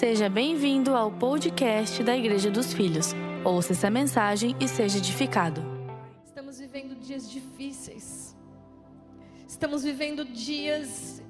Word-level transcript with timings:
Seja 0.00 0.30
bem-vindo 0.30 0.94
ao 0.94 1.12
podcast 1.12 2.02
da 2.02 2.16
Igreja 2.16 2.50
dos 2.50 2.72
Filhos. 2.72 3.08
Ouça 3.44 3.74
essa 3.74 3.90
mensagem 3.90 4.56
e 4.58 4.66
seja 4.66 4.96
edificado. 4.96 5.60
Estamos 6.24 6.58
vivendo 6.58 6.94
dias 6.94 7.30
difíceis. 7.30 8.34
Estamos 9.46 9.84
vivendo 9.84 10.24
dias 10.24 11.22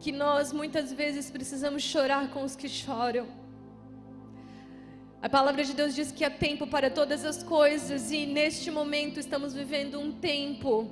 que 0.00 0.12
nós 0.12 0.50
muitas 0.50 0.94
vezes 0.94 1.30
precisamos 1.30 1.82
chorar 1.82 2.30
com 2.30 2.42
os 2.42 2.56
que 2.56 2.70
choram. 2.70 3.26
A 5.20 5.28
palavra 5.28 5.62
de 5.62 5.74
Deus 5.74 5.94
diz 5.94 6.10
que 6.10 6.24
há 6.24 6.30
tempo 6.30 6.66
para 6.66 6.88
todas 6.88 7.22
as 7.22 7.42
coisas 7.42 8.10
e 8.10 8.24
neste 8.24 8.70
momento 8.70 9.20
estamos 9.20 9.52
vivendo 9.52 10.00
um 10.00 10.10
tempo, 10.10 10.90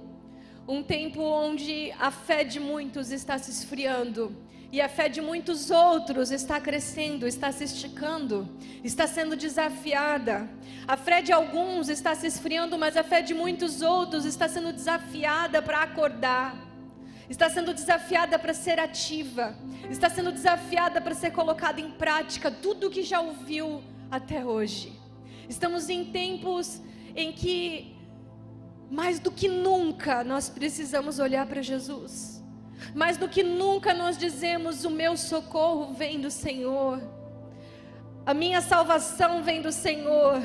um 0.68 0.82
tempo 0.82 1.22
onde 1.22 1.90
a 1.92 2.10
fé 2.10 2.44
de 2.44 2.60
muitos 2.60 3.10
está 3.10 3.38
se 3.38 3.50
esfriando 3.50 4.43
e 4.74 4.80
a 4.80 4.88
fé 4.88 5.08
de 5.08 5.20
muitos 5.20 5.70
outros 5.70 6.32
está 6.32 6.60
crescendo, 6.60 7.28
está 7.28 7.52
se 7.52 7.62
esticando, 7.62 8.48
está 8.82 9.06
sendo 9.06 9.36
desafiada. 9.36 10.50
A 10.84 10.96
fé 10.96 11.22
de 11.22 11.32
alguns 11.32 11.88
está 11.88 12.12
se 12.16 12.26
esfriando, 12.26 12.76
mas 12.76 12.96
a 12.96 13.04
fé 13.04 13.22
de 13.22 13.32
muitos 13.34 13.82
outros 13.82 14.24
está 14.24 14.48
sendo 14.48 14.72
desafiada 14.72 15.62
para 15.62 15.80
acordar. 15.80 16.56
Está 17.30 17.48
sendo 17.48 17.72
desafiada 17.72 18.36
para 18.36 18.52
ser 18.52 18.80
ativa, 18.80 19.56
está 19.88 20.10
sendo 20.10 20.32
desafiada 20.32 21.00
para 21.00 21.14
ser 21.14 21.30
colocada 21.30 21.80
em 21.80 21.92
prática 21.92 22.50
tudo 22.50 22.88
o 22.88 22.90
que 22.90 23.04
já 23.04 23.20
ouviu 23.20 23.80
até 24.10 24.44
hoje. 24.44 24.92
Estamos 25.48 25.88
em 25.88 26.06
tempos 26.06 26.80
em 27.14 27.30
que, 27.30 27.96
mais 28.90 29.20
do 29.20 29.30
que 29.30 29.46
nunca, 29.46 30.24
nós 30.24 30.48
precisamos 30.48 31.20
olhar 31.20 31.46
para 31.46 31.62
Jesus. 31.62 32.33
Mais 32.94 33.16
do 33.16 33.28
que 33.28 33.42
nunca 33.42 33.94
nós 33.94 34.18
dizemos: 34.18 34.84
o 34.84 34.90
meu 34.90 35.16
socorro 35.16 35.94
vem 35.94 36.20
do 36.20 36.30
Senhor, 36.30 37.00
a 38.26 38.34
minha 38.34 38.60
salvação 38.60 39.42
vem 39.42 39.62
do 39.62 39.70
Senhor, 39.70 40.42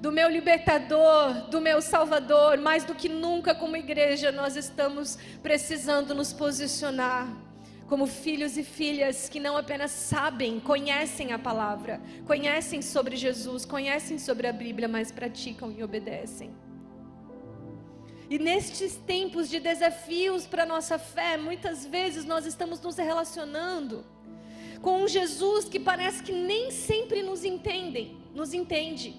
do 0.00 0.10
meu 0.10 0.28
libertador, 0.28 1.48
do 1.50 1.60
meu 1.60 1.80
salvador. 1.80 2.58
Mais 2.58 2.84
do 2.84 2.94
que 2.94 3.08
nunca, 3.08 3.54
como 3.54 3.76
igreja, 3.76 4.32
nós 4.32 4.56
estamos 4.56 5.18
precisando 5.42 6.14
nos 6.14 6.32
posicionar 6.32 7.28
como 7.92 8.06
filhos 8.06 8.56
e 8.56 8.64
filhas 8.64 9.28
que 9.28 9.38
não 9.38 9.54
apenas 9.54 9.90
sabem, 9.90 10.58
conhecem 10.58 11.32
a 11.32 11.38
palavra, 11.38 12.00
conhecem 12.26 12.80
sobre 12.80 13.16
Jesus, 13.16 13.66
conhecem 13.66 14.18
sobre 14.18 14.46
a 14.46 14.52
Bíblia, 14.52 14.88
mas 14.88 15.12
praticam 15.12 15.70
e 15.70 15.84
obedecem. 15.84 16.50
E 18.32 18.38
nestes 18.38 18.96
tempos 18.96 19.50
de 19.50 19.60
desafios 19.60 20.46
para 20.46 20.64
nossa 20.64 20.98
fé, 20.98 21.36
muitas 21.36 21.84
vezes 21.84 22.24
nós 22.24 22.46
estamos 22.46 22.80
nos 22.80 22.96
relacionando 22.96 24.06
com 24.80 25.02
um 25.02 25.06
Jesus 25.06 25.66
que 25.66 25.78
parece 25.78 26.22
que 26.22 26.32
nem 26.32 26.70
sempre 26.70 27.22
nos 27.22 27.44
entendem, 27.44 28.16
nos 28.34 28.54
entende. 28.54 29.14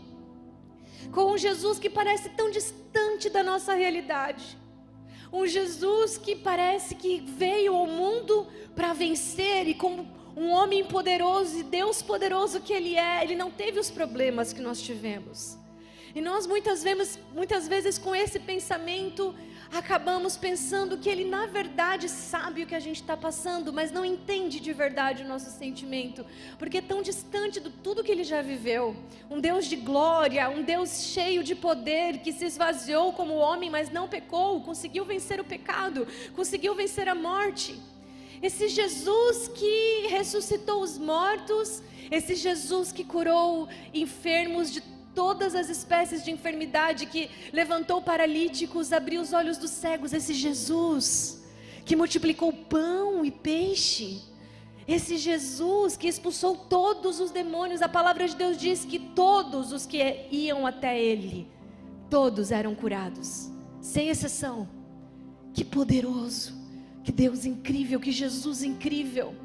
Com 1.12 1.34
um 1.34 1.38
Jesus 1.38 1.78
que 1.78 1.92
parece 1.92 2.30
tão 2.30 2.50
distante 2.50 3.30
da 3.30 3.44
nossa 3.44 3.76
realidade. 3.76 4.58
Um 5.32 5.46
Jesus 5.46 6.18
que 6.18 6.36
parece 6.36 6.96
que 6.96 7.20
veio 7.20 7.76
ao 7.76 7.86
mundo 7.86 8.48
para 8.74 8.94
vencer 8.94 9.68
e 9.68 9.76
como 9.76 10.08
um 10.36 10.50
homem 10.50 10.84
poderoso 10.86 11.60
e 11.60 11.62
Deus 11.62 12.02
poderoso 12.02 12.62
que 12.62 12.74
ele 12.74 12.96
é, 12.96 13.24
ele 13.24 13.36
não 13.36 13.52
teve 13.52 13.80
os 13.80 13.92
problemas 13.92 14.52
que 14.52 14.60
nós 14.60 14.82
tivemos. 14.82 15.62
E 16.16 16.22
nós 16.22 16.46
muitas 16.46 16.84
vezes, 16.84 17.20
muitas 17.34 17.68
vezes 17.68 17.98
com 17.98 18.16
esse 18.16 18.40
pensamento 18.40 19.34
acabamos 19.72 20.38
pensando 20.38 20.98
que 21.00 21.10
ele 21.10 21.26
na 21.26 21.48
verdade 21.48 22.08
sabe 22.08 22.62
o 22.62 22.68
que 22.68 22.76
a 22.76 22.80
gente 22.80 23.02
está 23.02 23.18
passando, 23.18 23.74
mas 23.74 23.92
não 23.92 24.06
entende 24.06 24.60
de 24.60 24.72
verdade 24.72 25.24
o 25.24 25.28
nosso 25.28 25.50
sentimento, 25.50 26.24
porque 26.60 26.78
é 26.78 26.82
tão 26.82 27.02
distante 27.02 27.60
de 27.60 27.72
tudo 27.72 28.04
que 28.04 28.12
ele 28.12 28.24
já 28.24 28.44
viveu. 28.44 28.96
Um 29.32 29.40
Deus 29.40 29.66
de 29.66 29.76
glória, 29.76 30.48
um 30.50 30.62
Deus 30.62 31.06
cheio 31.06 31.44
de 31.44 31.56
poder, 31.56 32.20
que 32.20 32.32
se 32.32 32.46
esvaziou 32.46 33.14
como 33.14 33.34
homem, 33.34 33.72
mas 33.72 33.90
não 33.90 34.08
pecou, 34.08 34.62
conseguiu 34.62 35.06
vencer 35.06 35.40
o 35.40 35.44
pecado, 35.44 36.08
conseguiu 36.36 36.76
vencer 36.76 37.10
a 37.10 37.16
morte. 37.16 37.76
Esse 38.44 38.68
Jesus 38.68 39.48
que 39.48 40.08
ressuscitou 40.10 40.82
os 40.84 40.98
mortos, 40.98 41.82
esse 42.12 42.36
Jesus 42.36 42.92
que 42.92 43.04
curou 43.04 43.68
enfermos 43.94 44.72
de 44.72 44.84
todas 45.14 45.56
as 45.56 45.70
espécies 45.70 46.24
de 46.24 46.32
enfermidade, 46.32 47.06
que 47.06 47.30
levantou 47.52 48.02
paralíticos, 48.02 48.92
abriu 48.92 49.22
os 49.22 49.34
olhos 49.34 49.58
dos 49.58 49.72
cegos, 49.72 50.14
esse 50.14 50.34
Jesus 50.34 51.44
que 51.86 51.96
multiplicou 51.96 52.54
pão 52.54 53.26
e 53.26 53.32
peixe. 53.32 54.22
Esse 54.88 55.18
Jesus 55.18 55.96
que 55.96 56.08
expulsou 56.08 56.56
todos 56.56 57.20
os 57.20 57.32
demônios, 57.32 57.82
a 57.82 57.88
palavra 57.90 58.28
de 58.28 58.36
Deus 58.36 58.58
diz 58.58 58.84
que 58.84 59.00
todos 59.00 59.72
os 59.72 59.86
que 59.86 60.28
iam 60.30 60.68
até 60.68 61.00
Ele, 61.00 61.48
todos 62.10 62.52
eram 62.52 62.76
curados, 62.76 63.50
sem 63.82 64.10
exceção. 64.10 64.68
Que 65.54 65.64
poderoso, 65.64 66.54
que 67.04 67.12
Deus 67.12 67.46
incrível, 67.46 68.00
que 68.00 68.12
Jesus 68.12 68.64
incrível 68.64 69.36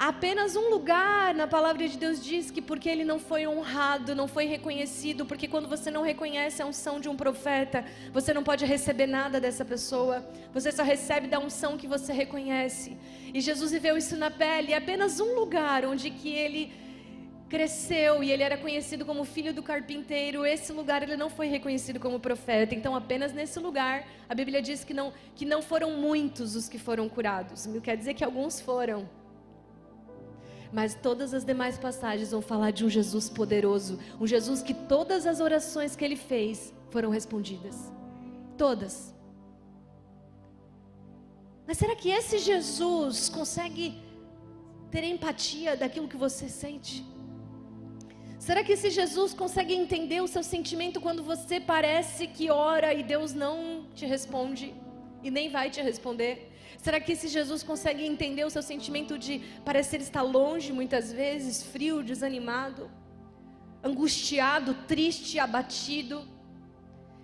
apenas 0.00 0.56
um 0.56 0.70
lugar 0.70 1.34
na 1.34 1.46
palavra 1.46 1.86
de 1.86 1.98
Deus 1.98 2.24
diz 2.24 2.50
que 2.50 2.62
porque 2.62 2.88
ele 2.88 3.04
não 3.04 3.18
foi 3.18 3.46
honrado, 3.46 4.14
não 4.14 4.26
foi 4.26 4.46
reconhecido, 4.46 5.26
porque 5.26 5.46
quando 5.46 5.68
você 5.68 5.90
não 5.90 6.00
reconhece 6.00 6.62
a 6.62 6.66
unção 6.66 6.98
de 6.98 7.06
um 7.06 7.14
profeta, 7.14 7.84
você 8.10 8.32
não 8.32 8.42
pode 8.42 8.64
receber 8.64 9.06
nada 9.06 9.38
dessa 9.38 9.62
pessoa, 9.62 10.26
você 10.54 10.72
só 10.72 10.82
recebe 10.82 11.26
da 11.26 11.38
unção 11.38 11.76
que 11.76 11.86
você 11.86 12.14
reconhece. 12.14 12.96
E 13.34 13.42
Jesus 13.42 13.72
viveu 13.72 13.94
isso 13.94 14.16
na 14.16 14.30
pele, 14.30 14.72
é 14.72 14.78
apenas 14.78 15.20
um 15.20 15.34
lugar 15.34 15.84
onde 15.84 16.10
que 16.10 16.30
ele 16.30 16.72
cresceu 17.50 18.24
e 18.24 18.32
ele 18.32 18.42
era 18.42 18.56
conhecido 18.56 19.04
como 19.04 19.22
filho 19.22 19.52
do 19.52 19.62
carpinteiro. 19.62 20.46
Esse 20.46 20.72
lugar 20.72 21.02
ele 21.02 21.16
não 21.16 21.28
foi 21.28 21.48
reconhecido 21.48 22.00
como 22.00 22.18
profeta. 22.18 22.74
Então, 22.74 22.94
apenas 22.96 23.34
nesse 23.34 23.58
lugar, 23.58 24.06
a 24.28 24.34
Bíblia 24.34 24.62
diz 24.62 24.82
que 24.82 24.94
não 24.94 25.12
que 25.34 25.44
não 25.44 25.60
foram 25.60 25.90
muitos 25.90 26.54
os 26.54 26.68
que 26.68 26.78
foram 26.78 27.08
curados. 27.08 27.68
Quer 27.82 27.96
dizer 27.96 28.14
que 28.14 28.24
alguns 28.24 28.60
foram. 28.60 29.19
Mas 30.72 30.94
todas 30.94 31.34
as 31.34 31.44
demais 31.44 31.78
passagens 31.78 32.30
vão 32.30 32.40
falar 32.40 32.70
de 32.70 32.84
um 32.84 32.88
Jesus 32.88 33.28
poderoso, 33.28 33.98
um 34.20 34.26
Jesus 34.26 34.62
que 34.62 34.74
todas 34.74 35.26
as 35.26 35.40
orações 35.40 35.96
que 35.96 36.04
ele 36.04 36.16
fez 36.16 36.72
foram 36.90 37.10
respondidas. 37.10 37.76
Todas. 38.56 39.14
Mas 41.66 41.78
será 41.78 41.94
que 41.94 42.10
esse 42.10 42.38
Jesus 42.38 43.28
consegue 43.28 44.00
ter 44.90 45.04
empatia 45.04 45.76
daquilo 45.76 46.08
que 46.08 46.16
você 46.16 46.48
sente? 46.48 47.04
Será 48.38 48.64
que 48.64 48.72
esse 48.72 48.90
Jesus 48.90 49.34
consegue 49.34 49.74
entender 49.74 50.20
o 50.22 50.26
seu 50.26 50.42
sentimento 50.42 51.00
quando 51.00 51.22
você 51.22 51.60
parece 51.60 52.26
que 52.26 52.50
ora 52.50 52.94
e 52.94 53.02
Deus 53.02 53.32
não 53.32 53.84
te 53.94 54.06
responde 54.06 54.74
e 55.22 55.30
nem 55.30 55.50
vai 55.50 55.70
te 55.70 55.80
responder? 55.80 56.49
Será 56.78 57.00
que 57.00 57.12
esse 57.12 57.28
Jesus 57.28 57.62
consegue 57.62 58.04
entender 58.04 58.44
o 58.44 58.50
seu 58.50 58.62
sentimento 58.62 59.18
de 59.18 59.40
parecer 59.64 60.00
estar 60.00 60.22
longe 60.22 60.72
muitas 60.72 61.12
vezes, 61.12 61.62
frio, 61.62 62.02
desanimado, 62.02 62.90
angustiado, 63.82 64.74
triste, 64.86 65.38
abatido? 65.38 66.26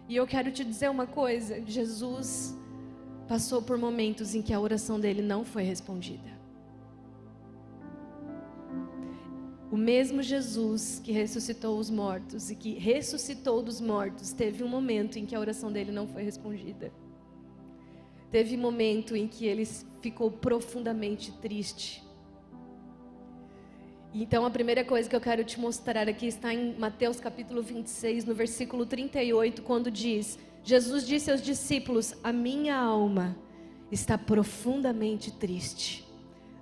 E 0.09 0.17
eu 0.17 0.27
quero 0.27 0.51
te 0.51 0.65
dizer 0.65 0.91
uma 0.91 1.07
coisa: 1.07 1.63
Jesus 1.67 2.57
passou 3.27 3.61
por 3.63 3.77
momentos 3.77 4.35
em 4.35 4.43
que 4.43 4.53
a 4.53 4.61
oração 4.61 5.01
dele 5.01 5.23
não 5.23 5.45
foi 5.45 5.63
respondida. 5.63 6.37
O 9.71 9.77
mesmo 9.77 10.23
Jesus 10.23 11.01
que 11.03 11.11
ressuscitou 11.11 11.79
os 11.79 11.91
mortos 11.91 12.51
e 12.51 12.55
que 12.55 12.79
ressuscitou 12.79 13.63
dos 13.63 13.81
mortos, 13.81 14.33
teve 14.33 14.63
um 14.63 14.69
momento 14.69 15.19
em 15.19 15.27
que 15.27 15.35
a 15.35 15.41
oração 15.41 15.73
dele 15.73 15.91
não 15.91 16.07
foi 16.07 16.23
respondida. 16.23 16.93
Teve 18.37 18.55
momento 18.55 19.17
em 19.17 19.27
que 19.27 19.47
ele 19.47 19.65
ficou 20.03 20.31
profundamente 20.31 21.33
triste. 21.41 22.05
Então 24.13 24.45
a 24.45 24.51
primeira 24.51 24.85
coisa 24.85 25.09
que 25.09 25.17
eu 25.17 25.21
quero 25.23 25.43
te 25.43 25.59
mostrar 25.59 26.07
aqui 26.07 26.27
está 26.27 26.53
em 26.53 26.79
Mateus 26.79 27.19
capítulo 27.19 27.63
26, 27.63 28.27
no 28.27 28.35
versículo 28.35 28.85
38, 28.85 29.63
quando 29.63 29.91
diz: 29.91 30.39
Jesus 30.63 31.07
disse 31.07 31.31
aos 31.31 31.41
discípulos: 31.41 32.15
A 32.23 32.31
minha 32.31 32.77
alma 32.77 33.35
está 33.91 34.19
profundamente 34.19 35.33
triste, 35.33 36.07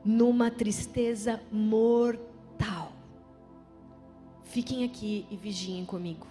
numa 0.04 0.52
tristeza 0.52 1.42
mortal. 1.50 2.92
Fiquem 4.44 4.84
aqui 4.84 5.26
e 5.28 5.36
vigiem 5.36 5.84
comigo. 5.84 6.28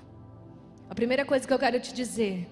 A 0.89 0.96
primeira 0.96 1.25
coisa 1.25 1.46
que 1.46 1.54
eu 1.54 1.60
quero 1.60 1.81
te 1.81 1.94
dizer 1.94 2.48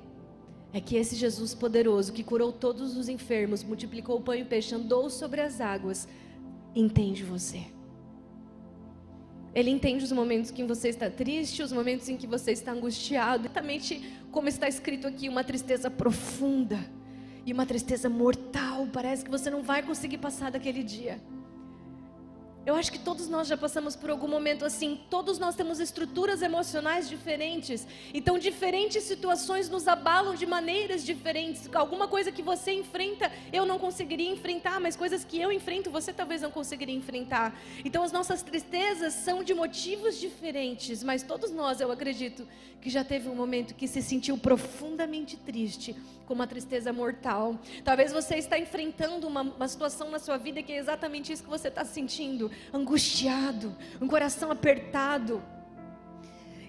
é 0.73 0.79
que 0.79 0.95
esse 0.95 1.15
Jesus 1.15 1.53
poderoso, 1.53 2.13
que 2.13 2.23
curou 2.23 2.51
todos 2.51 2.95
os 2.95 3.09
enfermos, 3.09 3.63
multiplicou 3.63 4.17
o 4.17 4.21
pão 4.21 4.35
e 4.35 4.43
o 4.43 4.45
peixe, 4.45 4.73
andou 4.73 5.09
sobre 5.09 5.41
as 5.41 5.59
águas, 5.59 6.07
entende 6.73 7.23
você. 7.23 7.65
Ele 9.53 9.69
entende 9.69 10.03
os 10.05 10.11
momentos 10.13 10.49
em 10.49 10.53
que 10.53 10.63
você 10.63 10.87
está 10.87 11.09
triste, 11.09 11.61
os 11.61 11.73
momentos 11.73 12.07
em 12.07 12.15
que 12.15 12.25
você 12.25 12.51
está 12.53 12.71
angustiado, 12.71 13.45
exatamente 13.45 14.01
como 14.31 14.47
está 14.47 14.67
escrito 14.67 15.07
aqui, 15.07 15.27
uma 15.27 15.43
tristeza 15.43 15.89
profunda 15.89 16.79
e 17.45 17.51
uma 17.51 17.65
tristeza 17.65 18.07
mortal. 18.07 18.87
Parece 18.93 19.25
que 19.25 19.31
você 19.31 19.49
não 19.49 19.61
vai 19.61 19.83
conseguir 19.83 20.19
passar 20.19 20.51
daquele 20.51 20.83
dia. 20.83 21.19
Eu 22.63 22.75
acho 22.75 22.91
que 22.91 22.99
todos 22.99 23.27
nós 23.27 23.47
já 23.47 23.57
passamos 23.57 23.95
por 23.95 24.11
algum 24.11 24.27
momento 24.27 24.63
assim. 24.63 24.99
Todos 25.09 25.39
nós 25.39 25.55
temos 25.55 25.79
estruturas 25.79 26.43
emocionais 26.43 27.09
diferentes. 27.09 27.87
Então, 28.13 28.37
diferentes 28.37 29.03
situações 29.03 29.67
nos 29.67 29.87
abalam 29.87 30.35
de 30.35 30.45
maneiras 30.45 31.03
diferentes. 31.03 31.67
Alguma 31.73 32.07
coisa 32.07 32.31
que 32.31 32.43
você 32.43 32.71
enfrenta, 32.71 33.31
eu 33.51 33.65
não 33.65 33.79
conseguiria 33.79 34.29
enfrentar, 34.29 34.79
mas 34.79 34.95
coisas 34.95 35.23
que 35.23 35.41
eu 35.41 35.51
enfrento, 35.51 35.89
você 35.89 36.13
talvez 36.13 36.43
não 36.43 36.51
conseguiria 36.51 36.95
enfrentar. 36.95 37.59
Então, 37.83 38.03
as 38.03 38.11
nossas 38.11 38.43
tristezas 38.43 39.13
são 39.13 39.43
de 39.43 39.55
motivos 39.55 40.19
diferentes. 40.19 41.03
Mas 41.03 41.23
todos 41.23 41.49
nós, 41.49 41.81
eu 41.81 41.91
acredito, 41.91 42.47
que 42.79 42.91
já 42.91 43.03
teve 43.03 43.27
um 43.27 43.35
momento 43.35 43.73
que 43.73 43.87
se 43.87 44.03
sentiu 44.03 44.37
profundamente 44.37 45.35
triste, 45.35 45.95
com 46.31 46.35
uma 46.35 46.47
tristeza 46.47 46.93
mortal. 46.93 47.59
Talvez 47.83 48.13
você 48.13 48.37
está 48.37 48.57
enfrentando 48.57 49.27
uma, 49.27 49.41
uma 49.41 49.67
situação 49.67 50.09
na 50.09 50.17
sua 50.17 50.37
vida 50.37 50.63
que 50.63 50.71
é 50.71 50.77
exatamente 50.77 51.33
isso 51.33 51.43
que 51.43 51.49
você 51.49 51.67
está 51.67 51.83
sentindo 51.83 52.49
angustiado, 52.71 53.75
um 53.99 54.07
coração 54.07 54.49
apertado. 54.49 55.43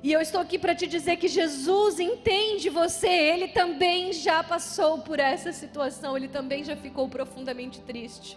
E 0.02 0.12
eu 0.12 0.20
estou 0.20 0.40
aqui 0.40 0.58
para 0.58 0.74
te 0.74 0.84
dizer 0.84 1.16
que 1.16 1.28
Jesus 1.28 2.00
entende 2.00 2.68
você, 2.70 3.06
ele 3.06 3.46
também 3.46 4.12
já 4.12 4.42
passou 4.42 4.98
por 4.98 5.20
essa 5.20 5.52
situação, 5.52 6.16
ele 6.16 6.26
também 6.26 6.64
já 6.64 6.74
ficou 6.74 7.08
profundamente 7.08 7.80
triste. 7.82 8.36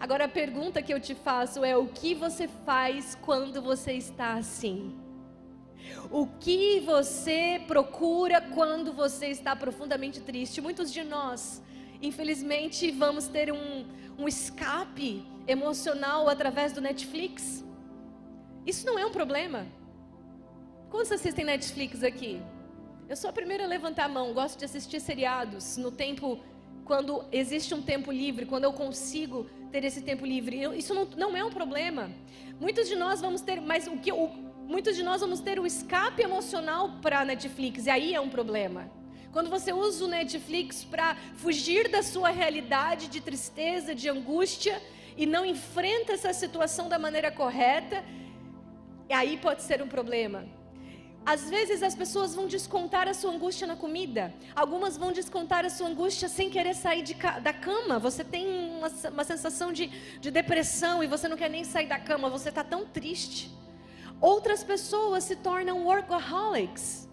Agora 0.00 0.24
a 0.24 0.28
pergunta 0.28 0.82
que 0.82 0.92
eu 0.92 0.98
te 0.98 1.14
faço 1.14 1.64
é: 1.64 1.76
o 1.76 1.86
que 1.86 2.12
você 2.12 2.48
faz 2.66 3.16
quando 3.22 3.62
você 3.62 3.92
está 3.92 4.34
assim? 4.34 4.98
O 6.10 6.26
que 6.26 6.80
você 6.80 7.62
procura 7.66 8.40
quando 8.40 8.92
você 8.92 9.28
está 9.28 9.54
profundamente 9.54 10.20
triste? 10.20 10.60
Muitos 10.60 10.92
de 10.92 11.02
nós, 11.04 11.62
infelizmente, 12.02 12.90
vamos 12.90 13.28
ter 13.28 13.52
um, 13.52 13.84
um 14.18 14.26
escape 14.26 15.24
emocional 15.46 16.28
através 16.28 16.72
do 16.72 16.80
Netflix. 16.80 17.64
Isso 18.66 18.86
não 18.86 18.98
é 18.98 19.06
um 19.06 19.10
problema. 19.10 19.66
Quantos 20.90 21.12
assistem 21.12 21.44
Netflix 21.44 22.02
aqui? 22.02 22.40
Eu 23.08 23.16
sou 23.16 23.30
a 23.30 23.32
primeira 23.32 23.64
a 23.64 23.66
levantar 23.66 24.04
a 24.04 24.08
mão, 24.08 24.32
gosto 24.32 24.58
de 24.58 24.64
assistir 24.64 25.00
seriados 25.00 25.76
no 25.76 25.90
tempo, 25.90 26.38
quando 26.84 27.24
existe 27.32 27.74
um 27.74 27.82
tempo 27.82 28.10
livre, 28.12 28.46
quando 28.46 28.64
eu 28.64 28.72
consigo 28.72 29.48
ter 29.70 29.84
esse 29.84 30.02
tempo 30.02 30.26
livre. 30.26 30.60
Eu, 30.60 30.74
isso 30.74 30.94
não, 30.94 31.04
não 31.16 31.36
é 31.36 31.44
um 31.44 31.50
problema. 31.50 32.10
Muitos 32.60 32.88
de 32.88 32.96
nós 32.96 33.20
vamos 33.20 33.40
ter, 33.40 33.60
mas 33.60 33.86
o 33.86 33.96
que, 33.96 34.12
o, 34.12 34.28
muitos 34.70 34.94
de 34.94 35.02
nós 35.02 35.20
vamos 35.20 35.40
ter 35.40 35.58
o 35.58 35.66
escape 35.66 36.22
emocional 36.22 36.82
para 37.02 37.24
Netflix, 37.24 37.86
e 37.86 37.90
aí 37.90 38.14
é 38.14 38.20
um 38.20 38.28
problema. 38.28 38.88
Quando 39.32 39.50
você 39.50 39.72
usa 39.72 40.04
o 40.04 40.08
Netflix 40.08 40.84
para 40.84 41.16
fugir 41.34 41.88
da 41.88 42.02
sua 42.04 42.30
realidade 42.30 43.08
de 43.08 43.20
tristeza, 43.20 43.94
de 43.94 44.08
angústia, 44.08 44.80
e 45.16 45.26
não 45.26 45.44
enfrenta 45.44 46.12
essa 46.12 46.32
situação 46.32 46.88
da 46.88 46.98
maneira 47.00 47.32
correta, 47.32 48.04
aí 49.10 49.36
pode 49.36 49.62
ser 49.62 49.82
um 49.82 49.88
problema. 49.88 50.46
Às 51.26 51.50
vezes 51.50 51.82
as 51.82 51.94
pessoas 51.94 52.34
vão 52.34 52.46
descontar 52.46 53.06
a 53.08 53.12
sua 53.12 53.32
angústia 53.32 53.66
na 53.66 53.76
comida. 53.76 54.32
Algumas 54.54 54.96
vão 54.96 55.10
descontar 55.12 55.64
a 55.64 55.70
sua 55.70 55.88
angústia 55.88 56.28
sem 56.28 56.48
querer 56.48 56.74
sair 56.74 57.02
de, 57.02 57.14
da 57.14 57.52
cama. 57.52 57.98
Você 57.98 58.22
tem 58.24 58.46
uma, 58.78 58.88
uma 59.10 59.24
sensação 59.24 59.72
de, 59.72 59.88
de 60.20 60.30
depressão 60.30 61.02
e 61.04 61.08
você 61.08 61.28
não 61.28 61.36
quer 61.36 61.50
nem 61.50 61.64
sair 61.64 61.86
da 61.86 61.98
cama. 61.98 62.30
Você 62.30 62.48
está 62.48 62.64
tão 62.64 62.86
triste. 62.86 63.59
Outras 64.20 64.62
pessoas 64.62 65.24
se 65.24 65.36
tornam 65.36 65.84
workaholics, 65.86 67.08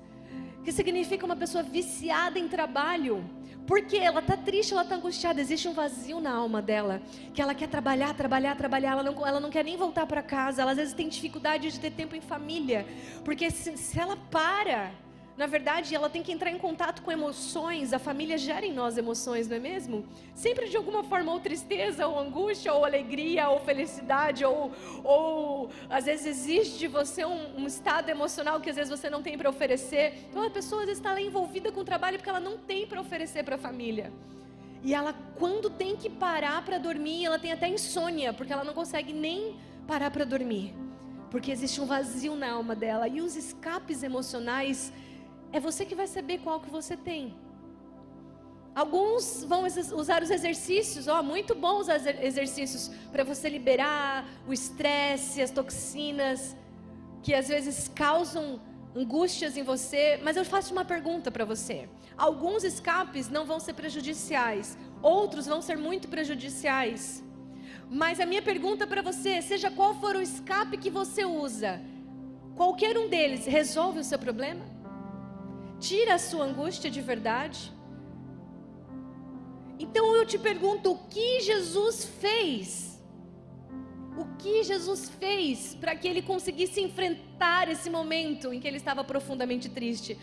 que 0.64 0.72
significa 0.72 1.26
uma 1.26 1.36
pessoa 1.36 1.64
viciada 1.64 2.38
em 2.38 2.48
trabalho. 2.48 3.24
Porque 3.66 3.98
ela 3.98 4.22
está 4.22 4.38
triste, 4.38 4.72
ela 4.72 4.84
está 4.84 4.96
angustiada, 4.96 5.42
existe 5.42 5.68
um 5.68 5.74
vazio 5.74 6.22
na 6.22 6.32
alma 6.32 6.62
dela, 6.62 7.02
que 7.34 7.42
ela 7.42 7.54
quer 7.54 7.68
trabalhar, 7.68 8.14
trabalhar, 8.14 8.56
trabalhar, 8.56 8.92
ela 8.92 9.04
não, 9.04 9.28
ela 9.28 9.40
não 9.42 9.50
quer 9.50 9.64
nem 9.64 9.76
voltar 9.76 10.06
para 10.06 10.22
casa, 10.22 10.62
ela 10.62 10.72
às 10.72 10.78
vezes 10.78 10.94
tem 10.94 11.10
dificuldade 11.10 11.70
de 11.70 11.78
ter 11.78 11.92
tempo 11.92 12.16
em 12.16 12.22
família, 12.22 12.88
porque 13.26 13.52
se, 13.52 13.76
se 13.76 14.00
ela 14.00 14.16
para 14.32 14.92
na 15.38 15.46
verdade, 15.46 15.94
ela 15.94 16.10
tem 16.10 16.24
que 16.24 16.32
entrar 16.32 16.50
em 16.50 16.58
contato 16.58 17.04
com 17.04 17.12
emoções. 17.12 17.94
A 17.94 18.00
família 18.00 18.40
gera 18.40 18.66
em 18.66 18.74
nós 18.74 18.98
emoções, 18.98 19.48
não 19.48 19.56
é 19.56 19.60
mesmo? 19.60 20.04
Sempre 20.34 20.68
de 20.68 20.76
alguma 20.76 21.04
forma, 21.04 21.32
ou 21.32 21.40
tristeza, 21.40 22.08
ou 22.08 22.18
angústia, 22.18 22.74
ou 22.74 22.84
alegria, 22.84 23.48
ou 23.48 23.60
felicidade, 23.60 24.44
ou, 24.44 24.72
ou 25.04 25.70
às 25.92 26.06
vezes 26.06 26.26
existe 26.26 26.80
de 26.80 26.88
você 26.88 27.24
um, 27.24 27.60
um 27.62 27.68
estado 27.68 28.10
emocional 28.10 28.60
que 28.60 28.72
às 28.72 28.76
vezes 28.76 28.90
você 28.90 29.12
não 29.12 29.22
tem 29.22 29.38
para 29.38 29.48
oferecer. 29.48 30.26
Então 30.28 30.42
a 30.42 30.50
pessoa 30.50 30.82
às 30.82 30.88
vezes 30.88 31.00
está 31.00 31.14
lá 31.14 31.22
envolvida 31.22 31.72
com 31.72 31.82
o 31.82 31.86
trabalho 31.86 32.18
porque 32.18 32.30
ela 32.30 32.40
não 32.40 32.58
tem 32.58 32.88
para 32.88 33.00
oferecer 33.00 33.44
para 33.44 33.58
a 33.58 33.60
família. 33.60 34.12
E 34.84 34.92
ela, 34.92 35.14
quando 35.38 35.70
tem 35.70 35.96
que 35.96 36.10
parar 36.10 36.66
para 36.66 36.80
dormir, 36.80 37.26
ela 37.26 37.38
tem 37.38 37.52
até 37.52 37.68
insônia, 37.68 38.34
porque 38.34 38.54
ela 38.54 38.64
não 38.64 38.74
consegue 38.74 39.14
nem 39.14 39.56
parar 39.86 40.10
para 40.10 40.26
dormir. 40.26 40.74
Porque 41.30 41.52
existe 41.52 41.80
um 41.80 41.86
vazio 41.86 42.36
na 42.36 42.52
alma 42.52 42.76
dela. 42.76 43.08
E 43.08 43.22
os 43.22 43.36
escapes 43.36 44.02
emocionais 44.02 44.92
é 45.52 45.60
você 45.60 45.86
que 45.86 45.96
vai 45.96 46.08
saber 46.08 46.40
qual 46.40 46.60
que 46.60 46.70
você 46.70 46.96
tem. 46.96 47.34
Alguns 48.76 49.44
vão 49.44 49.64
usar 49.96 50.22
os 50.22 50.30
exercícios, 50.30 51.08
ó, 51.08 51.24
muito 51.24 51.56
bons 51.56 51.88
os 51.88 52.06
exercícios 52.06 52.92
para 53.12 53.24
você 53.24 53.50
liberar 53.50 54.24
o 54.48 54.54
estresse, 54.54 55.42
as 55.42 55.50
toxinas 55.50 56.56
que 57.24 57.34
às 57.34 57.48
vezes 57.48 57.88
causam 57.88 58.62
angústias 58.96 59.58
em 59.58 59.64
você. 59.64 60.20
Mas 60.24 60.38
eu 60.38 60.46
faço 60.46 60.74
uma 60.74 60.86
pergunta 60.86 61.32
para 61.32 61.44
você: 61.44 61.90
alguns 62.16 62.64
escapes 62.64 63.30
não 63.30 63.46
vão 63.46 63.60
ser 63.60 63.74
prejudiciais, 63.74 64.78
outros 65.02 65.48
vão 65.48 65.62
ser 65.62 65.78
muito 65.78 66.08
prejudiciais. 66.08 67.24
Mas 67.90 68.20
a 68.20 68.26
minha 68.26 68.42
pergunta 68.42 68.86
para 68.86 69.02
você, 69.02 69.42
seja 69.42 69.72
qual 69.72 69.96
for 69.96 70.16
o 70.16 70.22
escape 70.22 70.78
que 70.78 70.90
você 70.90 71.26
usa, 71.26 71.82
qualquer 72.56 72.98
um 72.98 73.08
deles 73.08 73.46
resolve 73.46 74.00
o 74.00 74.04
seu 74.04 74.20
problema? 74.20 74.77
Tira 75.80 76.16
a 76.16 76.18
sua 76.18 76.46
angústia 76.46 76.90
de 76.90 77.02
verdade? 77.02 77.72
Então 79.80 80.16
eu 80.16 80.26
te 80.26 80.38
pergunto: 80.38 80.92
o 80.92 80.98
que 81.10 81.42
Jesus 81.42 82.06
fez? 82.20 83.02
O 84.18 84.26
que 84.38 84.64
Jesus 84.64 85.10
fez 85.10 85.76
para 85.80 85.96
que 85.96 86.08
ele 86.08 86.24
conseguisse 86.24 86.82
enfrentar 86.82 87.70
esse 87.70 87.90
momento 87.90 88.52
em 88.52 88.60
que 88.60 88.68
ele 88.68 88.78
estava 88.78 89.04
profundamente 89.04 89.70
triste? 89.70 90.18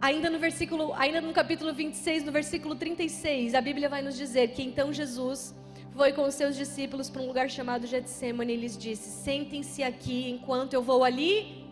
Ainda 0.00 0.28
no 0.28 0.38
versículo, 0.38 0.92
ainda 0.94 1.20
no 1.20 1.32
capítulo 1.32 1.72
26, 1.72 2.24
no 2.24 2.32
versículo 2.32 2.74
36, 2.74 3.54
a 3.54 3.60
Bíblia 3.60 3.88
vai 3.88 4.02
nos 4.02 4.16
dizer 4.16 4.48
que 4.48 4.62
então 4.62 4.92
Jesus 4.92 5.54
foi 5.92 6.12
com 6.12 6.24
os 6.24 6.34
seus 6.34 6.56
discípulos 6.56 7.10
para 7.10 7.20
um 7.22 7.26
lugar 7.26 7.50
chamado 7.50 7.86
Getsemane 7.86 8.54
e 8.54 8.56
lhes 8.56 8.76
disse: 8.76 9.22
"Sentem-se 9.22 9.82
aqui 9.82 10.30
enquanto 10.30 10.72
eu 10.72 10.82
vou 10.82 11.04
ali 11.04 11.66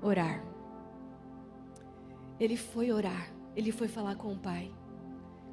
orar". 0.00 0.45
Ele 2.38 2.56
foi 2.56 2.92
orar, 2.92 3.32
ele 3.54 3.72
foi 3.72 3.88
falar 3.88 4.16
com 4.16 4.32
o 4.32 4.36
Pai. 4.36 4.70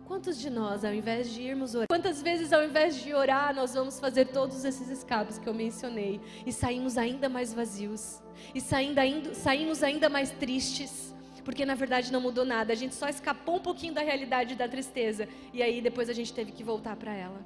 Quantos 0.05 0.37
de 0.37 0.49
nós, 0.49 0.83
ao 0.83 0.93
invés 0.93 1.31
de 1.31 1.41
irmos 1.41 1.75
orar, 1.75 1.87
quantas 1.87 2.21
vezes 2.21 2.51
ao 2.51 2.63
invés 2.63 3.01
de 3.01 3.13
orar, 3.13 3.55
nós 3.55 3.73
vamos 3.73 3.99
fazer 3.99 4.25
todos 4.25 4.65
esses 4.65 4.89
escapes 4.89 5.37
que 5.37 5.47
eu 5.47 5.53
mencionei 5.53 6.19
e 6.45 6.51
saímos 6.51 6.97
ainda 6.97 7.29
mais 7.29 7.53
vazios, 7.53 8.21
e 8.53 8.59
saindo, 8.59 8.99
ainda, 8.99 9.33
saímos 9.33 9.81
ainda 9.81 10.09
mais 10.09 10.31
tristes, 10.31 11.15
porque 11.45 11.65
na 11.65 11.75
verdade 11.75 12.11
não 12.11 12.19
mudou 12.19 12.43
nada, 12.43 12.73
a 12.73 12.75
gente 12.75 12.95
só 12.95 13.07
escapou 13.07 13.55
um 13.55 13.61
pouquinho 13.61 13.93
da 13.93 14.01
realidade 14.01 14.55
da 14.55 14.67
tristeza, 14.67 15.27
e 15.53 15.63
aí 15.63 15.81
depois 15.81 16.09
a 16.09 16.13
gente 16.13 16.33
teve 16.33 16.51
que 16.51 16.63
voltar 16.63 16.97
para 16.97 17.13
ela. 17.13 17.45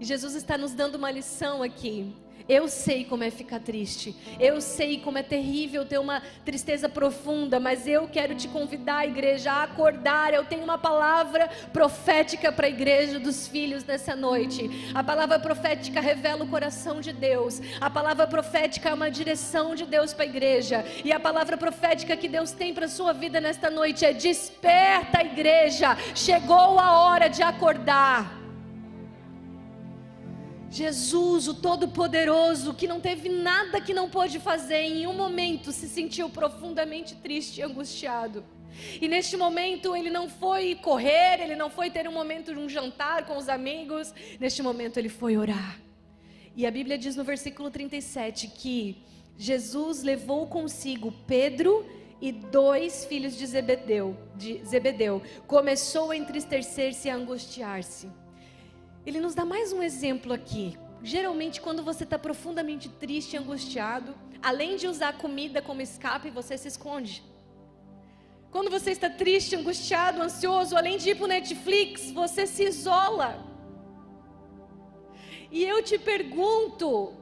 E 0.00 0.04
Jesus 0.04 0.34
está 0.34 0.58
nos 0.58 0.72
dando 0.72 0.96
uma 0.96 1.12
lição 1.12 1.62
aqui. 1.62 2.12
Eu 2.48 2.68
sei 2.68 3.04
como 3.04 3.24
é 3.24 3.30
ficar 3.30 3.60
triste. 3.60 4.14
Eu 4.38 4.60
sei 4.60 4.98
como 4.98 5.18
é 5.18 5.22
terrível 5.22 5.84
ter 5.84 5.98
uma 5.98 6.22
tristeza 6.44 6.88
profunda, 6.88 7.60
mas 7.60 7.86
eu 7.86 8.08
quero 8.08 8.34
te 8.34 8.48
convidar, 8.48 9.06
igreja, 9.06 9.52
a 9.52 9.62
acordar. 9.62 10.34
Eu 10.34 10.44
tenho 10.44 10.64
uma 10.64 10.78
palavra 10.78 11.48
profética 11.72 12.50
para 12.50 12.66
a 12.66 12.70
igreja 12.70 13.18
dos 13.18 13.46
filhos 13.46 13.84
nessa 13.84 14.16
noite. 14.16 14.68
A 14.94 15.02
palavra 15.04 15.38
profética 15.38 16.00
revela 16.00 16.44
o 16.44 16.48
coração 16.48 17.00
de 17.00 17.12
Deus. 17.12 17.60
A 17.80 17.88
palavra 17.88 18.26
profética 18.26 18.90
é 18.90 18.94
uma 18.94 19.10
direção 19.10 19.74
de 19.74 19.86
Deus 19.86 20.12
para 20.12 20.24
a 20.24 20.28
igreja. 20.28 20.84
E 21.04 21.12
a 21.12 21.20
palavra 21.20 21.56
profética 21.56 22.16
que 22.16 22.28
Deus 22.28 22.50
tem 22.52 22.74
para 22.74 22.86
a 22.86 22.88
sua 22.88 23.12
vida 23.12 23.40
nesta 23.40 23.70
noite 23.70 24.04
é: 24.04 24.12
desperta, 24.12 25.22
igreja. 25.22 25.96
Chegou 26.14 26.78
a 26.78 27.00
hora 27.00 27.28
de 27.28 27.42
acordar. 27.42 28.41
Jesus, 30.72 31.48
o 31.48 31.54
Todo-Poderoso, 31.54 32.72
que 32.72 32.88
não 32.88 32.98
teve 32.98 33.28
nada 33.28 33.78
que 33.78 33.92
não 33.92 34.08
pôde 34.08 34.40
fazer, 34.40 34.80
em 34.80 35.06
um 35.06 35.12
momento 35.12 35.70
se 35.70 35.86
sentiu 35.86 36.30
profundamente 36.30 37.14
triste 37.16 37.60
e 37.60 37.62
angustiado. 37.62 38.42
E 38.98 39.06
neste 39.06 39.36
momento 39.36 39.94
ele 39.94 40.08
não 40.08 40.30
foi 40.30 40.74
correr, 40.74 41.42
ele 41.42 41.54
não 41.54 41.68
foi 41.68 41.90
ter 41.90 42.08
um 42.08 42.12
momento 42.12 42.54
de 42.54 42.58
um 42.58 42.70
jantar 42.70 43.26
com 43.26 43.36
os 43.36 43.50
amigos, 43.50 44.14
neste 44.40 44.62
momento 44.62 44.96
ele 44.96 45.10
foi 45.10 45.36
orar. 45.36 45.78
E 46.56 46.66
a 46.66 46.70
Bíblia 46.70 46.96
diz 46.96 47.16
no 47.16 47.22
versículo 47.22 47.70
37 47.70 48.48
que 48.48 48.96
Jesus 49.36 50.02
levou 50.02 50.46
consigo 50.46 51.12
Pedro 51.26 51.84
e 52.18 52.32
dois 52.32 53.04
filhos 53.04 53.36
de 53.36 53.46
Zebedeu, 53.46 54.16
de 54.34 54.64
Zebedeu. 54.64 55.20
Começou 55.46 56.12
a 56.12 56.16
entristecer-se 56.16 57.08
e 57.08 57.10
a 57.10 57.14
angustiar-se. 57.14 58.21
Ele 59.04 59.20
nos 59.20 59.34
dá 59.34 59.44
mais 59.44 59.72
um 59.72 59.82
exemplo 59.82 60.32
aqui. 60.32 60.78
geralmente 61.02 61.60
quando 61.60 61.82
você 61.82 62.04
está 62.04 62.16
profundamente 62.16 62.88
triste 62.88 63.34
e 63.34 63.36
angustiado, 63.36 64.14
além 64.40 64.76
de 64.76 64.86
usar 64.86 65.18
comida 65.18 65.60
como 65.60 65.82
escape, 65.82 66.30
você 66.30 66.56
se 66.56 66.68
esconde. 66.68 67.24
Quando 68.52 68.70
você 68.70 68.90
está 68.92 69.10
triste, 69.10 69.56
angustiado, 69.56 70.22
ansioso, 70.22 70.76
além 70.76 70.98
de 70.98 71.10
ir 71.10 71.16
para 71.16 71.24
o 71.24 71.28
Netflix, 71.36 72.12
você 72.12 72.46
se 72.46 72.62
isola. 72.64 73.30
E 75.50 75.64
eu 75.64 75.82
te 75.82 75.98
pergunto: 75.98 77.14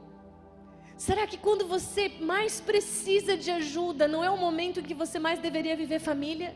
será 0.95 1.25
que 1.25 1.37
quando 1.37 1.65
você 1.65 2.09
mais 2.19 2.61
precisa 2.61 3.35
de 3.35 3.49
ajuda, 3.49 4.07
não 4.07 4.23
é 4.23 4.29
o 4.29 4.37
momento 4.37 4.83
que 4.83 4.93
você 4.93 5.17
mais 5.17 5.39
deveria 5.39 5.75
viver 5.75 5.99
família? 5.99 6.53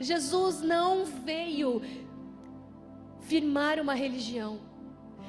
Jesus 0.00 0.62
não 0.62 1.04
veio 1.04 1.82
firmar 3.26 3.80
uma 3.80 3.94
religião. 3.94 4.60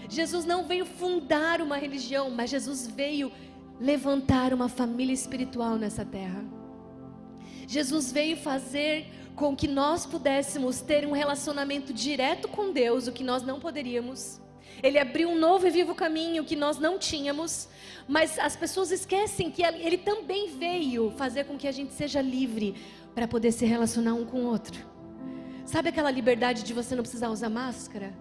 Jesus 0.10 0.46
não 0.46 0.66
veio 0.66 0.86
fundar 0.86 1.62
uma 1.62 1.78
religião, 1.78 2.30
mas 2.30 2.50
Jesus 2.50 2.88
veio 2.88 3.32
levantar 3.80 4.54
uma 4.54 4.70
família 4.70 5.14
espiritual 5.14 5.76
nessa 5.78 6.06
terra. 6.06 6.44
Jesus 7.68 8.12
veio 8.12 8.38
fazer 8.38 9.08
com 9.36 9.56
que 9.56 9.68
nós 9.68 10.06
pudéssemos 10.06 10.82
ter 10.82 11.06
um 11.06 11.12
relacionamento 11.12 11.94
direto 11.94 12.48
com 12.48 12.72
Deus, 12.72 13.08
o 13.08 13.12
que 13.12 13.24
nós 13.24 13.44
não 13.44 13.60
poderíamos. 13.60 14.40
Ele 14.82 14.98
abriu 14.98 15.30
um 15.30 15.38
novo 15.38 15.68
e 15.68 15.70
vivo 15.70 15.94
caminho 15.94 16.44
que 16.44 16.56
nós 16.56 16.78
não 16.78 16.98
tínhamos, 16.98 17.68
mas 18.08 18.40
as 18.40 18.56
pessoas 18.56 18.92
esquecem 18.92 19.52
que 19.52 19.64
ele 19.64 19.98
também 19.98 20.50
veio 20.50 21.12
fazer 21.18 21.46
com 21.46 21.58
que 21.58 21.68
a 21.68 21.72
gente 21.72 21.94
seja 21.94 22.22
livre 22.22 22.76
para 23.14 23.28
poder 23.28 23.52
se 23.52 23.66
relacionar 23.66 24.14
um 24.14 24.26
com 24.26 24.44
o 24.44 24.48
outro. 24.48 24.97
Sabe 25.68 25.90
aquela 25.90 26.10
liberdade 26.10 26.64
de 26.64 26.74
você 26.74 26.96
não 26.96 27.04
precisar 27.04 27.28
usar 27.28 27.50
máscara? 27.50 28.14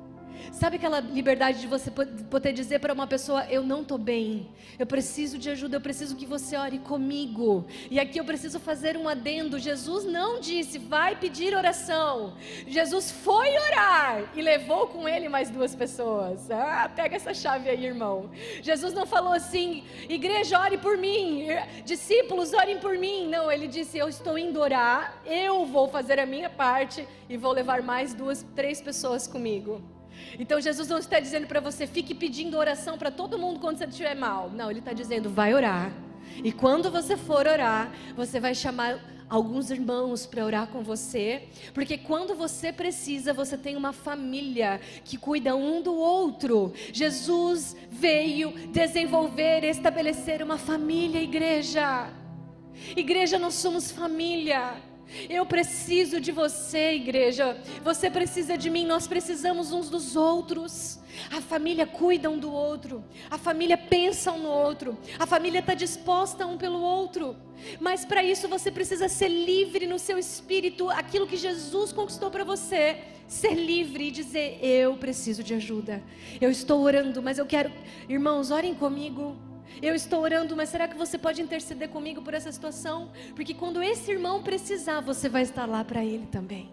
Sabe 0.53 0.77
aquela 0.77 1.01
liberdade 1.01 1.61
de 1.61 1.67
você 1.67 1.91
poder 1.91 2.53
dizer 2.53 2.79
para 2.79 2.93
uma 2.93 3.07
pessoa: 3.07 3.45
Eu 3.47 3.63
não 3.63 3.83
estou 3.83 3.99
bem, 3.99 4.49
eu 4.79 4.87
preciso 4.87 5.39
de 5.39 5.51
ajuda, 5.51 5.77
eu 5.77 5.81
preciso 5.81 6.17
que 6.17 6.27
você 6.27 6.57
ore 6.57 6.79
comigo. 6.79 7.67
E 7.91 7.99
aqui 7.99 8.19
eu 8.19 8.25
preciso 8.25 8.59
fazer 8.59 8.97
um 8.97 9.09
adendo: 9.09 9.59
Jesus 9.59 10.05
não 10.05 10.41
disse, 10.41 10.79
vai 10.79 11.17
pedir 11.17 11.55
oração. 11.55 12.35
Jesus 12.67 13.11
foi 13.11 13.57
orar 13.59 14.31
e 14.35 14.43
levou 14.43 14.87
com 14.87 15.09
ele 15.09 15.29
mais 15.29 15.51
duas 15.51 15.75
pessoas. 15.75 16.51
Ah, 16.51 16.91
pega 16.95 17.17
essa 17.17 17.35
chave 17.35 17.69
aí, 17.69 17.85
irmão. 17.85 18.31
Jesus 18.63 18.93
não 18.93 19.07
falou 19.07 19.33
assim: 19.33 19.85
Igreja, 20.09 20.59
ore 20.59 20.79
por 20.79 20.97
mim, 20.97 21.49
discípulos, 21.85 22.53
orem 22.53 22.79
por 22.79 22.97
mim. 22.99 23.29
Não, 23.29 23.51
ele 23.51 23.67
disse: 23.67 23.99
Eu 23.99 24.09
estou 24.09 24.39
indo 24.39 24.61
orar, 24.61 25.21
eu 25.25 25.65
vou 25.67 25.89
fazer 25.89 26.19
a 26.19 26.27
minha 26.27 26.51
parte 26.51 27.07
e 27.29 27.37
vou 27.37 27.53
levar 27.53 27.83
mais 27.83 28.15
duas, 28.15 28.45
três 28.55 28.81
pessoas 28.81 29.27
comigo. 29.27 29.96
Então 30.39 30.61
Jesus 30.61 30.89
não 30.89 30.99
está 30.99 31.21
dizendo 31.21 31.47
para 31.47 31.61
você 31.61 31.87
fique 31.87 32.15
pedindo 32.15 32.57
oração 32.57 32.99
para 32.99 33.11
todo 33.11 33.39
mundo 33.39 33.61
quando 33.61 33.79
você 33.79 33.85
estiver 33.85 34.15
mal. 34.15 34.51
Não, 34.51 34.71
ele 34.71 34.81
está 34.81 34.93
dizendo 34.93 35.31
vai 35.31 35.55
orar. 35.55 35.93
E 36.43 36.53
quando 36.53 36.91
você 36.91 37.17
for 37.17 37.47
orar, 37.47 37.91
você 38.15 38.39
vai 38.39 38.55
chamar 38.55 39.01
alguns 39.29 39.71
irmãos 39.71 40.25
para 40.25 40.45
orar 40.45 40.69
com 40.69 40.83
você, 40.83 41.49
porque 41.75 41.99
quando 41.99 42.35
você 42.35 42.73
precisa, 42.73 43.33
você 43.33 43.59
tem 43.59 43.77
uma 43.77 43.93
família 43.93 44.81
que 45.05 45.17
cuida 45.17 45.57
um 45.57 45.83
do 45.83 45.95
outro. 45.95 46.73
Jesus 46.93 47.77
veio 47.91 48.53
desenvolver, 48.69 49.65
estabelecer 49.65 50.43
uma 50.43 50.59
família, 50.59 51.21
igreja. 51.21 52.09
Igreja, 52.97 53.39
nós 53.39 53.55
somos 53.55 53.91
família. 53.91 54.75
Eu 55.31 55.47
preciso 55.47 56.21
de 56.21 56.33
você, 56.33 56.95
igreja. 56.95 57.57
Você 57.83 58.11
precisa 58.11 58.57
de 58.57 58.69
mim. 58.69 58.85
Nós 58.87 59.07
precisamos 59.07 59.73
uns 59.73 59.89
dos 59.89 60.17
outros. 60.17 60.99
A 61.31 61.41
família 61.41 61.87
cuida 61.87 62.29
um 62.29 62.39
do 62.39 62.53
outro. 62.53 63.05
A 63.31 63.39
família 63.39 63.79
pensa 63.79 64.33
um 64.33 64.39
no 64.39 64.49
outro. 64.49 64.99
A 65.19 65.27
família 65.27 65.61
está 65.61 65.75
disposta 65.75 66.47
um 66.47 66.59
pelo 66.59 66.81
outro. 66.81 67.37
Mas 67.81 68.05
para 68.05 68.23
isso 68.23 68.49
você 68.49 68.71
precisa 68.71 69.09
ser 69.09 69.29
livre 69.29 69.87
no 69.87 69.99
seu 69.99 70.19
espírito. 70.19 70.91
Aquilo 70.91 71.27
que 71.27 71.37
Jesus 71.37 71.93
conquistou 71.93 72.31
para 72.31 72.45
você. 72.45 72.99
Ser 73.27 73.55
livre 73.55 74.09
e 74.09 74.11
dizer: 74.11 74.59
Eu 74.63 74.97
preciso 74.97 75.43
de 75.43 75.55
ajuda. 75.55 76.03
Eu 76.41 76.51
estou 76.51 76.81
orando, 76.81 77.23
mas 77.23 77.39
eu 77.39 77.47
quero. 77.47 77.73
Irmãos, 78.09 78.51
orem 78.51 78.75
comigo. 78.75 79.37
Eu 79.83 79.95
estou 79.95 80.21
orando, 80.23 80.57
mas 80.57 80.69
será 80.69 80.89
que 80.89 80.97
você 80.97 81.19
pode 81.19 81.43
interceder 81.43 81.89
comigo 81.89 82.23
por 82.23 82.35
essa 82.35 82.51
situação? 82.51 83.11
Porque 83.35 83.55
quando 83.55 83.83
esse 83.83 84.11
irmão 84.11 84.43
precisar, 84.43 85.01
você 85.01 85.29
vai 85.29 85.43
estar 85.43 85.67
lá 85.67 85.85
para 85.85 86.05
ele 86.05 86.27
também. 86.27 86.71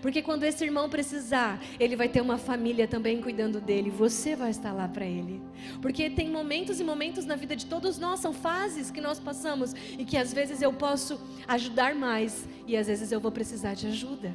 Porque 0.00 0.22
quando 0.22 0.44
esse 0.44 0.64
irmão 0.64 0.88
precisar, 0.88 1.60
ele 1.78 1.96
vai 1.96 2.08
ter 2.08 2.20
uma 2.20 2.38
família 2.38 2.88
também 2.88 3.20
cuidando 3.20 3.60
dele. 3.60 3.90
Você 3.90 4.34
vai 4.34 4.50
estar 4.50 4.72
lá 4.72 4.88
para 4.88 5.04
ele. 5.04 5.40
Porque 5.80 6.10
tem 6.10 6.28
momentos 6.28 6.80
e 6.80 6.84
momentos 6.84 7.24
na 7.24 7.36
vida 7.36 7.54
de 7.54 7.66
todos 7.66 7.98
nós, 7.98 8.20
são 8.20 8.32
fases 8.32 8.90
que 8.90 9.00
nós 9.00 9.18
passamos 9.18 9.74
e 9.98 10.04
que 10.04 10.16
às 10.16 10.32
vezes 10.32 10.60
eu 10.60 10.72
posso 10.72 11.20
ajudar 11.46 11.94
mais 11.94 12.48
e 12.66 12.76
às 12.76 12.86
vezes 12.86 13.12
eu 13.12 13.20
vou 13.20 13.30
precisar 13.30 13.74
de 13.74 13.86
ajuda. 13.86 14.34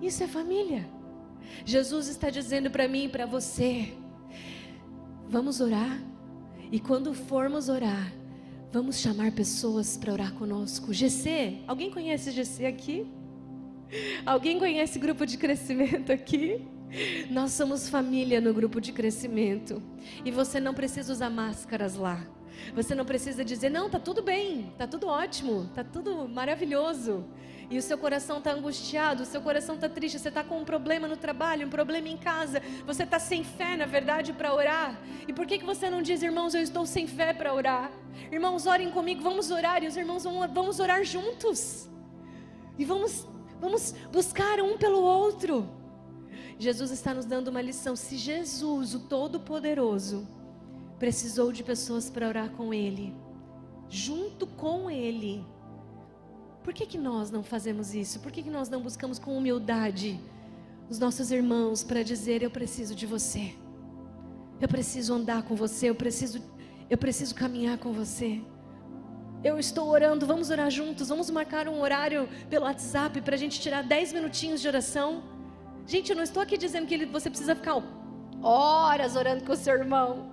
Isso 0.00 0.22
é 0.22 0.28
família. 0.28 0.88
Jesus 1.64 2.08
está 2.08 2.30
dizendo 2.30 2.70
para 2.70 2.86
mim 2.86 3.04
e 3.04 3.08
para 3.08 3.26
você: 3.26 3.94
vamos 5.28 5.60
orar. 5.60 6.00
E 6.70 6.78
quando 6.78 7.14
formos 7.14 7.68
orar, 7.70 8.12
vamos 8.70 8.98
chamar 8.98 9.32
pessoas 9.32 9.96
para 9.96 10.12
orar 10.12 10.34
conosco. 10.34 10.92
GC, 10.92 11.60
alguém 11.66 11.90
conhece 11.90 12.30
GC 12.30 12.66
aqui? 12.66 13.06
Alguém 14.26 14.58
conhece 14.58 14.98
grupo 14.98 15.24
de 15.24 15.38
crescimento 15.38 16.12
aqui? 16.12 16.60
Nós 17.30 17.52
somos 17.52 17.88
família 17.88 18.38
no 18.40 18.52
grupo 18.52 18.80
de 18.80 18.92
crescimento. 18.92 19.82
E 20.24 20.30
você 20.30 20.60
não 20.60 20.74
precisa 20.74 21.10
usar 21.10 21.30
máscaras 21.30 21.94
lá. 21.96 22.26
Você 22.74 22.94
não 22.94 23.04
precisa 23.04 23.42
dizer, 23.42 23.70
não, 23.70 23.88
tá 23.88 23.98
tudo 23.98 24.22
bem, 24.22 24.72
tá 24.76 24.86
tudo 24.86 25.06
ótimo, 25.06 25.70
tá 25.74 25.82
tudo 25.82 26.28
maravilhoso 26.28 27.24
e 27.70 27.76
o 27.76 27.82
seu 27.82 27.98
coração 27.98 28.38
está 28.38 28.52
angustiado, 28.52 29.22
o 29.22 29.26
seu 29.26 29.42
coração 29.42 29.74
está 29.74 29.88
triste, 29.88 30.18
você 30.18 30.28
está 30.28 30.42
com 30.42 30.58
um 30.58 30.64
problema 30.64 31.06
no 31.06 31.16
trabalho, 31.16 31.66
um 31.66 31.70
problema 31.70 32.08
em 32.08 32.16
casa, 32.16 32.62
você 32.86 33.02
está 33.02 33.18
sem 33.18 33.44
fé, 33.44 33.76
na 33.76 33.84
verdade, 33.84 34.32
para 34.32 34.54
orar. 34.54 34.98
E 35.26 35.32
por 35.32 35.46
que, 35.46 35.58
que 35.58 35.66
você 35.66 35.90
não 35.90 36.00
diz, 36.00 36.22
irmãos, 36.22 36.54
eu 36.54 36.62
estou 36.62 36.86
sem 36.86 37.06
fé 37.06 37.34
para 37.34 37.52
orar? 37.52 37.92
Irmãos, 38.32 38.66
orem 38.66 38.90
comigo, 38.90 39.22
vamos 39.22 39.50
orar, 39.50 39.82
e 39.82 39.86
os 39.86 39.96
irmãos 39.96 40.24
vão, 40.24 40.48
vamos 40.48 40.80
orar 40.80 41.04
juntos. 41.04 41.88
E 42.78 42.84
vamos, 42.86 43.26
vamos 43.60 43.94
buscar 44.10 44.60
um 44.60 44.78
pelo 44.78 45.02
outro. 45.02 45.68
Jesus 46.58 46.90
está 46.90 47.12
nos 47.12 47.26
dando 47.26 47.48
uma 47.48 47.60
lição. 47.60 47.94
Se 47.94 48.16
Jesus, 48.16 48.94
o 48.94 49.00
Todo-Poderoso, 49.00 50.26
precisou 50.98 51.52
de 51.52 51.62
pessoas 51.62 52.08
para 52.08 52.26
orar 52.26 52.50
com 52.50 52.72
Ele, 52.72 53.14
junto 53.90 54.46
com 54.46 54.90
Ele, 54.90 55.44
por 56.68 56.74
que, 56.74 56.84
que 56.84 56.98
nós 56.98 57.30
não 57.30 57.42
fazemos 57.42 57.94
isso? 57.94 58.20
Por 58.20 58.30
que, 58.30 58.42
que 58.42 58.50
nós 58.50 58.68
não 58.68 58.82
buscamos 58.82 59.18
com 59.18 59.34
humildade 59.34 60.20
os 60.90 60.98
nossos 60.98 61.30
irmãos 61.30 61.82
para 61.82 62.02
dizer: 62.02 62.42
Eu 62.42 62.50
preciso 62.50 62.94
de 62.94 63.06
você, 63.06 63.54
eu 64.60 64.68
preciso 64.68 65.14
andar 65.14 65.44
com 65.44 65.56
você, 65.56 65.88
eu 65.88 65.94
preciso, 65.94 66.42
eu 66.90 66.98
preciso 66.98 67.34
caminhar 67.34 67.78
com 67.78 67.90
você. 67.90 68.42
Eu 69.42 69.58
estou 69.58 69.88
orando, 69.88 70.26
vamos 70.26 70.50
orar 70.50 70.70
juntos, 70.70 71.08
vamos 71.08 71.30
marcar 71.30 71.68
um 71.68 71.80
horário 71.80 72.28
pelo 72.50 72.66
WhatsApp 72.66 73.18
para 73.22 73.34
a 73.34 73.38
gente 73.38 73.58
tirar 73.58 73.82
10 73.82 74.12
minutinhos 74.12 74.60
de 74.60 74.68
oração. 74.68 75.22
Gente, 75.86 76.10
eu 76.10 76.16
não 76.16 76.22
estou 76.22 76.42
aqui 76.42 76.58
dizendo 76.58 76.86
que 76.86 77.06
você 77.06 77.30
precisa 77.30 77.56
ficar 77.56 77.82
horas 78.42 79.16
orando 79.16 79.42
com 79.42 79.52
o 79.52 79.56
seu 79.56 79.72
irmão. 79.72 80.27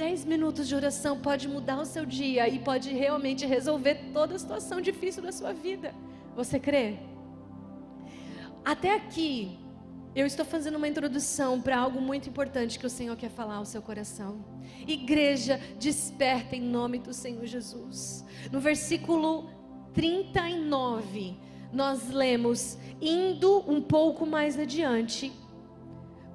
Dez 0.00 0.24
minutos 0.24 0.66
de 0.66 0.74
oração 0.74 1.20
pode 1.20 1.46
mudar 1.46 1.78
o 1.78 1.84
seu 1.84 2.06
dia 2.06 2.48
e 2.48 2.58
pode 2.58 2.90
realmente 2.90 3.44
resolver 3.44 3.96
toda 4.14 4.34
a 4.34 4.38
situação 4.38 4.80
difícil 4.80 5.22
da 5.22 5.30
sua 5.30 5.52
vida. 5.52 5.94
Você 6.34 6.58
crê? 6.58 6.96
Até 8.64 8.94
aqui, 8.94 9.58
eu 10.16 10.24
estou 10.24 10.46
fazendo 10.46 10.76
uma 10.76 10.88
introdução 10.88 11.60
para 11.60 11.76
algo 11.76 12.00
muito 12.00 12.30
importante 12.30 12.78
que 12.78 12.86
o 12.86 12.88
Senhor 12.88 13.14
quer 13.14 13.28
falar 13.28 13.56
ao 13.56 13.66
seu 13.66 13.82
coração. 13.82 14.42
Igreja, 14.88 15.60
desperta 15.78 16.56
em 16.56 16.62
nome 16.62 16.98
do 16.98 17.12
Senhor 17.12 17.44
Jesus. 17.44 18.24
No 18.50 18.58
versículo 18.58 19.50
39, 19.92 21.36
nós 21.74 22.08
lemos: 22.08 22.78
indo 23.02 23.70
um 23.70 23.82
pouco 23.82 24.24
mais 24.24 24.58
adiante, 24.58 25.30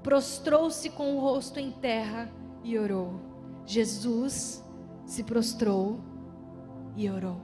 prostrou-se 0.03 0.87
com 0.91 1.15
o 1.15 1.19
rosto 1.19 1.59
em 1.59 1.71
terra 1.71 2.31
e 2.63 2.77
orou. 2.77 3.24
Jesus 3.65 4.63
se 5.05 5.23
prostrou 5.23 5.99
e 6.95 7.09
orou. 7.09 7.41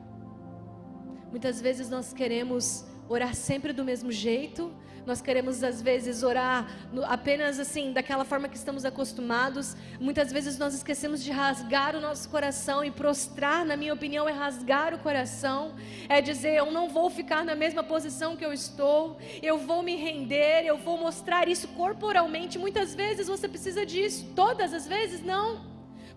Muitas 1.30 1.62
vezes 1.62 1.90
nós 1.90 2.14
queremos 2.14 2.86
orar 3.08 3.34
sempre 3.36 3.74
do 3.74 3.84
mesmo 3.84 4.12
jeito, 4.12 4.72
Nós 5.06 5.22
queremos 5.22 5.64
às 5.64 5.82
vezes 5.82 6.24
orar 6.24 6.68
apenas 7.08 7.60
assim, 7.60 7.92
daquela 7.92 8.24
forma 8.24 8.48
que 8.48 8.58
estamos 8.58 8.86
acostumados. 8.86 9.76
Muitas 10.00 10.32
vezes 10.32 10.58
nós 10.58 10.74
esquecemos 10.74 11.24
de 11.24 11.32
rasgar 11.32 11.96
o 11.96 12.02
nosso 12.02 12.30
coração 12.30 12.84
e 12.84 12.92
prostrar, 12.92 13.66
na 13.66 13.76
minha 13.76 13.94
opinião, 13.94 14.28
é 14.30 14.32
rasgar 14.32 14.94
o 14.94 15.00
coração, 15.00 15.74
é 16.08 16.22
dizer 16.22 16.56
eu 16.56 16.72
não 16.72 16.90
vou 16.90 17.10
ficar 17.10 17.44
na 17.44 17.56
mesma 17.56 17.84
posição 17.84 18.36
que 18.36 18.46
eu 18.46 18.54
estou, 18.54 19.18
eu 19.42 19.58
vou 19.58 19.82
me 19.82 19.96
render, 19.96 20.66
eu 20.66 20.78
vou 20.78 20.98
mostrar 20.98 21.48
isso 21.48 21.68
corporalmente. 21.70 22.60
Muitas 22.60 22.94
vezes 22.94 23.28
você 23.28 23.48
precisa 23.48 23.86
disso, 23.86 24.28
todas 24.36 24.74
as 24.74 24.88
vezes 24.88 25.24
não. 25.24 25.71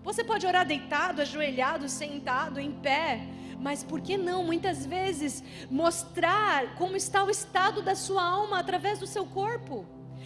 Você 0.05 0.23
pode 0.23 0.45
orar 0.45 0.65
deitado, 0.67 1.23
ajoelhado, 1.23 1.89
sentado, 1.89 2.59
em 2.59 2.71
pé. 2.71 3.27
Mas 3.59 3.83
por 3.83 3.99
que 3.99 4.15
não, 4.15 4.43
muitas 4.43 4.85
vezes, 4.85 5.43
mostrar 5.69 6.75
como 6.75 6.95
está 6.95 7.23
o 7.23 7.29
estado 7.31 7.81
da 7.81 7.95
sua 7.95 8.23
alma 8.23 8.59
através 8.59 8.99
do 8.99 9.07
seu 9.07 9.25
corpo? 9.25 9.83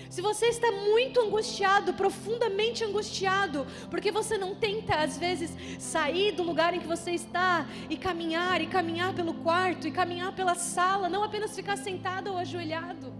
Se 0.09 0.21
você 0.21 0.47
está 0.47 0.69
muito 0.69 1.21
angustiado, 1.21 1.93
profundamente 1.93 2.83
angustiado, 2.83 3.65
porque 3.89 4.11
você 4.11 4.37
não 4.37 4.53
tenta 4.53 4.95
às 4.95 5.17
vezes 5.17 5.55
sair 5.79 6.33
do 6.33 6.43
lugar 6.43 6.73
em 6.73 6.81
que 6.81 6.87
você 6.87 7.11
está 7.11 7.65
e 7.89 7.95
caminhar, 7.95 8.59
e 8.61 8.67
caminhar 8.67 9.13
pelo 9.13 9.33
quarto, 9.35 9.87
e 9.87 9.91
caminhar 9.91 10.33
pela 10.33 10.55
sala, 10.55 11.07
não 11.07 11.23
apenas 11.23 11.55
ficar 11.55 11.77
sentado 11.77 12.31
ou 12.31 12.37
ajoelhado. 12.37 13.13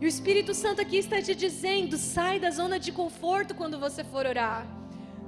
E 0.00 0.04
o 0.04 0.08
Espírito 0.08 0.54
Santo 0.54 0.80
aqui 0.80 0.98
está 0.98 1.20
te 1.20 1.34
dizendo: 1.34 1.96
sai 1.96 2.38
da 2.38 2.50
zona 2.50 2.78
de 2.78 2.92
conforto 2.92 3.52
quando 3.52 3.80
você 3.80 4.04
for 4.04 4.26
orar. 4.26 4.77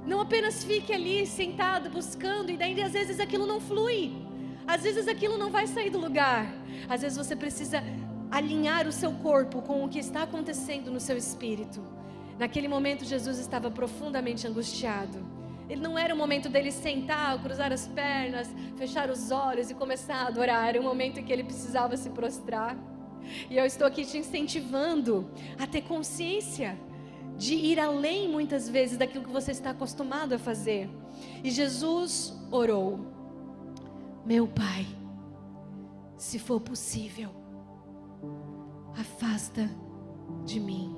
Não 0.05 0.19
apenas 0.19 0.63
fique 0.63 0.91
ali 0.91 1.25
sentado 1.27 1.89
buscando 1.89 2.51
e 2.51 2.57
daí 2.57 2.79
às 2.81 2.93
vezes 2.93 3.19
aquilo 3.19 3.45
não 3.45 3.61
flui. 3.61 4.13
Às 4.65 4.83
vezes 4.83 5.07
aquilo 5.07 5.37
não 5.37 5.51
vai 5.51 5.67
sair 5.67 5.89
do 5.89 5.99
lugar. 5.99 6.51
Às 6.89 7.01
vezes 7.01 7.17
você 7.17 7.35
precisa 7.35 7.83
alinhar 8.31 8.87
o 8.87 8.91
seu 8.91 9.11
corpo 9.11 9.61
com 9.61 9.83
o 9.83 9.89
que 9.89 9.99
está 9.99 10.23
acontecendo 10.23 10.89
no 10.89 10.99
seu 10.99 11.17
espírito. 11.17 11.83
Naquele 12.39 12.67
momento 12.67 13.05
Jesus 13.05 13.37
estava 13.37 13.69
profundamente 13.69 14.47
angustiado. 14.47 15.19
Ele 15.69 15.81
não 15.81 15.97
era 15.97 16.13
o 16.13 16.17
momento 16.17 16.49
dele 16.49 16.71
sentar, 16.71 17.41
cruzar 17.41 17.71
as 17.71 17.87
pernas, 17.87 18.49
fechar 18.75 19.09
os 19.09 19.31
olhos 19.31 19.69
e 19.69 19.75
começar 19.75 20.15
a 20.15 20.27
adorar. 20.27 20.67
Era 20.67 20.81
o 20.81 20.83
momento 20.83 21.19
em 21.19 21.23
que 21.23 21.31
ele 21.31 21.43
precisava 21.43 21.95
se 21.95 22.09
prostrar. 22.09 22.75
E 23.49 23.57
eu 23.57 23.65
estou 23.65 23.85
aqui 23.85 24.03
te 24.03 24.17
incentivando 24.17 25.29
a 25.59 25.67
ter 25.67 25.81
consciência 25.83 26.77
de 27.41 27.55
ir 27.55 27.79
além 27.79 28.29
muitas 28.29 28.69
vezes 28.69 28.99
daquilo 28.99 29.23
que 29.23 29.31
você 29.31 29.49
está 29.49 29.71
acostumado 29.71 30.33
a 30.33 30.37
fazer. 30.37 30.87
E 31.43 31.49
Jesus 31.49 32.39
orou: 32.51 32.99
Meu 34.23 34.47
Pai, 34.47 34.85
se 36.15 36.37
for 36.37 36.61
possível, 36.61 37.31
afasta 38.95 39.67
de 40.45 40.59
mim 40.59 40.95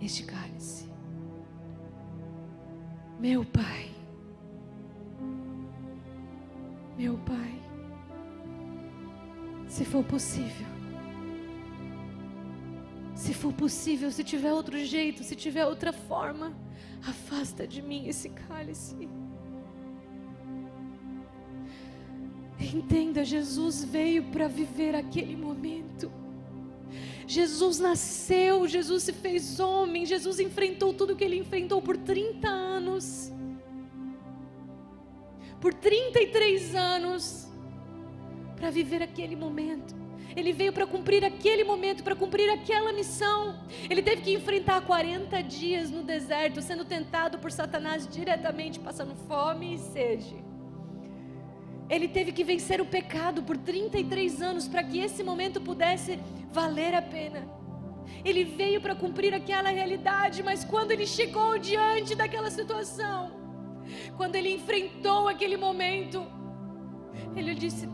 este 0.00 0.22
cálice. 0.22 0.88
Meu 3.18 3.44
Pai, 3.44 3.90
meu 6.96 7.18
Pai, 7.18 7.60
se 9.66 9.84
for 9.84 10.04
possível, 10.04 10.77
for 13.38 13.52
possível, 13.52 14.10
se 14.10 14.22
tiver 14.22 14.52
outro 14.52 14.78
jeito, 14.84 15.22
se 15.22 15.34
tiver 15.34 15.64
outra 15.64 15.92
forma, 15.92 16.54
afasta 17.06 17.66
de 17.66 17.80
mim 17.80 18.06
esse 18.06 18.28
cálice. 18.28 19.08
Entenda, 22.60 23.24
Jesus 23.24 23.84
veio 23.84 24.24
para 24.24 24.48
viver 24.48 24.94
aquele 24.94 25.36
momento. 25.36 26.10
Jesus 27.26 27.78
nasceu, 27.78 28.66
Jesus 28.66 29.02
se 29.04 29.12
fez 29.12 29.60
homem, 29.60 30.04
Jesus 30.04 30.40
enfrentou 30.40 30.92
tudo 30.92 31.14
que 31.14 31.22
ele 31.22 31.36
enfrentou 31.36 31.80
por 31.80 31.96
30 31.96 32.48
anos. 32.48 33.32
Por 35.60 35.74
33 35.74 36.74
anos 36.74 37.48
para 38.56 38.70
viver 38.70 39.02
aquele 39.02 39.36
momento. 39.36 40.07
Ele 40.36 40.52
veio 40.52 40.72
para 40.72 40.86
cumprir 40.86 41.24
aquele 41.24 41.64
momento, 41.64 42.04
para 42.04 42.14
cumprir 42.14 42.48
aquela 42.50 42.92
missão. 42.92 43.60
Ele 43.88 44.02
teve 44.02 44.22
que 44.22 44.34
enfrentar 44.34 44.80
40 44.82 45.42
dias 45.42 45.90
no 45.90 46.02
deserto, 46.02 46.60
sendo 46.62 46.84
tentado 46.84 47.38
por 47.38 47.50
Satanás 47.50 48.06
diretamente, 48.06 48.78
passando 48.78 49.14
fome 49.26 49.74
e 49.74 49.78
sede. 49.78 50.36
Ele 51.88 52.06
teve 52.06 52.32
que 52.32 52.44
vencer 52.44 52.80
o 52.80 52.86
pecado 52.86 53.42
por 53.42 53.56
33 53.56 54.42
anos 54.42 54.68
para 54.68 54.84
que 54.84 54.98
esse 54.98 55.22
momento 55.24 55.60
pudesse 55.60 56.18
valer 56.52 56.94
a 56.94 57.00
pena. 57.00 57.48
Ele 58.24 58.44
veio 58.44 58.80
para 58.80 58.94
cumprir 58.94 59.32
aquela 59.32 59.70
realidade, 59.70 60.42
mas 60.42 60.64
quando 60.64 60.90
ele 60.90 61.06
chegou 61.06 61.58
diante 61.58 62.14
daquela 62.14 62.50
situação, 62.50 63.32
quando 64.16 64.36
ele 64.36 64.52
enfrentou 64.52 65.28
aquele 65.28 65.56
momento, 65.56 66.26
ele 67.34 67.54
disse: 67.54 67.88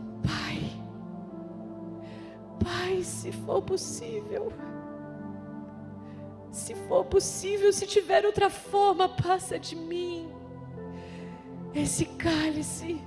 Pai, 2.63 3.03
se 3.03 3.31
for 3.31 3.61
possível, 3.61 4.51
se 6.51 6.73
for 6.73 7.05
possível, 7.05 7.71
se 7.73 7.85
tiver 7.85 8.25
outra 8.25 8.49
forma, 8.49 9.09
passa 9.09 9.59
de 9.59 9.75
mim 9.75 10.29
esse 11.73 12.05
cálice, 12.05 13.01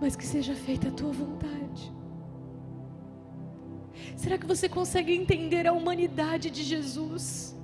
mas 0.00 0.16
que 0.16 0.26
seja 0.26 0.54
feita 0.54 0.88
a 0.88 0.90
tua 0.90 1.12
vontade. 1.12 1.92
Será 4.16 4.36
que 4.36 4.46
você 4.46 4.68
consegue 4.68 5.12
entender 5.14 5.66
a 5.66 5.72
humanidade 5.72 6.50
de 6.50 6.64
Jesus? 6.64 7.54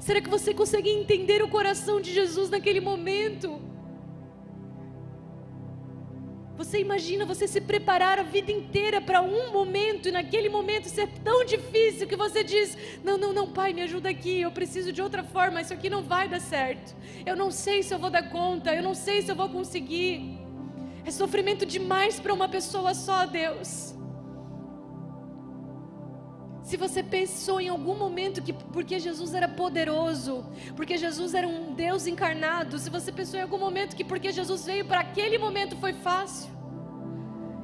Será 0.00 0.20
que 0.20 0.28
você 0.28 0.52
consegue 0.52 0.90
entender 0.90 1.42
o 1.42 1.48
coração 1.48 2.00
de 2.00 2.12
Jesus 2.12 2.50
naquele 2.50 2.80
momento? 2.80 3.60
Você 6.56 6.78
imagina 6.78 7.26
você 7.26 7.48
se 7.48 7.60
preparar 7.60 8.18
a 8.18 8.22
vida 8.22 8.52
inteira 8.52 9.00
para 9.00 9.20
um 9.20 9.50
momento 9.50 10.08
e 10.08 10.12
naquele 10.12 10.48
momento 10.48 10.88
ser 10.88 11.08
tão 11.24 11.44
difícil 11.44 12.06
que 12.06 12.14
você 12.14 12.44
diz: 12.44 12.78
Não, 13.02 13.18
não, 13.18 13.32
não, 13.32 13.50
pai, 13.50 13.72
me 13.72 13.82
ajuda 13.82 14.08
aqui, 14.08 14.40
eu 14.40 14.52
preciso 14.52 14.92
de 14.92 15.02
outra 15.02 15.24
forma, 15.24 15.60
isso 15.60 15.74
aqui 15.74 15.90
não 15.90 16.02
vai 16.02 16.28
dar 16.28 16.40
certo. 16.40 16.94
Eu 17.26 17.34
não 17.34 17.50
sei 17.50 17.82
se 17.82 17.92
eu 17.92 17.98
vou 17.98 18.10
dar 18.10 18.30
conta, 18.30 18.72
eu 18.72 18.82
não 18.82 18.94
sei 18.94 19.20
se 19.20 19.32
eu 19.32 19.36
vou 19.36 19.48
conseguir. 19.48 20.38
É 21.04 21.10
sofrimento 21.10 21.66
demais 21.66 22.20
para 22.20 22.32
uma 22.32 22.48
pessoa 22.48 22.94
só, 22.94 23.26
Deus. 23.26 23.94
Se 26.74 26.78
você 26.78 27.04
pensou 27.04 27.60
em 27.60 27.68
algum 27.68 27.94
momento 27.94 28.42
que 28.42 28.52
porque 28.52 28.98
Jesus 28.98 29.32
era 29.32 29.46
poderoso, 29.46 30.44
porque 30.74 30.96
Jesus 30.98 31.32
era 31.32 31.46
um 31.46 31.72
Deus 31.72 32.04
encarnado, 32.08 32.80
se 32.80 32.90
você 32.90 33.12
pensou 33.12 33.38
em 33.38 33.44
algum 33.44 33.58
momento 33.58 33.94
que 33.94 34.02
porque 34.02 34.32
Jesus 34.32 34.66
veio 34.66 34.84
para 34.84 34.98
aquele 34.98 35.38
momento 35.38 35.76
foi 35.76 35.92
fácil, 35.92 36.50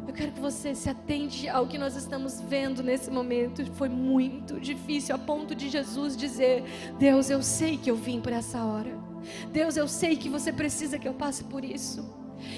eu 0.07 0.15
quero 0.15 0.31
que 0.31 0.39
você 0.39 0.77
se 0.77 0.89
atente 0.89 1.49
ao 1.49 1.67
que 1.67 1.77
nós 1.77 1.97
estamos 1.97 2.41
vendo 2.41 2.85
nesse 2.85 3.11
momento. 3.11 3.67
Foi 3.73 3.89
muito 3.89 4.61
difícil 4.61 5.13
a 5.13 5.19
ponto 5.19 5.57
de 5.57 5.69
Jesus 5.69 6.17
dizer: 6.17 6.63
Deus, 6.97 7.31
eu 7.31 7.43
sei 7.43 7.77
que 7.77 7.91
eu 7.91 7.97
vim 7.97 8.21
para 8.21 8.37
essa 8.37 8.65
hora. 8.65 8.97
Deus, 9.53 9.77
eu 9.77 9.89
sei 9.89 10.17
que 10.17 10.29
você 10.29 10.53
precisa 10.53 11.01
que 11.01 11.09
eu 11.09 11.15
passe 11.15 11.43
por 11.43 11.65
isso. 11.65 12.09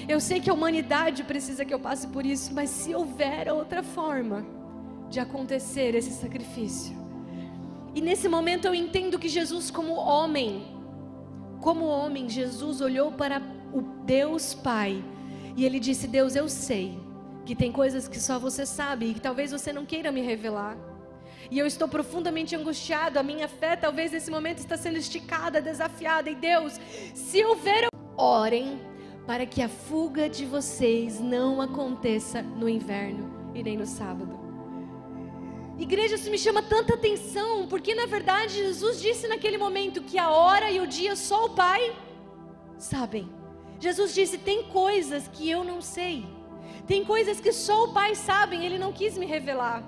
Eu 0.07 0.19
sei 0.19 0.39
que 0.39 0.51
a 0.51 0.53
humanidade 0.53 1.23
precisa 1.23 1.65
que 1.65 1.73
eu 1.73 1.79
passe 1.79 2.05
por 2.09 2.23
isso, 2.23 2.53
mas 2.53 2.69
se 2.69 2.93
houver 2.93 3.51
outra 3.51 3.81
forma, 3.81 4.61
de 5.13 5.19
acontecer 5.19 5.93
esse 5.93 6.11
sacrifício. 6.11 6.95
E 7.93 8.01
nesse 8.01 8.27
momento 8.27 8.65
eu 8.65 8.73
entendo 8.73 9.19
que 9.19 9.29
Jesus, 9.29 9.69
como 9.69 9.93
homem, 9.93 10.65
como 11.61 11.85
homem, 11.85 12.27
Jesus 12.27 12.81
olhou 12.81 13.11
para 13.11 13.39
o 13.71 13.81
Deus 14.03 14.55
Pai 14.55 15.03
e 15.55 15.63
ele 15.65 15.79
disse: 15.79 16.07
Deus, 16.07 16.35
eu 16.35 16.49
sei 16.49 16.99
que 17.45 17.55
tem 17.55 17.71
coisas 17.71 18.07
que 18.07 18.19
só 18.19 18.39
você 18.39 18.65
sabe 18.65 19.05
e 19.05 19.13
que 19.13 19.21
talvez 19.21 19.51
você 19.51 19.71
não 19.71 19.85
queira 19.85 20.11
me 20.11 20.21
revelar. 20.21 20.75
E 21.51 21.59
eu 21.59 21.67
estou 21.67 21.87
profundamente 21.87 22.55
angustiado, 22.55 23.19
a 23.19 23.23
minha 23.23 23.47
fé 23.47 23.75
talvez 23.75 24.11
nesse 24.11 24.31
momento 24.31 24.59
está 24.59 24.75
sendo 24.75 24.97
esticada, 24.97 25.61
desafiada. 25.61 26.29
E 26.29 26.35
Deus, 26.35 26.79
se 27.13 27.45
houver, 27.45 27.87
orem 28.17 28.81
para 29.27 29.45
que 29.45 29.61
a 29.61 29.69
fuga 29.69 30.27
de 30.27 30.45
vocês 30.45 31.19
não 31.19 31.61
aconteça 31.61 32.41
no 32.41 32.67
inverno 32.67 33.51
e 33.53 33.61
nem 33.61 33.77
no 33.77 33.85
sábado. 33.85 34.42
Igreja, 35.83 36.15
isso 36.15 36.31
me 36.31 36.37
chama 36.37 36.61
tanta 36.61 36.93
atenção, 36.93 37.67
porque 37.67 37.93
na 37.93 38.05
verdade 38.05 38.53
Jesus 38.53 39.01
disse 39.01 39.27
naquele 39.27 39.57
momento 39.57 40.01
que 40.09 40.17
a 40.17 40.29
hora 40.29 40.71
e 40.71 40.79
o 40.79 40.87
dia 40.87 41.13
só 41.15 41.45
o 41.47 41.49
Pai 41.61 41.81
sabem. 42.77 43.25
Jesus 43.85 44.13
disse: 44.13 44.37
tem 44.37 44.63
coisas 44.81 45.27
que 45.27 45.49
eu 45.55 45.61
não 45.71 45.81
sei, 45.81 46.25
tem 46.87 47.03
coisas 47.03 47.41
que 47.41 47.51
só 47.51 47.83
o 47.85 47.91
Pai 47.99 48.15
sabe, 48.15 48.63
ele 48.65 48.77
não 48.77 48.93
quis 48.93 49.17
me 49.17 49.25
revelar. 49.25 49.83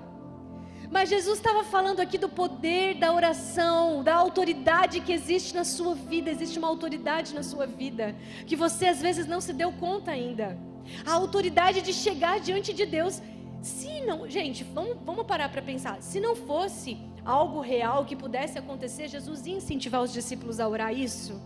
Mas 0.90 1.08
Jesus 1.08 1.38
estava 1.38 1.64
falando 1.64 2.00
aqui 2.00 2.18
do 2.18 2.28
poder 2.28 2.94
da 2.94 3.12
oração, 3.12 4.04
da 4.04 4.14
autoridade 4.14 5.00
que 5.00 5.12
existe 5.12 5.54
na 5.54 5.64
sua 5.64 5.94
vida. 5.94 6.30
Existe 6.30 6.58
uma 6.58 6.68
autoridade 6.68 7.34
na 7.34 7.42
sua 7.42 7.66
vida 7.66 8.14
que 8.46 8.54
você 8.54 8.86
às 8.86 9.00
vezes 9.00 9.26
não 9.26 9.40
se 9.40 9.52
deu 9.52 9.72
conta 9.72 10.12
ainda. 10.12 10.56
A 11.04 11.14
autoridade 11.14 11.80
de 11.82 11.92
chegar 11.92 12.38
diante 12.38 12.72
de 12.72 12.86
Deus 12.86 13.20
Se 13.66 14.00
não, 14.02 14.30
gente, 14.30 14.62
vamos, 14.62 14.96
vamos 15.04 15.26
parar 15.26 15.48
para 15.48 15.60
pensar. 15.60 16.00
Se 16.00 16.20
não 16.20 16.36
fosse 16.36 16.96
algo 17.24 17.60
real 17.60 18.04
que 18.04 18.14
pudesse 18.14 18.56
acontecer, 18.56 19.08
Jesus 19.08 19.44
ia 19.44 19.56
incentivar 19.56 20.00
os 20.00 20.12
discípulos 20.12 20.60
a 20.60 20.68
orar 20.68 20.92
isso? 20.94 21.42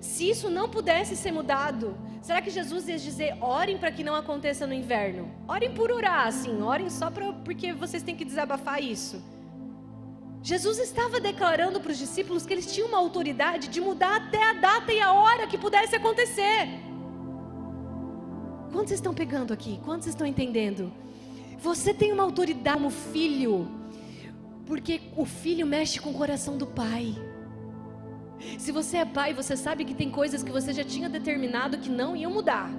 Se 0.00 0.30
isso 0.30 0.48
não 0.48 0.70
pudesse 0.70 1.14
ser 1.14 1.30
mudado, 1.30 1.94
será 2.22 2.40
que 2.40 2.48
Jesus 2.48 2.88
ia 2.88 2.96
dizer: 2.96 3.36
orem 3.42 3.76
para 3.76 3.92
que 3.92 4.02
não 4.02 4.14
aconteça 4.14 4.66
no 4.66 4.72
inverno? 4.72 5.30
Orem 5.46 5.74
por 5.74 5.90
orar, 5.90 6.26
assim, 6.26 6.62
orem 6.62 6.88
só 6.88 7.10
pra, 7.10 7.34
porque 7.34 7.74
vocês 7.74 8.02
têm 8.02 8.16
que 8.16 8.24
desabafar 8.24 8.82
isso. 8.82 9.22
Jesus 10.42 10.78
estava 10.78 11.20
declarando 11.20 11.82
para 11.82 11.92
os 11.92 11.98
discípulos 11.98 12.46
que 12.46 12.54
eles 12.54 12.72
tinham 12.72 12.88
uma 12.88 12.98
autoridade 12.98 13.68
de 13.68 13.78
mudar 13.78 14.16
até 14.16 14.42
a 14.42 14.54
data 14.54 14.90
e 14.90 15.00
a 15.00 15.12
hora 15.12 15.46
que 15.46 15.58
pudesse 15.58 15.94
acontecer. 15.94 16.66
Quantos 18.72 18.92
estão 18.92 19.12
pegando 19.12 19.52
aqui? 19.52 19.78
Quantos 19.84 20.06
estão 20.06 20.26
entendendo? 20.26 20.90
Você 21.58 21.92
tem 21.92 22.12
uma 22.12 22.22
autoridade 22.22 22.78
como 22.78 22.90
filho, 22.90 23.68
porque 24.64 25.00
o 25.16 25.24
filho 25.24 25.66
mexe 25.66 25.98
com 25.98 26.10
o 26.10 26.14
coração 26.14 26.56
do 26.56 26.66
pai. 26.66 27.16
Se 28.56 28.70
você 28.70 28.98
é 28.98 29.04
pai, 29.04 29.34
você 29.34 29.56
sabe 29.56 29.84
que 29.84 29.92
tem 29.92 30.08
coisas 30.08 30.44
que 30.44 30.52
você 30.52 30.72
já 30.72 30.84
tinha 30.84 31.08
determinado 31.08 31.78
que 31.78 31.90
não 31.90 32.16
iam 32.16 32.30
mudar. 32.30 32.70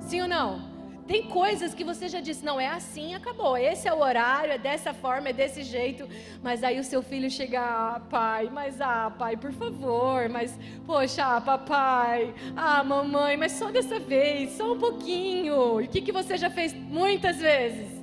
Sim 0.00 0.22
ou 0.22 0.28
não? 0.28 0.74
Tem 1.06 1.28
coisas 1.28 1.74
que 1.74 1.84
você 1.84 2.08
já 2.08 2.20
disse, 2.20 2.44
não 2.44 2.58
é 2.58 2.66
assim, 2.66 3.14
acabou. 3.14 3.56
Esse 3.56 3.86
é 3.86 3.92
o 3.92 4.00
horário, 4.00 4.52
é 4.52 4.58
dessa 4.58 4.92
forma, 4.92 5.28
é 5.28 5.32
desse 5.32 5.62
jeito. 5.62 6.08
Mas 6.42 6.64
aí 6.64 6.80
o 6.80 6.84
seu 6.84 7.02
filho 7.02 7.30
chega, 7.30 7.60
ah, 7.60 8.00
pai, 8.00 8.50
mas 8.50 8.80
ah, 8.80 9.12
pai, 9.16 9.36
por 9.36 9.52
favor, 9.52 10.28
mas 10.28 10.58
poxa, 10.84 11.36
ah, 11.36 11.40
papai, 11.40 12.34
ah, 12.56 12.82
mamãe, 12.82 13.36
mas 13.36 13.52
só 13.52 13.70
dessa 13.70 14.00
vez, 14.00 14.52
só 14.56 14.72
um 14.72 14.78
pouquinho. 14.78 15.80
E 15.80 15.84
o 15.84 15.88
que, 15.88 16.00
que 16.00 16.10
você 16.10 16.36
já 16.36 16.50
fez 16.50 16.72
muitas 16.72 17.36
vezes? 17.36 17.93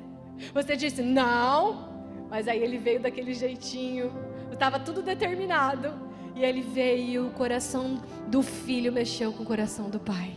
Você 0.53 0.75
disse, 0.75 1.01
não, 1.01 1.89
mas 2.29 2.47
aí 2.47 2.61
ele 2.61 2.77
veio 2.77 2.99
daquele 2.99 3.33
jeitinho, 3.33 4.11
estava 4.51 4.79
tudo 4.79 5.01
determinado. 5.01 6.11
E 6.35 6.43
ele 6.43 6.61
veio 6.61 7.27
o 7.27 7.31
coração 7.31 8.01
do 8.27 8.41
filho 8.41 8.91
mexeu 8.91 9.33
com 9.33 9.43
o 9.43 9.45
coração 9.45 9.89
do 9.89 9.99
pai. 9.99 10.33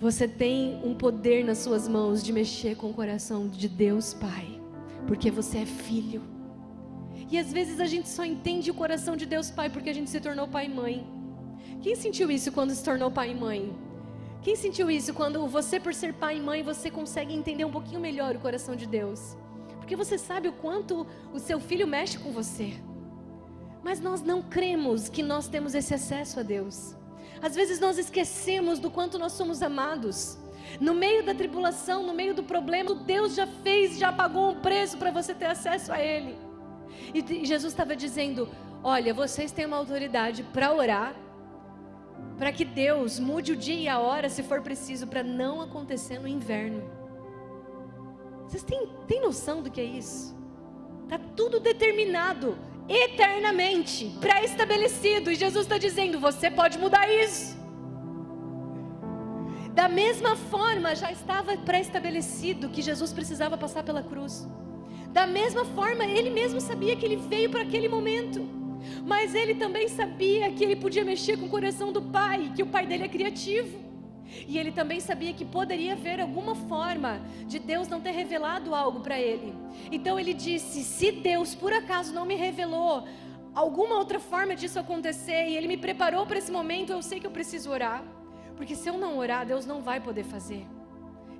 Você 0.00 0.26
tem 0.26 0.80
um 0.84 0.94
poder 0.94 1.44
nas 1.44 1.58
suas 1.58 1.86
mãos 1.88 2.22
de 2.22 2.32
mexer 2.32 2.76
com 2.76 2.90
o 2.90 2.94
coração 2.94 3.48
de 3.48 3.68
Deus 3.68 4.14
Pai, 4.14 4.60
porque 5.06 5.30
você 5.30 5.58
é 5.58 5.66
filho. 5.66 6.22
E 7.30 7.38
às 7.38 7.52
vezes 7.52 7.80
a 7.80 7.86
gente 7.86 8.08
só 8.08 8.24
entende 8.24 8.70
o 8.70 8.74
coração 8.74 9.16
de 9.16 9.26
Deus 9.26 9.50
Pai 9.50 9.68
porque 9.70 9.90
a 9.90 9.92
gente 9.92 10.10
se 10.10 10.20
tornou 10.20 10.46
pai 10.48 10.66
e 10.66 10.68
mãe. 10.68 11.06
Quem 11.82 11.94
sentiu 11.94 12.30
isso 12.30 12.52
quando 12.52 12.70
se 12.70 12.84
tornou 12.84 13.10
pai 13.10 13.30
e 13.30 13.34
mãe? 13.34 13.74
Quem 14.46 14.54
sentiu 14.54 14.88
isso 14.88 15.12
quando 15.12 15.44
você, 15.48 15.80
por 15.80 15.92
ser 15.92 16.14
pai 16.14 16.36
e 16.36 16.40
mãe, 16.40 16.62
você 16.62 16.88
consegue 16.88 17.34
entender 17.34 17.64
um 17.64 17.70
pouquinho 17.72 17.98
melhor 17.98 18.36
o 18.36 18.38
coração 18.38 18.76
de 18.76 18.86
Deus? 18.86 19.36
Porque 19.78 19.96
você 19.96 20.16
sabe 20.16 20.46
o 20.46 20.52
quanto 20.52 21.04
o 21.34 21.40
seu 21.40 21.58
filho 21.58 21.84
mexe 21.84 22.16
com 22.16 22.30
você. 22.30 22.74
Mas 23.82 23.98
nós 23.98 24.22
não 24.22 24.40
cremos 24.40 25.08
que 25.08 25.20
nós 25.20 25.48
temos 25.48 25.74
esse 25.74 25.92
acesso 25.92 26.38
a 26.38 26.44
Deus. 26.44 26.94
Às 27.42 27.56
vezes 27.56 27.80
nós 27.80 27.98
esquecemos 27.98 28.78
do 28.78 28.88
quanto 28.88 29.18
nós 29.18 29.32
somos 29.32 29.62
amados. 29.62 30.38
No 30.80 30.94
meio 30.94 31.24
da 31.24 31.34
tribulação, 31.34 32.04
no 32.04 32.14
meio 32.14 32.32
do 32.32 32.44
problema, 32.44 32.94
Deus 32.94 33.34
já 33.34 33.48
fez, 33.48 33.98
já 33.98 34.12
pagou 34.12 34.50
um 34.50 34.60
preço 34.60 34.96
para 34.96 35.10
você 35.10 35.34
ter 35.34 35.46
acesso 35.46 35.92
a 35.92 36.00
Ele. 36.00 36.36
E 37.12 37.44
Jesus 37.44 37.72
estava 37.72 37.96
dizendo: 37.96 38.48
Olha, 38.80 39.12
vocês 39.12 39.50
têm 39.50 39.66
uma 39.66 39.76
autoridade 39.76 40.44
para 40.44 40.72
orar, 40.72 41.16
para 42.38 42.52
que 42.52 42.64
Deus 42.64 43.18
mude 43.18 43.52
o 43.52 43.56
dia 43.56 43.76
e 43.76 43.88
a 43.88 43.98
hora, 43.98 44.28
se 44.28 44.42
for 44.42 44.60
preciso, 44.60 45.06
para 45.06 45.22
não 45.22 45.60
acontecer 45.60 46.18
no 46.18 46.28
inverno. 46.28 46.82
Vocês 48.46 48.62
têm, 48.62 48.88
têm 49.06 49.20
noção 49.20 49.62
do 49.62 49.70
que 49.70 49.80
é 49.80 49.84
isso? 49.84 50.36
Está 51.04 51.18
tudo 51.18 51.60
determinado 51.60 52.56
eternamente, 52.88 54.16
pré-estabelecido. 54.20 55.30
E 55.30 55.34
Jesus 55.34 55.64
está 55.64 55.78
dizendo: 55.78 56.20
você 56.20 56.50
pode 56.50 56.78
mudar 56.78 57.08
isso. 57.08 57.56
Da 59.72 59.88
mesma 59.88 60.36
forma, 60.36 60.94
já 60.94 61.12
estava 61.12 61.56
pré-estabelecido 61.56 62.70
que 62.70 62.80
Jesus 62.80 63.12
precisava 63.12 63.58
passar 63.58 63.82
pela 63.82 64.02
cruz. 64.02 64.48
Da 65.10 65.26
mesma 65.26 65.64
forma, 65.64 66.04
ele 66.04 66.30
mesmo 66.30 66.60
sabia 66.60 66.96
que 66.96 67.04
ele 67.04 67.16
veio 67.16 67.50
para 67.50 67.62
aquele 67.62 67.88
momento. 67.88 68.55
Mas 69.04 69.34
ele 69.34 69.54
também 69.54 69.88
sabia 69.88 70.50
que 70.52 70.64
ele 70.64 70.76
podia 70.76 71.04
mexer 71.04 71.36
com 71.38 71.46
o 71.46 71.48
coração 71.48 71.92
do 71.92 72.02
pai, 72.02 72.52
que 72.54 72.62
o 72.62 72.66
pai 72.66 72.86
dele 72.86 73.04
é 73.04 73.08
criativo. 73.08 73.86
E 74.46 74.58
ele 74.58 74.72
também 74.72 75.00
sabia 75.00 75.32
que 75.32 75.44
poderia 75.44 75.92
haver 75.92 76.20
alguma 76.20 76.54
forma 76.54 77.20
de 77.46 77.58
Deus 77.58 77.88
não 77.88 78.00
ter 78.00 78.10
revelado 78.10 78.74
algo 78.74 79.00
para 79.00 79.20
ele. 79.20 79.54
Então 79.90 80.18
ele 80.18 80.34
disse: 80.34 80.82
se 80.82 81.12
Deus 81.12 81.54
por 81.54 81.72
acaso 81.72 82.12
não 82.12 82.24
me 82.24 82.34
revelou 82.34 83.04
alguma 83.54 83.96
outra 83.96 84.20
forma 84.20 84.54
disso 84.54 84.78
acontecer 84.78 85.48
e 85.48 85.56
ele 85.56 85.66
me 85.66 85.76
preparou 85.76 86.26
para 86.26 86.38
esse 86.38 86.52
momento, 86.52 86.92
eu 86.92 87.00
sei 87.02 87.18
que 87.18 87.26
eu 87.26 87.30
preciso 87.30 87.70
orar. 87.70 88.04
Porque 88.56 88.74
se 88.74 88.88
eu 88.88 88.98
não 88.98 89.18
orar, 89.18 89.46
Deus 89.46 89.64
não 89.64 89.80
vai 89.82 90.00
poder 90.00 90.24
fazer. 90.24 90.66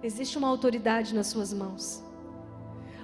Existe 0.03 0.39
uma 0.39 0.49
autoridade 0.49 1.15
nas 1.15 1.27
suas 1.27 1.53
mãos. 1.53 2.03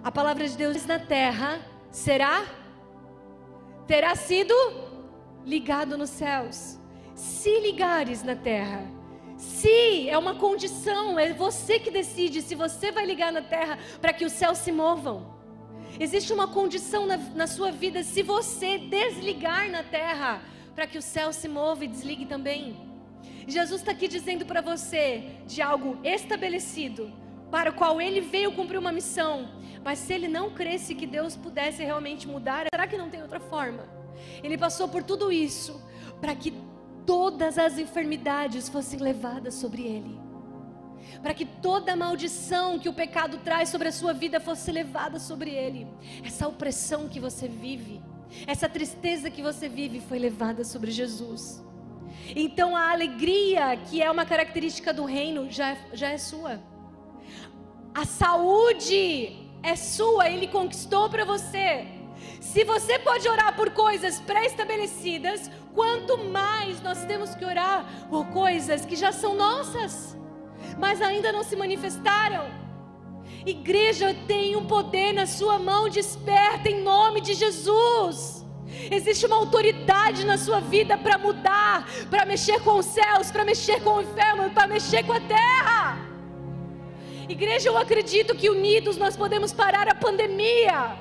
A 0.03 0.11
palavra 0.11 0.49
de 0.49 0.57
Deus 0.57 0.85
na 0.87 0.99
terra 0.99 1.61
será 1.91 2.45
terá 3.87 4.15
sido 4.15 4.55
ligado 5.45 5.97
nos 5.99 6.11
céus. 6.11 6.79
Se 7.15 7.61
ligares 7.61 8.23
na 8.23 8.35
terra, 8.35 8.87
se 9.37 10.09
é 10.09 10.17
uma 10.17 10.35
condição, 10.37 11.19
é 11.19 11.33
você 11.33 11.79
que 11.79 11.91
decide 11.91 12.43
se 12.43 12.55
você 12.55 12.91
vai 12.91 13.05
ligar 13.05 13.33
na 13.33 13.43
terra 13.43 13.79
para 14.01 14.13
que 14.13 14.25
os 14.25 14.33
céus 14.33 14.59
se 14.59 14.73
movam. 14.73 15.33
Existe 15.99 16.33
uma 16.33 16.49
condição 16.49 17.07
na, 17.07 17.17
na 17.17 17.47
sua 17.47 17.71
vida 17.71 18.03
se 18.03 18.23
você 18.23 18.79
desligar 18.79 19.71
na 19.71 19.83
terra 19.83 20.43
para 20.75 20.87
que 20.87 20.97
o 20.97 21.03
céu 21.03 21.33
se 21.33 21.49
mova 21.49 21.85
e 21.85 21.89
desligue 21.89 22.25
também. 22.25 22.77
Jesus 23.47 23.81
está 23.81 23.93
aqui 23.93 24.09
dizendo 24.09 24.47
para 24.47 24.61
você 24.61 25.25
de 25.47 25.61
algo 25.61 25.99
estabelecido, 26.03 27.13
para 27.53 27.69
o 27.69 27.75
qual 27.75 28.01
ele 28.01 28.23
veio 28.23 28.51
cumprir 28.53 28.79
uma 28.79 28.91
missão. 28.91 29.47
Mas 29.85 29.99
se 29.99 30.15
ele 30.15 30.27
não 30.27 30.51
cresce 30.51 30.95
que 30.95 31.07
Deus 31.07 31.37
pudesse 31.37 31.85
realmente 31.85 32.27
mudar, 32.27 32.65
será 32.75 32.87
que 32.87 32.97
não 32.97 33.11
tem 33.11 33.21
outra 33.21 33.39
forma? 33.39 33.85
Ele 34.43 34.57
passou 34.57 34.89
por 34.89 35.03
tudo 35.03 35.31
isso 35.31 35.79
para 36.19 36.35
que 36.35 36.55
todas 37.05 37.59
as 37.59 37.79
enfermidades 37.79 38.71
fossem 38.71 38.99
levadas 39.01 39.53
sobre 39.53 39.83
ele. 39.83 40.19
Para 41.21 41.35
que 41.35 41.45
toda 41.45 41.95
maldição 41.95 42.79
que 42.79 42.89
o 42.89 42.95
pecado 42.95 43.37
traz 43.45 43.69
sobre 43.69 43.89
a 43.89 43.93
sua 43.93 44.15
vida 44.15 44.41
fosse 44.41 44.73
levada 44.73 45.19
sobre 45.19 45.51
ele. 45.51 45.87
Essa 46.25 46.49
opressão 46.49 47.07
que 47.07 47.21
você 47.21 47.49
vive, 47.49 48.01
essa 48.47 48.67
tristeza 48.67 49.31
que 49.31 49.43
você 49.43 49.69
vive 49.69 50.01
foi 50.01 50.19
levada 50.19 50.65
sobre 50.65 50.91
Jesus. 50.91 51.63
Então 52.35 52.75
a 52.75 52.93
alegria, 52.93 53.77
que 53.77 54.01
é 54.01 54.11
uma 54.11 54.25
característica 54.25 54.91
do 54.91 55.05
reino, 55.05 55.51
já, 55.51 55.73
é, 55.73 55.79
já 55.93 56.09
é 56.09 56.17
sua. 56.17 56.72
A 57.95 58.07
saúde 58.07 59.37
é 59.63 59.77
sua, 59.77 60.31
ele 60.31 60.49
conquistou 60.49 61.11
para 61.11 61.27
você. 61.27 61.87
Se 62.41 62.65
você 62.65 62.99
pode 62.99 63.29
orar 63.29 63.55
por 63.55 63.71
coisas 63.71 64.19
pré-estabelecidas, 64.21 65.51
quanto 65.75 66.17
mais 66.17 66.81
nós 66.81 67.05
temos 67.05 67.35
que 67.35 67.45
orar 67.45 68.07
por 68.09 68.25
coisas 68.29 68.87
que 68.87 68.97
já 68.97 69.13
são 69.13 69.35
nossas, 69.35 70.17
mas 70.79 71.03
ainda 71.03 71.31
não 71.33 71.43
se 71.43 71.55
manifestaram. 71.55 72.45
Igreja 73.45 74.17
tem 74.27 74.57
um 74.57 74.67
poder 74.67 75.13
na 75.13 75.27
sua 75.27 75.59
mão, 75.59 75.89
desperta 75.89 76.71
em 76.71 76.83
nome 76.83 77.21
de 77.21 77.35
Jesus. 77.35 78.43
Existe 78.91 79.27
uma 79.27 79.37
autoridade 79.37 80.25
na 80.25 80.39
sua 80.39 80.61
vida 80.61 80.97
para 80.97 81.19
mudar, 81.19 81.87
para 82.09 82.25
mexer 82.25 82.59
com 82.61 82.79
os 82.79 82.87
céus, 82.87 83.31
para 83.31 83.45
mexer 83.45 83.83
com 83.83 83.97
o 83.97 84.03
inferno, 84.03 84.51
para 84.51 84.67
mexer 84.67 85.05
com 85.05 85.13
a 85.13 85.21
terra. 85.21 85.82
Igreja, 87.33 87.71
eu 87.71 87.79
acredito 87.79 88.35
que 88.35 88.51
unidos 88.51 88.99
nós 88.99 89.17
podemos 89.17 89.53
parar 89.53 89.89
a 89.89 89.95
pandemia. 89.95 90.97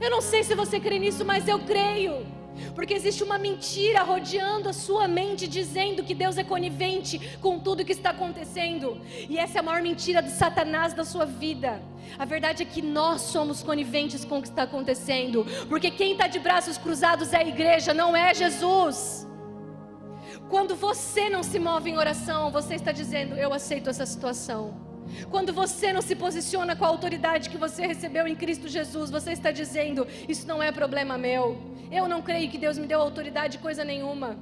Eu 0.00 0.10
não 0.10 0.20
sei 0.20 0.42
se 0.42 0.54
você 0.54 0.80
crê 0.80 0.98
nisso, 0.98 1.24
mas 1.24 1.46
eu 1.46 1.60
creio. 1.60 2.26
Porque 2.74 2.92
existe 2.92 3.22
uma 3.22 3.38
mentira 3.38 4.02
rodeando 4.02 4.68
a 4.68 4.72
sua 4.72 5.06
mente, 5.06 5.46
dizendo 5.46 6.02
que 6.02 6.12
Deus 6.12 6.36
é 6.38 6.42
conivente 6.44 7.38
com 7.40 7.58
tudo 7.60 7.84
que 7.84 7.92
está 7.92 8.10
acontecendo. 8.10 9.00
E 9.28 9.38
essa 9.38 9.58
é 9.58 9.60
a 9.60 9.62
maior 9.62 9.80
mentira 9.80 10.20
de 10.20 10.30
Satanás 10.30 10.92
da 10.92 11.04
sua 11.04 11.24
vida. 11.24 11.80
A 12.18 12.24
verdade 12.24 12.64
é 12.64 12.66
que 12.66 12.82
nós 12.82 13.20
somos 13.20 13.62
coniventes 13.62 14.24
com 14.24 14.38
o 14.38 14.42
que 14.42 14.48
está 14.48 14.64
acontecendo. 14.64 15.46
Porque 15.68 15.88
quem 15.90 16.12
está 16.12 16.26
de 16.26 16.40
braços 16.40 16.76
cruzados 16.78 17.32
é 17.32 17.38
a 17.38 17.46
igreja, 17.46 17.94
não 17.94 18.16
é 18.16 18.34
Jesus. 18.34 19.24
Quando 20.48 20.74
você 20.74 21.28
não 21.28 21.44
se 21.44 21.60
move 21.60 21.90
em 21.90 21.96
oração, 21.96 22.50
você 22.50 22.74
está 22.74 22.90
dizendo: 22.90 23.36
Eu 23.36 23.52
aceito 23.52 23.88
essa 23.88 24.04
situação. 24.04 24.86
Quando 25.30 25.52
você 25.52 25.92
não 25.92 26.02
se 26.02 26.14
posiciona 26.14 26.76
com 26.76 26.84
a 26.84 26.88
autoridade 26.88 27.50
que 27.50 27.58
você 27.58 27.86
recebeu 27.86 28.26
em 28.26 28.34
Cristo 28.34 28.68
Jesus, 28.68 29.10
você 29.10 29.32
está 29.32 29.50
dizendo: 29.50 30.06
Isso 30.28 30.46
não 30.46 30.62
é 30.62 30.70
problema 30.72 31.16
meu. 31.16 31.58
Eu 31.90 32.08
não 32.08 32.22
creio 32.22 32.50
que 32.50 32.58
Deus 32.58 32.78
me 32.78 32.86
deu 32.86 33.00
autoridade 33.00 33.58
coisa 33.58 33.84
nenhuma. 33.84 34.38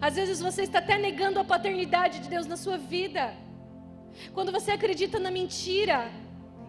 Às 0.00 0.16
vezes 0.16 0.40
você 0.40 0.62
está 0.62 0.78
até 0.78 0.98
negando 0.98 1.40
a 1.40 1.44
paternidade 1.44 2.20
de 2.20 2.28
Deus 2.28 2.46
na 2.46 2.56
sua 2.56 2.76
vida. 2.76 3.34
Quando 4.32 4.52
você 4.52 4.72
acredita 4.72 5.18
na 5.18 5.30
mentira 5.30 6.10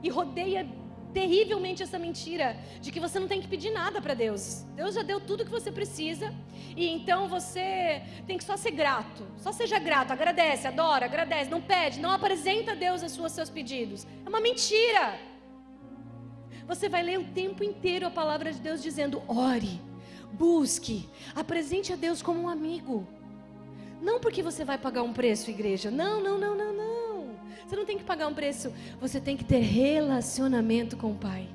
e 0.04 0.10
rodeia 0.10 0.68
terrivelmente 1.14 1.84
essa 1.84 1.98
mentira 1.98 2.58
de 2.82 2.92
que 2.92 3.00
você 3.00 3.20
não 3.20 3.28
tem 3.28 3.42
que 3.42 3.48
pedir 3.48 3.72
nada 3.72 4.02
para 4.02 4.14
Deus. 4.14 4.64
Deus 4.76 4.96
já 4.96 5.04
deu 5.04 5.20
tudo 5.20 5.46
que 5.46 5.52
você 5.52 5.72
precisa 5.72 6.34
e 6.76 6.88
então 6.88 7.28
você 7.28 8.02
tem 8.28 8.38
que 8.38 8.44
só 8.44 8.56
ser 8.56 8.72
grato. 8.72 9.26
Só 9.38 9.52
seja 9.52 9.80
grato, 9.80 10.12
agradece, 10.12 10.68
adora, 10.68 11.06
agradece, 11.06 11.50
não 11.50 11.62
pede, 11.62 12.00
não 12.00 12.12
apresenta 12.12 12.72
a 12.72 12.76
Deus 12.76 13.04
as 13.04 13.12
suas 13.12 13.32
seus 13.32 13.50
pedidos. 13.50 14.06
É 14.26 14.30
uma 14.30 14.42
mentira. 14.42 15.20
Você 16.68 16.88
vai 16.88 17.02
ler 17.02 17.20
o 17.20 17.26
tempo 17.26 17.64
inteiro 17.64 18.06
a 18.06 18.12
palavra 18.12 18.54
de 18.54 18.60
Deus 18.60 18.82
dizendo: 18.82 19.24
ore, 19.28 19.82
busque, 20.32 21.10
apresente 21.36 21.92
a 21.92 21.96
Deus 21.96 22.22
como 22.22 22.42
um 22.42 22.50
amigo. 22.50 23.08
Não 24.02 24.20
porque 24.20 24.42
você 24.42 24.64
vai 24.64 24.78
pagar 24.78 25.04
um 25.04 25.12
preço, 25.12 25.50
igreja. 25.50 25.92
Não, 25.92 26.22
não, 26.22 26.38
não, 26.38 26.56
não, 26.56 26.74
não. 26.74 27.09
Você 27.70 27.76
não 27.76 27.86
tem 27.86 28.00
que 28.00 28.04
pagar 28.04 28.28
um 28.28 28.34
preço, 28.34 28.74
você 29.00 29.22
tem 29.22 29.38
que 29.38 29.44
ter 29.44 29.60
relacionamento 29.60 30.98
com 30.98 31.12
o 31.12 31.16
Pai. 31.16 31.48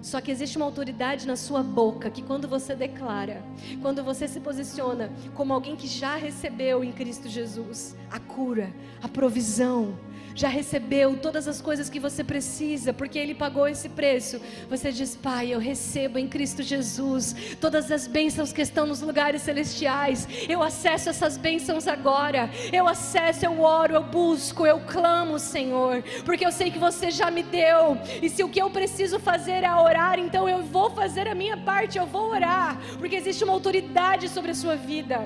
Só 0.00 0.22
que 0.22 0.30
existe 0.30 0.56
uma 0.56 0.64
autoridade 0.64 1.26
na 1.26 1.36
sua 1.36 1.62
boca 1.62 2.08
que 2.08 2.22
quando 2.22 2.48
você 2.48 2.74
declara, 2.74 3.44
quando 3.82 4.02
você 4.02 4.26
se 4.26 4.40
posiciona 4.40 5.12
como 5.34 5.52
alguém 5.52 5.76
que 5.76 5.86
já 5.86 6.16
recebeu 6.16 6.82
em 6.82 6.90
Cristo 6.90 7.28
Jesus 7.28 7.94
a 8.10 8.18
cura, 8.18 8.72
a 9.02 9.08
provisão, 9.08 9.98
já 10.34 10.48
recebeu 10.48 11.16
todas 11.16 11.46
as 11.48 11.60
coisas 11.60 11.88
que 11.88 12.00
você 12.00 12.24
precisa, 12.24 12.92
porque 12.92 13.18
Ele 13.18 13.34
pagou 13.34 13.68
esse 13.68 13.88
preço. 13.88 14.40
Você 14.68 14.90
diz, 14.90 15.16
Pai, 15.16 15.52
eu 15.52 15.58
recebo 15.58 16.18
em 16.18 16.28
Cristo 16.28 16.62
Jesus 16.62 17.56
todas 17.60 17.90
as 17.90 18.06
bênçãos 18.06 18.52
que 18.52 18.62
estão 18.62 18.86
nos 18.86 19.00
lugares 19.00 19.42
celestiais. 19.42 20.28
Eu 20.48 20.62
acesso 20.62 21.08
essas 21.08 21.36
bênçãos 21.36 21.86
agora. 21.86 22.50
Eu 22.72 22.88
acesso, 22.88 23.44
eu 23.44 23.60
oro, 23.60 23.94
eu 23.94 24.02
busco, 24.02 24.66
eu 24.66 24.80
clamo, 24.80 25.38
Senhor, 25.38 26.02
porque 26.24 26.46
eu 26.46 26.52
sei 26.52 26.70
que 26.70 26.78
você 26.78 27.10
já 27.10 27.30
me 27.30 27.42
deu. 27.42 27.98
E 28.22 28.28
se 28.28 28.42
o 28.42 28.48
que 28.48 28.60
eu 28.60 28.70
preciso 28.70 29.18
fazer 29.18 29.64
é 29.64 29.74
orar, 29.74 30.18
então 30.18 30.48
eu 30.48 30.62
vou 30.62 30.90
fazer 30.90 31.28
a 31.28 31.34
minha 31.34 31.56
parte, 31.56 31.98
eu 31.98 32.06
vou 32.06 32.30
orar, 32.30 32.78
porque 32.98 33.16
existe 33.16 33.44
uma 33.44 33.52
autoridade 33.52 34.28
sobre 34.28 34.50
a 34.50 34.54
sua 34.54 34.76
vida. 34.76 35.20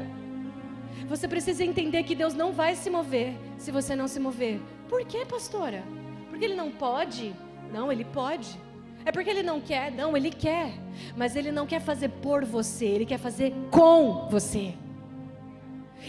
Você 1.09 1.29
precisa 1.29 1.65
entender 1.65 2.03
que 2.03 2.15
Deus 2.15 2.35
não 2.35 2.53
vai 2.53 2.75
se 2.75 2.91
mover 2.91 3.35
se 3.59 3.71
você 3.71 3.95
não 3.95 4.09
se 4.09 4.19
mover. 4.19 4.61
Por 4.89 5.05
que, 5.05 5.25
pastora? 5.25 5.83
Porque 6.29 6.45
ele 6.45 6.55
não 6.55 6.71
pode? 6.71 7.35
Não, 7.73 7.91
ele 7.91 8.05
pode. 8.05 8.59
É 9.05 9.13
porque 9.13 9.31
ele 9.31 9.43
não 9.43 9.61
quer? 9.61 9.93
Não, 9.93 10.17
ele 10.17 10.31
quer. 10.31 10.73
Mas 11.17 11.37
ele 11.37 11.53
não 11.53 11.67
quer 11.67 11.81
fazer 11.81 12.09
por 12.09 12.45
você, 12.45 12.87
ele 12.87 13.07
quer 13.07 13.19
fazer 13.19 13.53
com 13.71 14.29
você. 14.29 14.75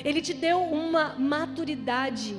Ele 0.03 0.21
te 0.21 0.33
deu 0.33 0.61
uma 0.61 1.15
maturidade 1.17 2.35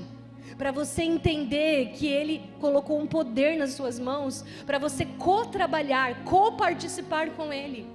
para 0.56 0.72
você 0.72 1.02
entender 1.02 1.92
que 1.92 2.06
ele 2.06 2.50
colocou 2.60 3.00
um 3.00 3.06
poder 3.06 3.56
nas 3.56 3.70
suas 3.70 3.98
mãos 3.98 4.44
para 4.66 4.78
você 4.78 5.04
co-trabalhar, 5.04 6.24
co-participar 6.24 7.30
com 7.30 7.52
ele. 7.52 7.86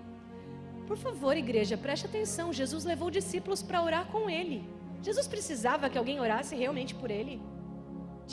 Por 0.88 0.98
favor, 0.98 1.36
igreja, 1.36 1.78
preste 1.78 2.06
atenção. 2.06 2.54
Jesus 2.54 2.86
levou 2.86 3.10
discípulos 3.10 3.62
para 3.62 3.82
orar 3.82 4.08
com 4.08 4.30
ele. 4.30 4.64
Jesus 5.02 5.28
precisava 5.28 5.90
que 5.90 5.98
alguém 5.98 6.20
orasse 6.20 6.56
realmente 6.56 6.96
por 6.96 7.12
ele? 7.12 7.42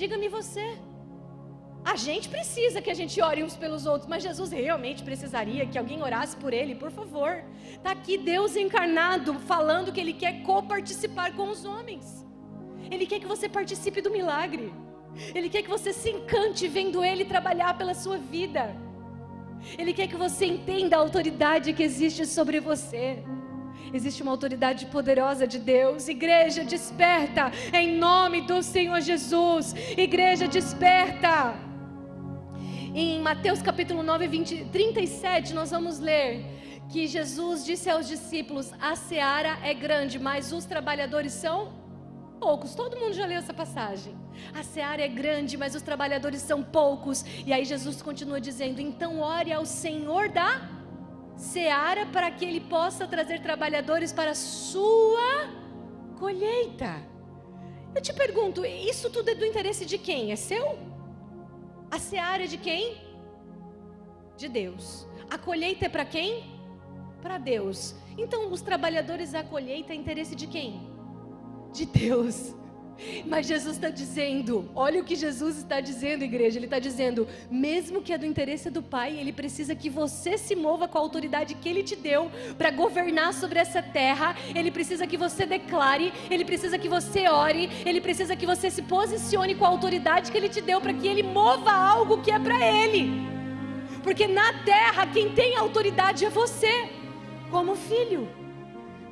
Diga-me 0.01 0.29
você. 0.29 0.67
A 1.93 1.95
gente 1.95 2.27
precisa 2.35 2.81
que 2.81 2.91
a 2.91 2.95
gente 3.01 3.21
ore 3.21 3.43
uns 3.47 3.55
pelos 3.63 3.85
outros, 3.85 4.09
mas 4.09 4.23
Jesus 4.23 4.51
realmente 4.51 5.03
precisaria 5.09 5.67
que 5.67 5.77
alguém 5.77 6.03
orasse 6.03 6.35
por 6.43 6.55
ele, 6.55 6.75
por 6.75 6.91
favor. 6.91 7.33
Está 7.75 7.91
aqui 7.91 8.17
Deus 8.17 8.57
encarnado 8.57 9.35
falando 9.41 9.93
que 9.93 10.01
Ele 10.01 10.15
quer 10.23 10.43
co-participar 10.43 11.29
com 11.37 11.51
os 11.51 11.67
homens. 11.67 12.27
Ele 12.91 13.07
quer 13.11 13.21
que 13.21 13.27
você 13.27 13.47
participe 13.47 14.01
do 14.01 14.11
milagre. 14.11 14.73
Ele 15.35 15.51
quer 15.51 15.63
que 15.65 15.75
você 15.77 15.93
se 15.93 16.09
encante 16.09 16.67
vendo 16.67 17.05
Ele 17.05 17.27
trabalhar 17.27 17.77
pela 17.77 17.93
sua 17.93 18.17
vida. 18.17 18.75
Ele 19.79 19.93
quer 19.93 20.09
que 20.09 20.17
você 20.17 20.47
entenda 20.47 20.97
a 20.97 21.01
autoridade 21.01 21.75
que 21.75 21.83
existe 21.83 22.25
sobre 22.25 22.59
você. 22.59 23.23
Existe 23.93 24.23
uma 24.23 24.31
autoridade 24.31 24.87
poderosa 24.87 25.47
de 25.47 25.59
Deus. 25.59 26.09
Igreja, 26.09 26.65
desperta 26.65 27.51
em 27.73 27.97
nome 27.97 28.43
do 28.43 28.63
Senhor 28.63 29.01
Jesus. 29.01 29.75
Igreja, 29.97 30.47
desperta. 30.47 31.55
Em 32.95 33.21
Mateus 33.21 33.61
capítulo 33.63 34.03
9, 34.03 34.29
20, 34.29 34.65
37, 34.67 35.55
nós 35.55 35.71
vamos 35.71 35.99
ler 35.99 36.45
que 36.89 37.07
Jesus 37.07 37.65
disse 37.65 37.89
aos 37.91 38.07
discípulos: 38.07 38.73
A 38.81 38.95
seara 38.95 39.59
é 39.63 39.75
grande, 39.75 40.19
mas 40.19 40.53
os 40.53 40.65
trabalhadores 40.65 41.33
são 41.33 41.73
poucos. 42.41 42.75
Todo 42.75 42.97
mundo 42.97 43.13
já 43.13 43.27
leu 43.27 43.39
essa 43.39 43.55
passagem. 43.55 44.15
A 44.55 44.63
seara 44.63 45.03
é 45.03 45.09
grande, 45.09 45.57
mas 45.57 45.75
os 45.75 45.83
trabalhadores 45.83 46.43
são 46.43 46.63
poucos. 46.63 47.25
E 47.47 47.53
aí 47.53 47.65
Jesus 47.65 48.01
continua 48.03 48.41
dizendo: 48.41 48.81
então 48.81 49.21
ore 49.21 49.53
ao 49.53 49.67
Senhor 49.67 50.29
da 50.29 50.80
seara 51.41 52.07
para 52.07 52.31
que 52.31 52.45
ele 52.45 52.61
possa 52.61 53.07
trazer 53.07 53.41
trabalhadores 53.41 54.13
para 54.13 54.33
a 54.33 54.35
sua 54.35 55.49
colheita. 56.19 57.03
Eu 57.95 58.01
te 58.01 58.13
pergunto, 58.13 58.65
isso 58.65 59.11
tudo 59.11 59.31
é 59.31 59.35
do 59.35 59.45
interesse 59.45 59.85
de 59.85 59.99
quem? 59.99 60.31
É 60.31 60.37
seu? 60.37 60.79
A 61.91 61.99
seara 61.99 62.45
é 62.45 62.47
de 62.47 62.59
quem? 62.59 62.99
De 64.37 64.49
Deus. 64.49 65.09
A 65.31 65.39
colheita 65.39 65.87
é 65.87 65.89
para 65.89 66.05
quem? 66.05 66.45
Para 67.23 67.39
Deus. 67.39 67.95
Então, 68.17 68.53
os 68.53 68.61
trabalhadores 68.61 69.33
da 69.33 69.43
colheita 69.43 69.93
é 69.93 69.97
interesse 69.97 70.37
de 70.37 70.47
quem? 70.47 70.91
de 71.73 71.87
Deus. 71.87 72.55
Mas 73.27 73.47
Jesus 73.47 73.77
está 73.77 73.91
dizendo, 73.91 74.69
olha 74.75 75.01
o 75.01 75.05
que 75.05 75.17
Jesus 75.17 75.59
está 75.59 75.81
dizendo, 75.81 76.25
igreja. 76.25 76.59
Ele 76.59 76.67
está 76.67 76.79
dizendo, 76.79 77.27
mesmo 77.51 78.03
que 78.03 78.13
é 78.13 78.19
do 78.19 78.27
interesse 78.27 78.71
do 78.71 78.83
Pai, 78.83 79.19
Ele 79.19 79.33
precisa 79.33 79.75
que 79.75 79.91
você 79.91 80.37
se 80.39 80.55
mova 80.55 80.89
com 80.89 80.99
a 80.99 81.01
autoridade 81.01 81.55
que 81.55 81.69
Ele 81.69 81.83
te 81.83 81.97
deu 81.97 82.31
para 82.57 82.71
governar 82.71 83.33
sobre 83.35 83.59
essa 83.59 83.83
terra. 83.83 84.37
Ele 84.55 84.71
precisa 84.71 85.07
que 85.07 85.17
você 85.17 85.47
declare, 85.47 86.13
Ele 86.31 86.45
precisa 86.45 86.79
que 86.79 86.89
você 86.89 87.29
ore, 87.29 87.71
Ele 87.85 88.01
precisa 88.01 88.37
que 88.37 88.47
você 88.47 88.71
se 88.71 88.83
posicione 88.83 89.55
com 89.55 89.65
a 89.65 89.69
autoridade 89.69 90.31
que 90.31 90.39
Ele 90.39 90.49
te 90.49 90.61
deu 90.61 90.81
para 90.81 90.95
que 90.95 91.07
Ele 91.07 91.23
mova 91.23 91.71
algo 91.71 92.23
que 92.23 92.31
é 92.31 92.39
para 92.39 92.59
Ele. 92.67 93.29
Porque 94.03 94.27
na 94.27 94.65
terra 94.65 95.07
quem 95.07 95.35
tem 95.35 95.57
autoridade 95.57 96.25
é 96.25 96.31
você, 96.31 96.89
como 97.51 97.77
filho 97.77 98.40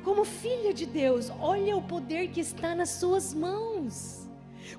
como 0.09 0.25
filha 0.25 0.73
de 0.73 0.87
Deus, 0.87 1.31
olha 1.39 1.77
o 1.77 1.83
poder 1.83 2.29
que 2.29 2.39
está 2.39 2.73
nas 2.73 2.89
suas 2.89 3.31
mãos. 3.31 4.27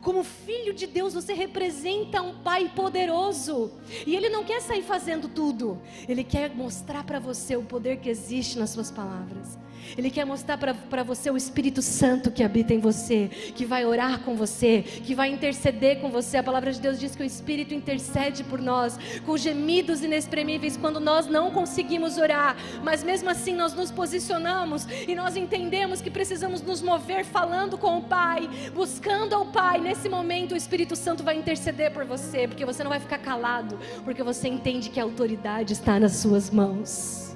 Como 0.00 0.24
filho 0.24 0.74
de 0.74 0.88
Deus, 0.88 1.14
você 1.14 1.32
representa 1.32 2.20
um 2.20 2.42
pai 2.42 2.68
poderoso. 2.74 3.70
E 4.04 4.16
ele 4.16 4.28
não 4.28 4.42
quer 4.42 4.60
sair 4.60 4.82
fazendo 4.82 5.28
tudo. 5.28 5.80
Ele 6.08 6.24
quer 6.24 6.52
mostrar 6.52 7.04
para 7.04 7.20
você 7.20 7.54
o 7.54 7.62
poder 7.62 7.98
que 7.98 8.08
existe 8.08 8.58
nas 8.58 8.70
suas 8.70 8.90
palavras. 8.90 9.56
Ele 9.96 10.10
quer 10.10 10.24
mostrar 10.24 10.58
para 10.58 11.02
você 11.02 11.30
o 11.30 11.36
Espírito 11.36 11.82
Santo 11.82 12.30
que 12.30 12.42
habita 12.42 12.74
em 12.74 12.78
você, 12.78 13.28
que 13.54 13.64
vai 13.64 13.84
orar 13.84 14.20
com 14.20 14.36
você, 14.36 14.82
que 14.82 15.14
vai 15.14 15.30
interceder 15.30 16.00
com 16.00 16.10
você. 16.10 16.38
A 16.38 16.42
palavra 16.42 16.72
de 16.72 16.80
Deus 16.80 16.98
diz 16.98 17.14
que 17.14 17.22
o 17.22 17.26
Espírito 17.26 17.74
intercede 17.74 18.44
por 18.44 18.60
nós, 18.60 18.98
com 19.24 19.36
gemidos 19.36 20.02
inexprimíveis, 20.02 20.76
quando 20.76 21.00
nós 21.00 21.26
não 21.26 21.50
conseguimos 21.50 22.18
orar, 22.18 22.56
mas 22.82 23.02
mesmo 23.02 23.30
assim 23.30 23.54
nós 23.54 23.74
nos 23.74 23.90
posicionamos 23.90 24.86
e 25.06 25.14
nós 25.14 25.36
entendemos 25.36 26.00
que 26.00 26.10
precisamos 26.10 26.62
nos 26.62 26.82
mover 26.82 27.24
falando 27.24 27.76
com 27.78 27.98
o 27.98 28.02
Pai, 28.02 28.48
buscando 28.74 29.34
ao 29.34 29.46
Pai. 29.46 29.80
Nesse 29.80 30.08
momento, 30.08 30.52
o 30.52 30.56
Espírito 30.56 30.96
Santo 30.96 31.22
vai 31.22 31.36
interceder 31.36 31.92
por 31.92 32.04
você, 32.04 32.46
porque 32.46 32.64
você 32.64 32.82
não 32.82 32.90
vai 32.90 33.00
ficar 33.00 33.18
calado, 33.18 33.78
porque 34.04 34.22
você 34.22 34.48
entende 34.48 34.90
que 34.90 35.00
a 35.00 35.04
autoridade 35.04 35.72
está 35.72 35.98
nas 35.98 36.16
suas 36.16 36.50
mãos. 36.50 37.29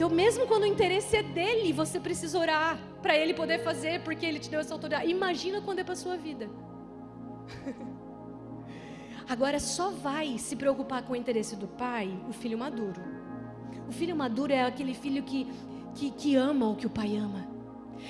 Então, 0.00 0.08
mesmo 0.08 0.46
quando 0.46 0.62
o 0.62 0.66
interesse 0.66 1.14
é 1.14 1.22
dele, 1.22 1.74
você 1.74 2.00
precisa 2.00 2.38
orar 2.38 2.78
para 3.02 3.14
ele 3.14 3.34
poder 3.34 3.62
fazer, 3.62 4.02
porque 4.02 4.24
ele 4.24 4.38
te 4.38 4.48
deu 4.48 4.58
essa 4.58 4.72
autoridade. 4.72 5.10
Imagina 5.10 5.60
quando 5.60 5.80
é 5.80 5.84
para 5.84 5.94
sua 5.94 6.16
vida. 6.16 6.48
Agora 9.28 9.60
só 9.60 9.90
vai 9.90 10.38
se 10.38 10.56
preocupar 10.56 11.02
com 11.02 11.12
o 11.12 11.16
interesse 11.16 11.54
do 11.54 11.68
pai 11.68 12.18
o 12.26 12.32
filho 12.32 12.56
maduro. 12.56 12.98
O 13.90 13.92
filho 13.92 14.16
maduro 14.16 14.54
é 14.54 14.64
aquele 14.64 14.94
filho 14.94 15.22
que, 15.22 15.46
que, 15.94 16.10
que 16.12 16.34
ama 16.34 16.70
o 16.70 16.76
que 16.76 16.86
o 16.86 16.90
pai 16.90 17.18
ama. 17.18 17.49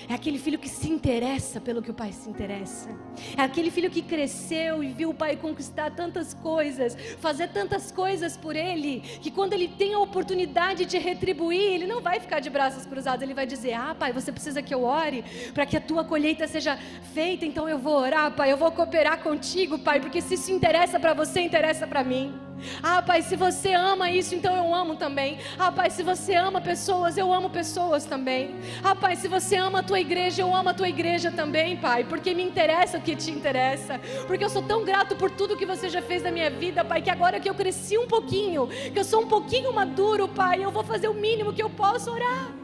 É 0.09 0.15
aquele 0.15 0.39
filho 0.39 0.59
que 0.59 0.69
se 0.69 0.89
interessa 0.89 1.61
pelo 1.61 1.83
que 1.83 1.91
o 1.91 1.95
pai 1.95 2.13
se 2.13 2.29
interessa. 2.29 2.89
É 3.37 3.43
aquele 3.43 3.71
filho 3.71 3.91
que 3.91 4.03
cresceu 4.03 4.83
e 4.83 4.93
viu 4.93 5.11
o 5.11 5.15
pai 5.15 5.37
conquistar 5.37 5.91
tantas 5.91 6.35
coisas, 6.35 6.97
fazer 7.19 7.49
tantas 7.49 7.91
coisas 7.93 8.37
por 8.37 8.57
ele, 8.57 9.01
que 9.21 9.31
quando 9.31 9.53
ele 9.53 9.69
tem 9.69 9.95
a 9.95 9.99
oportunidade 9.99 10.85
de 10.85 10.99
retribuir, 10.99 11.73
ele 11.75 11.87
não 11.87 12.01
vai 12.01 12.21
ficar 12.21 12.41
de 12.41 12.51
braços 12.51 12.85
cruzados, 12.87 13.23
ele 13.23 13.35
vai 13.35 13.47
dizer: 13.47 13.73
Ah, 13.75 13.95
pai, 13.99 14.13
você 14.13 14.33
precisa 14.33 14.63
que 14.63 14.75
eu 14.75 14.83
ore 14.83 15.25
para 15.55 15.67
que 15.67 15.77
a 15.77 15.81
tua 15.81 16.05
colheita 16.05 16.47
seja 16.47 16.77
feita, 17.15 17.45
então 17.45 17.69
eu 17.69 17.79
vou 17.79 17.95
orar, 17.95 18.35
pai, 18.35 18.53
eu 18.53 18.57
vou 18.57 18.71
cooperar 18.71 19.23
contigo, 19.23 19.79
pai, 19.79 20.01
porque 20.01 20.21
se 20.21 20.35
isso 20.35 20.51
interessa 20.51 20.99
para 20.99 21.15
você, 21.15 21.41
interessa 21.41 21.87
para 21.87 22.05
mim. 22.05 22.50
Ah, 22.83 23.03
Pai, 23.03 23.23
se 23.23 23.37
você 23.37 23.73
ama 23.73 24.11
isso, 24.11 24.35
então 24.35 24.55
eu 24.57 24.75
amo 24.75 24.97
também. 24.97 25.39
Ah, 25.59 25.71
Pai, 25.73 25.91
se 25.91 26.03
você 26.03 26.35
ama 26.35 26.61
pessoas, 26.61 27.17
eu 27.17 27.33
amo 27.33 27.51
pessoas 27.51 28.05
também. 28.05 28.55
Ah, 28.83 28.95
Pai, 28.95 29.17
se 29.17 29.29
você 29.29 29.57
ama 29.57 29.81
a 29.81 29.83
tua 29.83 30.01
igreja, 30.01 30.43
eu 30.43 30.55
amo 30.55 30.69
a 30.69 30.75
tua 30.75 30.89
igreja 30.89 31.31
também, 31.31 31.77
Pai, 31.77 32.05
porque 32.05 32.35
me 32.35 32.43
interessa 32.43 32.99
o 32.99 33.01
que 33.01 33.17
te 33.17 33.31
interessa. 33.31 34.01
Porque 34.27 34.45
eu 34.45 34.51
sou 34.51 34.63
tão 34.63 34.85
grato 34.85 35.17
por 35.17 35.31
tudo 35.31 35.57
que 35.57 35.67
você 35.67 35.89
já 35.89 36.03
fez 36.03 36.23
na 36.23 36.31
minha 36.31 36.51
vida, 36.51 36.85
Pai, 36.85 37.03
que 37.03 37.11
agora 37.11 37.41
que 37.41 37.49
eu 37.49 37.55
cresci 37.55 37.97
um 37.99 38.07
pouquinho, 38.07 38.67
que 38.67 38.99
eu 38.99 39.05
sou 39.05 39.23
um 39.23 39.29
pouquinho 39.29 39.73
maduro, 39.73 40.29
Pai, 40.29 40.65
eu 40.65 40.71
vou 40.71 40.85
fazer 40.85 41.09
o 41.09 41.15
mínimo 41.15 41.53
que 41.53 41.63
eu 41.63 41.71
posso 41.71 42.11
orar. 42.11 42.60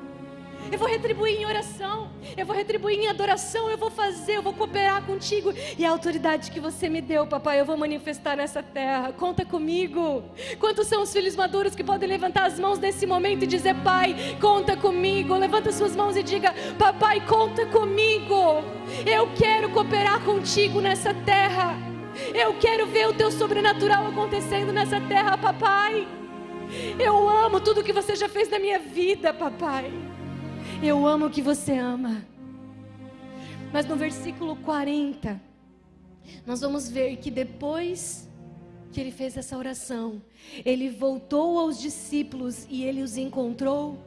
Eu 0.71 0.79
vou 0.79 0.89
retribuir 0.89 1.41
em 1.41 1.47
oração. 1.47 2.11
Eu 2.37 2.45
vou 2.45 2.55
retribuir 2.55 2.99
em 2.99 3.09
adoração. 3.09 3.71
Eu 3.71 3.79
vou 3.79 3.91
fazer, 3.91 4.37
eu 4.37 4.43
vou 4.43 4.53
cooperar 4.53 5.03
contigo. 5.03 5.53
E 5.79 5.85
a 5.85 5.91
autoridade 5.91 6.51
que 6.51 6.61
você 6.61 6.89
me 6.89 7.01
deu, 7.01 7.27
papai, 7.27 7.61
eu 7.61 7.65
vou 7.65 7.77
manifestar 7.77 8.37
nessa 8.37 8.63
terra. 8.63 9.13
Conta 9.13 9.45
comigo. 9.45 10.25
Quantos 10.59 10.87
são 10.87 11.03
os 11.03 11.13
filhos 11.13 11.37
maduros 11.37 11.75
que 11.75 11.85
podem 11.85 12.09
levantar 12.09 12.47
as 12.47 12.59
mãos 12.59 12.79
nesse 12.79 13.07
momento 13.07 13.45
e 13.45 13.47
dizer: 13.47 13.75
Pai, 13.83 14.15
conta 14.41 14.77
comigo. 14.77 15.37
Levanta 15.37 15.73
suas 15.73 15.95
mãos 15.95 16.17
e 16.17 16.23
diga: 16.23 16.55
Papai, 16.79 17.25
conta 17.27 17.67
comigo. 17.67 18.63
Eu 19.07 19.29
quero 19.35 19.71
cooperar 19.71 20.23
contigo 20.25 20.81
nessa 20.81 21.15
terra. 21.15 21.77
Eu 22.35 22.55
quero 22.55 22.87
ver 22.87 23.09
o 23.09 23.13
teu 23.13 23.31
sobrenatural 23.31 24.07
acontecendo 24.07 24.73
nessa 24.73 25.01
terra, 25.01 25.37
papai. 25.37 26.09
Eu 26.99 27.29
amo 27.29 27.61
tudo 27.61 27.85
que 27.85 27.93
você 27.93 28.17
já 28.17 28.29
fez 28.29 28.49
na 28.49 28.59
minha 28.59 28.79
vida, 28.79 29.33
papai. 29.33 29.93
Eu 30.83 31.07
amo 31.07 31.27
o 31.27 31.31
que 31.31 31.41
você 31.41 31.73
ama. 31.79 32.23
Mas 33.73 33.87
no 33.87 33.97
versículo 33.97 34.57
40, 34.57 35.41
nós 36.47 36.61
vamos 36.61 36.89
ver 36.89 37.17
que 37.17 37.31
depois 37.31 38.29
que 38.93 39.01
ele 39.01 39.11
fez 39.11 39.37
essa 39.37 39.57
oração, 39.57 40.23
ele 40.65 40.89
voltou 40.89 41.59
aos 41.59 41.81
discípulos 41.81 42.67
e 42.71 42.85
ele 42.85 43.03
os 43.03 43.17
encontrou 43.17 43.99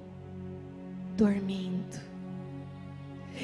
dormindo. 1.18 2.09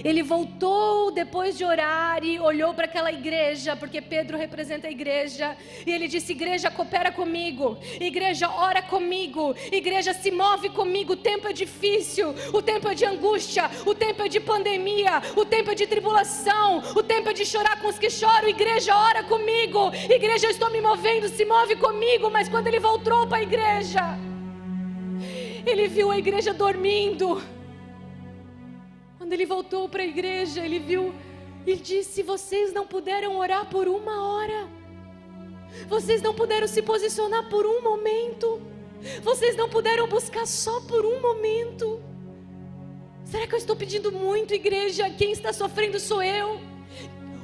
Ele 0.04 0.22
voltou 0.24 1.12
depois 1.12 1.58
de 1.58 1.64
orar 1.64 2.24
e 2.24 2.40
olhou 2.40 2.74
para 2.74 2.86
aquela 2.86 3.12
igreja, 3.12 3.76
porque 3.76 4.02
Pedro 4.02 4.38
representa 4.38 4.88
a 4.88 4.92
igreja, 4.92 5.56
e 5.86 5.92
ele 5.92 6.08
disse: 6.08 6.32
Igreja, 6.34 6.70
coopera 6.70 7.12
comigo, 7.12 7.78
igreja, 8.00 8.50
ora 8.50 8.82
comigo, 8.82 9.56
igreja, 9.72 10.14
se 10.14 10.32
move 10.32 10.70
comigo. 10.70 11.14
O 11.14 11.18
tempo 11.18 11.48
é 11.48 11.54
difícil, 11.54 12.34
o 12.54 12.62
tempo 12.62 12.90
é 12.90 12.94
de 12.94 13.06
angústia, 13.06 13.70
o 13.86 13.94
tempo 13.94 14.24
é 14.24 14.28
de 14.28 14.40
pandemia, 14.40 15.22
o 15.36 15.46
tempo 15.46 15.72
é 15.72 15.76
de 15.76 15.88
tribulação, 15.88 16.84
o 16.96 17.04
tempo 17.04 17.30
é 17.30 17.34
de 17.34 17.46
chorar 17.46 17.80
com 17.82 17.88
os 17.88 17.98
que 17.98 18.10
choram. 18.10 18.50
Igreja, 18.50 18.96
ora 18.96 19.24
comigo, 19.24 19.92
igreja, 20.10 20.48
eu 20.48 20.52
estou 20.52 20.70
me 20.72 20.82
movendo, 20.82 21.30
se 21.30 21.46
move 21.46 21.76
comigo. 21.76 22.30
Mas 22.30 22.50
quando 22.50 22.68
ele 22.68 22.80
voltou 22.80 23.28
para 23.28 23.38
a 23.38 23.44
igreja, 23.44 24.18
ele 25.66 25.88
viu 25.88 26.12
a 26.12 26.18
igreja 26.18 26.54
dormindo. 26.54 27.55
Quando 29.26 29.34
ele 29.34 29.48
voltou 29.48 29.90
para 29.90 30.04
a 30.04 30.06
igreja, 30.06 30.64
ele 30.64 30.78
viu 30.78 31.12
e 31.66 31.76
disse: 31.76 32.22
Vocês 32.22 32.72
não 32.72 32.86
puderam 32.86 33.40
orar 33.40 33.68
por 33.68 33.88
uma 33.88 34.24
hora, 34.24 34.70
vocês 35.88 36.22
não 36.22 36.32
puderam 36.36 36.68
se 36.68 36.80
posicionar 36.84 37.50
por 37.50 37.66
um 37.66 37.82
momento, 37.82 38.62
vocês 39.24 39.56
não 39.56 39.68
puderam 39.68 40.08
buscar 40.08 40.46
só 40.46 40.80
por 40.82 41.04
um 41.04 41.20
momento. 41.20 42.00
Será 43.26 43.48
que 43.48 43.56
eu 43.56 43.58
estou 43.58 43.76
pedindo 43.76 44.12
muito, 44.12 44.54
igreja? 44.54 45.10
Quem 45.10 45.32
está 45.32 45.52
sofrendo 45.52 46.00
sou 46.00 46.22
eu. 46.22 46.60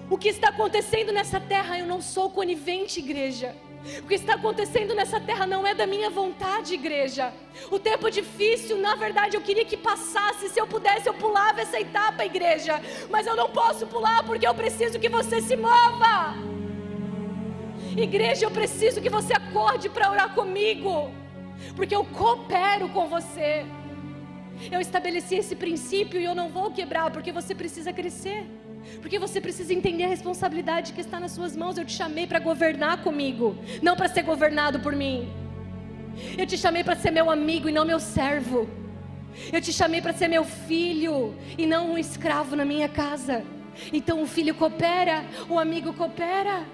O 0.08 0.20
que 0.20 0.30
está 0.30 0.50
acontecendo 0.50 1.12
nessa 1.12 1.40
terra, 1.40 1.80
eu 1.80 1.88
não 1.88 2.00
sou 2.00 2.30
conivente, 2.30 3.00
igreja. 3.00 3.56
O 4.04 4.08
que 4.08 4.14
está 4.14 4.36
acontecendo 4.36 4.94
nessa 4.94 5.20
terra 5.20 5.48
não 5.48 5.66
é 5.66 5.74
da 5.74 5.88
minha 5.88 6.10
vontade, 6.10 6.74
igreja. 6.76 7.34
O 7.72 7.80
tempo 7.80 8.12
difícil, 8.12 8.78
na 8.78 8.96
verdade, 8.96 9.36
eu 9.36 9.42
queria 9.42 9.66
que 9.66 9.76
passasse. 9.76 10.50
Se 10.50 10.60
eu 10.60 10.68
pudesse, 10.68 11.08
eu 11.08 11.14
pulava 11.14 11.62
essa 11.62 11.80
etapa, 11.80 12.24
igreja. 12.24 12.80
Mas 13.10 13.26
eu 13.26 13.36
não 13.36 13.50
posso 13.50 13.88
pular 13.88 14.24
porque 14.24 14.48
eu 14.48 14.54
preciso 14.54 15.00
que 15.00 15.10
você 15.10 15.42
se 15.42 15.56
mova. 15.56 16.36
Igreja, 17.98 18.46
eu 18.46 18.52
preciso 18.52 19.02
que 19.02 19.10
você 19.10 19.34
acorde 19.34 19.90
para 19.90 20.12
orar 20.12 20.34
comigo. 20.34 21.12
Porque 21.76 21.96
eu 21.96 22.06
coopero 22.06 22.88
com 22.90 23.08
você. 23.08 23.66
Eu 24.72 24.80
estabeleci 24.80 25.36
esse 25.36 25.56
princípio 25.56 26.20
e 26.20 26.24
eu 26.24 26.36
não 26.36 26.50
vou 26.50 26.72
quebrar, 26.72 27.10
porque 27.10 27.32
você 27.32 27.56
precisa 27.56 27.92
crescer. 27.92 28.46
Porque 29.02 29.20
você 29.20 29.40
precisa 29.40 29.74
entender 29.74 30.04
a 30.06 30.08
responsabilidade 30.08 30.94
que 30.94 31.02
está 31.02 31.20
nas 31.20 31.32
suas 31.32 31.56
mãos. 31.56 31.78
Eu 31.78 31.86
te 31.86 31.94
chamei 31.94 32.28
para 32.28 32.40
governar 32.40 33.04
comigo, 33.04 33.58
não 33.82 33.96
para 33.96 34.08
ser 34.08 34.24
governado 34.24 34.80
por 34.80 34.96
mim. 34.96 35.30
Eu 36.38 36.46
te 36.46 36.58
chamei 36.58 36.84
para 36.84 36.96
ser 36.96 37.12
meu 37.12 37.30
amigo 37.30 37.70
e 37.70 37.72
não 37.72 37.86
meu 37.86 38.00
servo. 38.00 38.70
Eu 39.52 39.62
te 39.62 39.72
chamei 39.72 40.02
para 40.02 40.14
ser 40.14 40.28
meu 40.28 40.44
filho 40.44 41.36
e 41.58 41.66
não 41.66 41.92
um 41.92 41.98
escravo 41.98 42.56
na 42.56 42.66
minha 42.66 42.90
casa. 42.90 43.44
Então 43.94 44.22
o 44.22 44.28
filho 44.28 44.54
coopera, 44.56 45.24
o 45.50 45.58
amigo 45.58 45.94
coopera. 45.94 46.66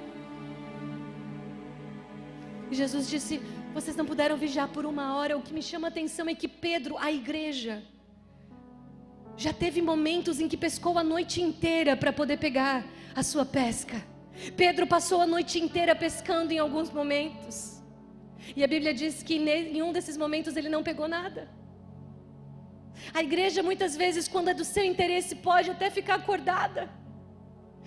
Jesus 2.72 3.10
disse: 3.10 3.39
Vocês 3.74 3.96
não 3.96 4.06
puderam 4.06 4.36
vigiar 4.36 4.67
por 4.70 4.86
uma 4.86 5.15
hora. 5.15 5.38
O 5.38 5.41
que 5.41 5.54
me 5.54 5.62
chama 5.62 5.88
a 5.88 5.89
atenção 5.89 6.28
é 6.28 6.36
que 6.36 6.48
Pedro, 6.48 6.98
a 6.98 7.12
igreja, 7.12 7.84
já 9.38 9.54
teve 9.54 9.82
momentos 9.82 10.39
em 10.39 10.47
que 10.47 10.58
pescou 10.58 10.97
a 10.97 11.04
noite 11.04 11.41
inteira 11.41 11.95
para 11.95 12.12
poder 12.12 12.38
pegar 12.38 12.84
a 13.15 13.21
sua 13.21 13.45
pesca. 13.45 14.04
Pedro 14.56 14.88
passou 14.88 15.21
a 15.21 15.28
noite 15.28 15.60
inteira 15.60 15.95
pescando 15.95 16.52
em 16.52 16.60
alguns 16.60 16.89
momentos. 16.89 17.82
E 18.56 18.63
a 18.63 18.67
Bíblia 18.67 18.93
diz 18.93 19.21
que 19.21 19.36
em 19.36 19.82
um 19.82 19.93
desses 19.93 20.17
momentos 20.17 20.58
ele 20.58 20.69
não 20.69 20.84
pegou 20.84 21.08
nada. 21.08 21.47
A 23.13 23.21
igreja 23.21 23.62
muitas 23.62 23.95
vezes, 23.95 24.28
quando 24.28 24.50
é 24.50 24.54
do 24.54 24.65
seu 24.65 24.84
interesse, 24.84 25.36
pode 25.36 25.69
até 25.69 25.89
ficar 25.89 26.15
acordada 26.15 26.89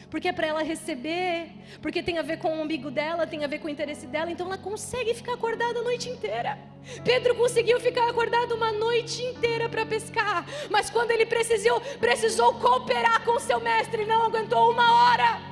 porque 0.09 0.29
é 0.29 0.33
para 0.33 0.47
ela 0.47 0.63
receber, 0.63 1.49
porque 1.83 2.03
tem 2.03 2.19
a 2.19 2.23
ver 2.23 2.39
com 2.39 2.49
o 2.49 2.63
umbigo 2.63 2.91
dela, 2.91 3.27
tem 3.27 3.45
a 3.45 3.47
ver 3.47 3.59
com 3.59 3.69
o 3.69 3.71
interesse 3.71 4.07
dela, 4.07 4.31
então 4.31 4.47
ela 4.47 4.59
consegue 4.59 5.15
ficar 5.15 5.35
acordada 5.35 5.79
a 5.79 5.83
noite 5.83 6.09
inteira. 6.09 6.59
Pedro 7.05 7.35
conseguiu 7.35 7.79
ficar 7.81 8.09
acordado 8.09 8.55
uma 8.55 8.73
noite 8.73 9.23
inteira 9.23 9.69
para 9.69 9.85
pescar, 9.85 10.47
mas 10.71 10.91
quando 10.91 11.11
ele 11.11 11.27
precisou, 11.27 11.81
precisou 11.99 12.55
cooperar 12.55 13.25
com 13.25 13.39
seu 13.39 13.61
mestre, 13.61 14.05
não 14.07 14.25
aguentou 14.25 14.73
uma 14.73 15.11
hora. 15.11 15.51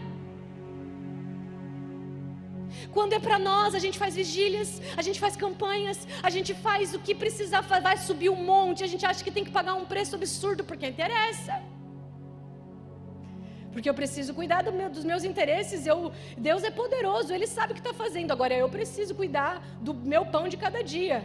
Quando 2.91 3.13
é 3.13 3.19
para 3.19 3.39
nós, 3.39 3.75
a 3.75 3.79
gente 3.79 3.99
faz 3.99 4.15
vigílias, 4.15 4.81
a 4.97 5.03
gente 5.03 5.21
faz 5.21 5.37
campanhas, 5.37 6.07
a 6.23 6.31
gente 6.31 6.55
faz 6.55 6.95
o 6.95 6.99
que 6.99 7.15
precisar, 7.15 7.61
vai 7.61 7.97
subir 7.97 8.31
um 8.31 8.43
monte, 8.53 8.83
a 8.83 8.87
gente 8.87 9.05
acha 9.05 9.23
que 9.23 9.31
tem 9.31 9.45
que 9.45 9.51
pagar 9.51 9.75
um 9.75 9.85
preço 9.85 10.17
absurdo 10.17 10.65
porque 10.65 10.87
interessa 10.87 11.63
porque 13.79 13.89
eu 13.89 13.95
preciso 13.95 14.35
cuidar 14.35 14.63
do 14.63 14.73
meu, 14.73 14.91
dos 14.91 15.05
meus 15.05 15.23
interesses. 15.23 15.87
Eu, 15.87 16.11
Deus 16.37 16.65
é 16.65 16.71
poderoso, 16.79 17.33
Ele 17.33 17.47
sabe 17.47 17.71
o 17.71 17.75
que 17.77 17.81
está 17.81 17.95
fazendo. 17.95 18.33
Agora 18.33 18.53
eu 18.53 18.69
preciso 18.69 19.15
cuidar 19.15 19.65
do 19.81 19.95
meu 19.95 20.27
pão 20.27 20.49
de 20.49 20.57
cada 20.57 20.83
dia. 20.83 21.25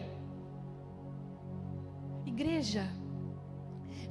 Igreja, 2.27 2.87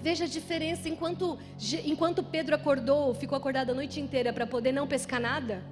veja 0.01 0.25
a 0.25 0.27
diferença. 0.27 0.89
Enquanto, 0.89 1.39
enquanto 1.85 2.25
Pedro 2.25 2.57
acordou, 2.57 3.15
ficou 3.15 3.39
acordado 3.39 3.71
a 3.71 3.75
noite 3.75 4.01
inteira 4.01 4.33
para 4.33 4.45
poder 4.45 4.73
não 4.73 4.89
pescar 4.89 5.21
nada. 5.21 5.63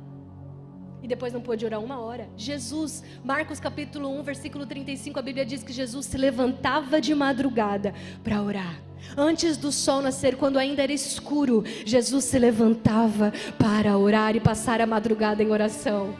E 1.02 1.08
depois 1.08 1.32
não 1.32 1.40
pôde 1.40 1.66
orar 1.66 1.80
uma 1.80 1.98
hora. 1.98 2.28
Jesus, 2.36 3.02
Marcos 3.24 3.58
capítulo 3.58 4.16
1, 4.20 4.22
versículo 4.22 4.64
35, 4.64 5.18
a 5.18 5.22
Bíblia 5.22 5.44
diz 5.44 5.64
que 5.64 5.72
Jesus 5.72 6.06
se 6.06 6.16
levantava 6.16 7.00
de 7.00 7.16
madrugada 7.16 7.92
para 8.22 8.40
orar. 8.40 8.89
Antes 9.16 9.56
do 9.56 9.72
sol 9.72 10.02
nascer, 10.02 10.36
quando 10.36 10.58
ainda 10.58 10.82
era 10.82 10.92
escuro, 10.92 11.64
Jesus 11.84 12.24
se 12.24 12.38
levantava 12.38 13.32
para 13.58 13.96
orar 13.96 14.36
e 14.36 14.40
passar 14.40 14.80
a 14.80 14.86
madrugada 14.86 15.42
em 15.42 15.50
oração. 15.50 16.14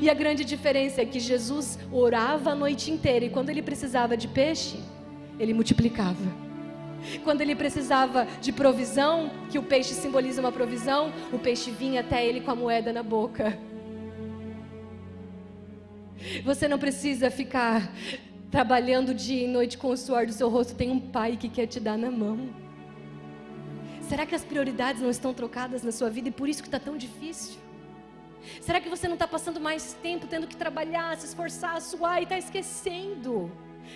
E 0.00 0.08
a 0.08 0.14
grande 0.14 0.44
diferença 0.44 1.02
é 1.02 1.04
que 1.04 1.20
Jesus 1.20 1.78
orava 1.92 2.50
a 2.50 2.54
noite 2.54 2.90
inteira 2.90 3.24
e 3.24 3.30
quando 3.30 3.50
ele 3.50 3.62
precisava 3.62 4.16
de 4.16 4.28
peixe, 4.28 4.78
ele 5.38 5.52
multiplicava. 5.52 6.46
Quando 7.22 7.40
ele 7.40 7.54
precisava 7.54 8.26
de 8.40 8.52
provisão, 8.52 9.30
que 9.50 9.58
o 9.58 9.62
peixe 9.62 9.94
simboliza 9.94 10.40
uma 10.40 10.50
provisão, 10.50 11.12
o 11.32 11.38
peixe 11.38 11.70
vinha 11.70 12.00
até 12.00 12.24
ele 12.24 12.40
com 12.40 12.50
a 12.50 12.54
moeda 12.54 12.92
na 12.92 13.02
boca. 13.02 13.56
Você 16.44 16.66
não 16.66 16.78
precisa 16.78 17.30
ficar 17.30 17.92
trabalhando 18.50 19.14
dia 19.14 19.44
e 19.44 19.48
noite 19.48 19.76
com 19.76 19.88
o 19.88 19.96
suor 19.96 20.26
do 20.26 20.32
seu 20.32 20.48
rosto, 20.48 20.74
tem 20.74 20.90
um 20.90 21.00
pai 21.00 21.36
que 21.36 21.48
quer 21.48 21.66
te 21.66 21.80
dar 21.80 21.98
na 21.98 22.10
mão. 22.10 22.48
Será 24.08 24.24
que 24.24 24.34
as 24.34 24.44
prioridades 24.44 25.02
não 25.02 25.10
estão 25.10 25.34
trocadas 25.34 25.82
na 25.82 25.90
sua 25.90 26.08
vida 26.08 26.28
e 26.28 26.32
por 26.32 26.48
isso 26.48 26.62
que 26.62 26.68
está 26.68 26.78
tão 26.78 26.96
difícil? 26.96 27.58
Será 28.60 28.80
que 28.80 28.88
você 28.88 29.08
não 29.08 29.14
está 29.14 29.26
passando 29.26 29.60
mais 29.60 29.94
tempo 29.94 30.28
tendo 30.28 30.46
que 30.46 30.56
trabalhar, 30.56 31.16
se 31.16 31.26
esforçar, 31.26 31.80
suar 31.80 32.20
e 32.20 32.22
está 32.22 32.38
esquecendo 32.38 33.50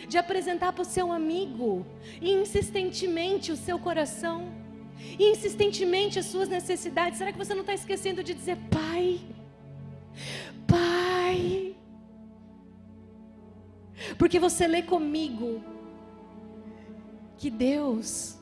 de 0.09 0.19
apresentar 0.19 0.73
para 0.73 0.83
o 0.83 0.85
seu 0.85 1.13
amigo 1.13 1.87
insistentemente 2.21 3.53
o 3.53 3.57
seu 3.57 3.79
coração, 3.79 4.53
insistentemente 5.19 6.19
as 6.19 6.27
suas 6.27 6.49
necessidades? 6.49 7.19
Será 7.19 7.31
que 7.31 7.39
você 7.39 7.55
não 7.55 7.61
está 7.61 7.75
esquecendo 7.75 8.25
de 8.25 8.35
dizer, 8.35 8.57
Pai, 8.69 8.91
Pai, 9.01 9.21
Porque 14.21 14.39
você 14.39 14.67
lê 14.67 14.83
comigo 14.83 15.49
que 17.39 17.49
Deus 17.49 18.37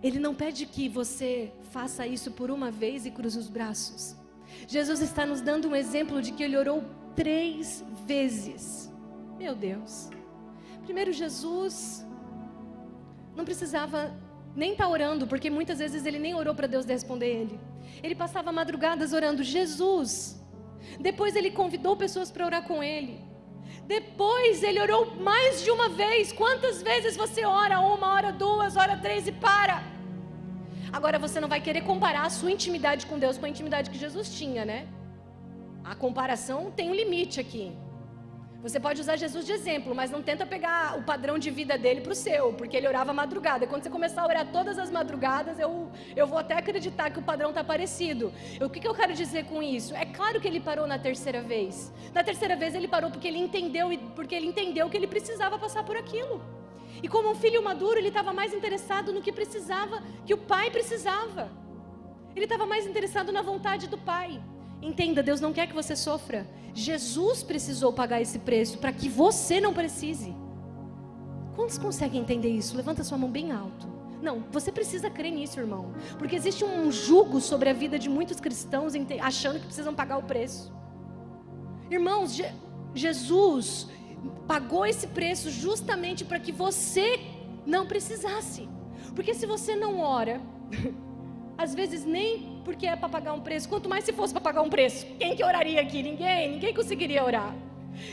ele 0.00 0.20
não 0.20 0.34
pede 0.34 0.66
que 0.66 0.88
você 0.88 1.50
faça 1.72 2.06
isso 2.06 2.30
por 2.30 2.48
uma 2.50 2.70
vez 2.70 3.06
e 3.06 3.10
cruze 3.10 3.38
os 3.38 3.48
braços. 3.48 4.14
Jesus 4.68 5.00
está 5.00 5.26
nos 5.26 5.40
dando 5.40 5.66
um 5.68 5.74
exemplo 5.74 6.22
de 6.22 6.30
que 6.30 6.44
ele 6.44 6.56
orou 6.56 6.84
três 7.16 7.82
vezes. 8.06 8.92
Meu 9.36 9.54
Deus. 9.56 10.10
Primeiro, 10.84 11.10
Jesus 11.10 12.06
não 13.34 13.44
precisava 13.44 14.14
nem 14.54 14.72
estar 14.72 14.84
tá 14.84 14.90
orando, 14.90 15.26
porque 15.26 15.50
muitas 15.50 15.78
vezes 15.80 16.06
ele 16.06 16.20
nem 16.20 16.34
orou 16.34 16.54
para 16.54 16.68
Deus 16.68 16.86
responder 16.86 17.30
ele. 17.40 17.58
Ele 18.00 18.14
passava 18.14 18.52
madrugadas 18.52 19.12
orando, 19.12 19.42
Jesus. 19.42 20.43
Depois 21.00 21.36
ele 21.36 21.50
convidou 21.50 21.96
pessoas 21.96 22.30
para 22.30 22.46
orar 22.46 22.62
com 22.62 22.82
ele. 22.82 23.20
Depois 23.86 24.62
ele 24.62 24.80
orou 24.80 25.14
mais 25.30 25.62
de 25.62 25.70
uma 25.70 25.88
vez. 25.88 26.32
Quantas 26.32 26.82
vezes 26.82 27.16
você 27.16 27.44
ora? 27.44 27.80
Uma 27.80 28.12
hora, 28.14 28.32
duas, 28.32 28.76
hora 28.76 28.96
três 28.96 29.26
e 29.26 29.32
para? 29.32 29.82
Agora 30.92 31.18
você 31.18 31.40
não 31.40 31.48
vai 31.48 31.60
querer 31.60 31.82
comparar 31.82 32.24
a 32.26 32.30
sua 32.30 32.50
intimidade 32.50 33.06
com 33.06 33.18
Deus 33.18 33.36
com 33.36 33.46
a 33.46 33.48
intimidade 33.48 33.90
que 33.90 33.98
Jesus 33.98 34.28
tinha, 34.38 34.64
né? 34.64 34.86
A 35.82 35.94
comparação 35.94 36.70
tem 36.70 36.90
um 36.90 36.94
limite 36.94 37.40
aqui. 37.40 37.72
Você 38.64 38.80
pode 38.80 38.98
usar 38.98 39.16
Jesus 39.16 39.44
de 39.44 39.52
exemplo, 39.52 39.94
mas 39.94 40.10
não 40.10 40.22
tenta 40.22 40.46
pegar 40.46 40.96
o 40.98 41.02
padrão 41.02 41.38
de 41.38 41.50
vida 41.50 41.76
dele 41.76 42.00
para 42.00 42.12
o 42.12 42.14
seu, 42.14 42.54
porque 42.54 42.74
ele 42.74 42.88
orava 42.88 43.12
madrugada. 43.12 43.66
Quando 43.66 43.82
você 43.82 43.90
começar 43.90 44.22
a 44.22 44.26
orar 44.26 44.46
todas 44.50 44.78
as 44.78 44.90
madrugadas, 44.90 45.58
eu, 45.58 45.90
eu 46.16 46.26
vou 46.26 46.38
até 46.38 46.54
acreditar 46.54 47.10
que 47.10 47.18
o 47.18 47.22
padrão 47.22 47.50
está 47.50 47.62
parecido. 47.62 48.32
O 48.62 48.70
que, 48.70 48.80
que 48.80 48.88
eu 48.88 48.94
quero 48.94 49.12
dizer 49.12 49.44
com 49.44 49.62
isso? 49.62 49.94
É 49.94 50.06
claro 50.06 50.40
que 50.40 50.48
ele 50.48 50.60
parou 50.60 50.86
na 50.86 50.98
terceira 50.98 51.42
vez. 51.42 51.92
Na 52.14 52.24
terceira 52.24 52.56
vez 52.56 52.74
ele 52.74 52.88
parou 52.88 53.10
porque 53.10 53.28
ele 53.28 53.38
entendeu, 53.38 53.90
porque 54.16 54.34
ele 54.34 54.46
entendeu 54.46 54.88
que 54.88 54.96
ele 54.96 55.06
precisava 55.06 55.58
passar 55.58 55.84
por 55.84 55.98
aquilo. 55.98 56.42
E 57.02 57.06
como 57.06 57.32
um 57.32 57.34
filho 57.34 57.62
maduro, 57.62 57.98
ele 57.98 58.08
estava 58.08 58.32
mais 58.32 58.54
interessado 58.54 59.12
no 59.12 59.20
que 59.20 59.30
precisava, 59.30 60.02
que 60.24 60.32
o 60.32 60.38
pai 60.38 60.70
precisava. 60.70 61.50
Ele 62.34 62.46
estava 62.46 62.64
mais 62.64 62.86
interessado 62.86 63.30
na 63.30 63.42
vontade 63.42 63.88
do 63.88 63.98
pai. 63.98 64.40
Entenda, 64.84 65.22
Deus 65.22 65.40
não 65.40 65.50
quer 65.50 65.66
que 65.66 65.72
você 65.72 65.96
sofra. 65.96 66.46
Jesus 66.74 67.42
precisou 67.42 67.90
pagar 67.90 68.20
esse 68.20 68.38
preço 68.38 68.76
para 68.76 68.92
que 68.92 69.08
você 69.08 69.58
não 69.58 69.72
precise. 69.72 70.34
Quantos 71.56 71.78
conseguem 71.78 72.20
entender 72.20 72.50
isso? 72.50 72.76
Levanta 72.76 73.02
sua 73.02 73.16
mão 73.16 73.30
bem 73.30 73.50
alto. 73.50 73.88
Não, 74.20 74.44
você 74.52 74.70
precisa 74.70 75.08
crer 75.08 75.32
nisso, 75.32 75.58
irmão. 75.58 75.94
Porque 76.18 76.36
existe 76.36 76.66
um 76.66 76.92
jugo 76.92 77.40
sobre 77.40 77.70
a 77.70 77.72
vida 77.72 77.98
de 77.98 78.10
muitos 78.10 78.38
cristãos 78.38 78.92
achando 79.22 79.58
que 79.58 79.64
precisam 79.64 79.94
pagar 79.94 80.18
o 80.18 80.22
preço. 80.22 80.70
Irmãos, 81.90 82.34
Je 82.34 82.44
Jesus 82.94 83.88
pagou 84.46 84.84
esse 84.84 85.06
preço 85.06 85.50
justamente 85.50 86.26
para 86.26 86.38
que 86.38 86.52
você 86.52 87.18
não 87.64 87.86
precisasse. 87.86 88.68
Porque 89.14 89.32
se 89.32 89.46
você 89.46 89.74
não 89.74 89.98
ora, 89.98 90.42
às 91.56 91.74
vezes 91.74 92.04
nem 92.04 92.53
porque 92.64 92.86
é 92.86 92.96
para 92.96 93.08
pagar 93.08 93.32
um 93.34 93.40
preço, 93.40 93.68
quanto 93.68 93.88
mais 93.88 94.04
se 94.04 94.12
fosse 94.12 94.32
para 94.32 94.40
pagar 94.40 94.62
um 94.62 94.70
preço. 94.70 95.06
Quem 95.18 95.36
que 95.36 95.44
oraria 95.44 95.80
aqui? 95.80 96.02
Ninguém, 96.02 96.52
ninguém 96.52 96.74
conseguiria 96.74 97.24
orar. 97.24 97.54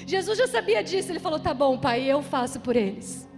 Jesus 0.05 0.37
já 0.37 0.47
sabia 0.47 0.83
disso, 0.83 1.11
ele 1.11 1.19
falou: 1.19 1.39
"Tá 1.39 1.53
bom, 1.53 1.77
Pai, 1.77 2.03
eu 2.03 2.21
faço 2.21 2.59
por 2.59 2.75
eles". 2.75 3.31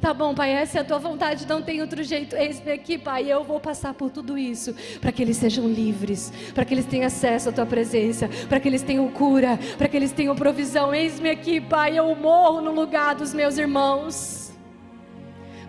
Tá 0.00 0.12
bom, 0.12 0.34
Pai, 0.34 0.50
essa 0.50 0.78
é 0.78 0.80
a 0.80 0.84
tua 0.84 0.98
vontade, 0.98 1.46
não 1.46 1.62
tem 1.62 1.80
outro 1.80 2.02
jeito. 2.02 2.36
Eis-me 2.36 2.72
aqui, 2.72 2.98
Pai, 2.98 3.32
eu 3.32 3.42
vou 3.42 3.58
passar 3.58 3.94
por 3.94 4.10
tudo 4.10 4.36
isso 4.36 4.74
para 5.00 5.10
que 5.10 5.22
eles 5.22 5.36
sejam 5.36 5.66
livres, 5.66 6.32
para 6.54 6.64
que 6.64 6.74
eles 6.74 6.84
tenham 6.84 7.06
acesso 7.06 7.48
à 7.48 7.52
tua 7.52 7.66
presença, 7.66 8.28
para 8.48 8.60
que 8.60 8.68
eles 8.68 8.82
tenham 8.82 9.08
cura, 9.08 9.58
para 9.78 9.88
que 9.88 9.96
eles 9.96 10.12
tenham 10.12 10.34
provisão. 10.36 10.94
Eis-me 10.94 11.30
aqui, 11.30 11.60
Pai, 11.60 11.98
eu 11.98 12.14
morro 12.14 12.60
no 12.60 12.72
lugar 12.72 13.14
dos 13.14 13.32
meus 13.32 13.56
irmãos, 13.58 14.52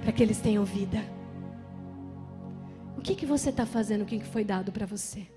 para 0.04 0.12
que 0.12 0.22
eles 0.22 0.40
tenham 0.40 0.64
vida. 0.64 1.15
Que, 3.06 3.14
que 3.14 3.26
você 3.28 3.52
está 3.52 3.68
fazendo? 3.68 4.02
O 4.02 4.06
que, 4.06 4.18
que 4.18 4.26
foi 4.26 4.44
dado 4.44 4.72
para 4.72 4.88
você? 4.88 5.28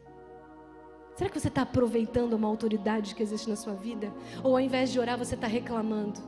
Será 1.14 1.28
que 1.28 1.38
você 1.38 1.48
está 1.48 1.60
aproveitando 1.62 2.32
uma 2.32 2.48
autoridade 2.48 3.14
que 3.14 3.22
existe 3.22 3.46
na 3.46 3.56
sua 3.56 3.74
vida? 3.74 4.10
Ou 4.42 4.52
ao 4.52 4.60
invés 4.60 4.90
de 4.90 4.98
orar, 4.98 5.18
você 5.18 5.34
está 5.34 5.46
reclamando? 5.46 6.18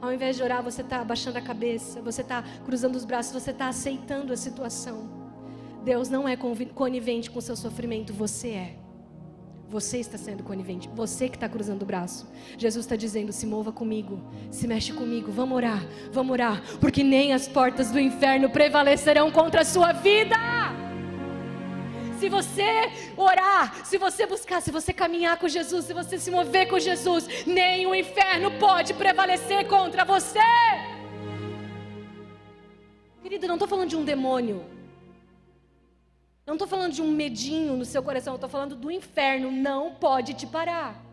Ao 0.00 0.12
invés 0.12 0.36
de 0.36 0.44
orar, 0.44 0.62
você 0.62 0.82
está 0.82 1.00
abaixando 1.00 1.38
a 1.38 1.40
cabeça, 1.40 2.00
você 2.00 2.22
está 2.22 2.44
cruzando 2.64 2.94
os 2.94 3.04
braços, 3.04 3.32
você 3.32 3.50
está 3.50 3.66
aceitando 3.66 4.32
a 4.32 4.36
situação. 4.36 5.10
Deus 5.84 6.08
não 6.08 6.28
é 6.28 6.36
conivente 6.36 7.32
com 7.32 7.40
o 7.40 7.42
seu 7.42 7.56
sofrimento, 7.56 8.12
você 8.12 8.50
é. 8.50 8.85
Você 9.68 9.98
está 9.98 10.16
sendo 10.16 10.44
conivente, 10.44 10.88
você 10.94 11.28
que 11.28 11.36
está 11.36 11.48
cruzando 11.48 11.82
o 11.82 11.86
braço. 11.86 12.26
Jesus 12.56 12.84
está 12.84 12.96
dizendo: 12.96 13.32
se 13.32 13.46
mova 13.46 13.72
comigo, 13.72 14.20
se 14.50 14.66
mexe 14.66 14.92
comigo, 14.92 15.32
vamos 15.32 15.56
orar, 15.56 15.84
vamos 16.12 16.32
orar, 16.32 16.62
porque 16.80 17.02
nem 17.02 17.32
as 17.32 17.48
portas 17.48 17.90
do 17.90 17.98
inferno 17.98 18.48
prevalecerão 18.48 19.30
contra 19.30 19.62
a 19.62 19.64
sua 19.64 19.92
vida 19.92 20.36
se 22.18 22.28
você 22.28 22.90
orar, 23.16 23.84
se 23.84 23.98
você 23.98 24.26
buscar, 24.26 24.60
se 24.60 24.70
você 24.70 24.92
caminhar 24.92 25.38
com 25.38 25.48
Jesus, 25.48 25.84
se 25.84 25.92
você 25.92 26.18
se 26.18 26.30
mover 26.30 26.68
com 26.68 26.78
Jesus, 26.78 27.46
nem 27.46 27.86
o 27.86 27.94
inferno 27.94 28.50
pode 28.58 28.94
prevalecer 28.94 29.66
contra 29.68 30.04
você. 30.04 30.40
Querido, 33.22 33.46
não 33.46 33.56
estou 33.56 33.68
falando 33.68 33.90
de 33.90 33.96
um 33.96 34.04
demônio. 34.04 34.64
Não 36.46 36.54
estou 36.54 36.68
falando 36.68 36.92
de 36.92 37.02
um 37.02 37.10
medinho 37.10 37.76
no 37.76 37.84
seu 37.84 38.02
coração. 38.02 38.34
Eu 38.34 38.36
estou 38.36 38.48
falando 38.48 38.76
do 38.76 38.90
inferno. 38.90 39.50
Não 39.50 39.94
pode 39.94 40.34
te 40.34 40.46
parar. 40.46 41.04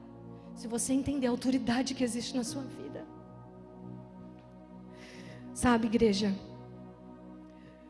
Se 0.54 0.68
você 0.68 0.94
entender 0.94 1.26
a 1.26 1.32
autoridade 1.32 1.96
que 1.96 2.04
existe 2.04 2.38
na 2.38 2.44
sua 2.44 2.62
vida. 2.62 3.04
Sabe, 5.54 5.88
igreja? 5.88 6.32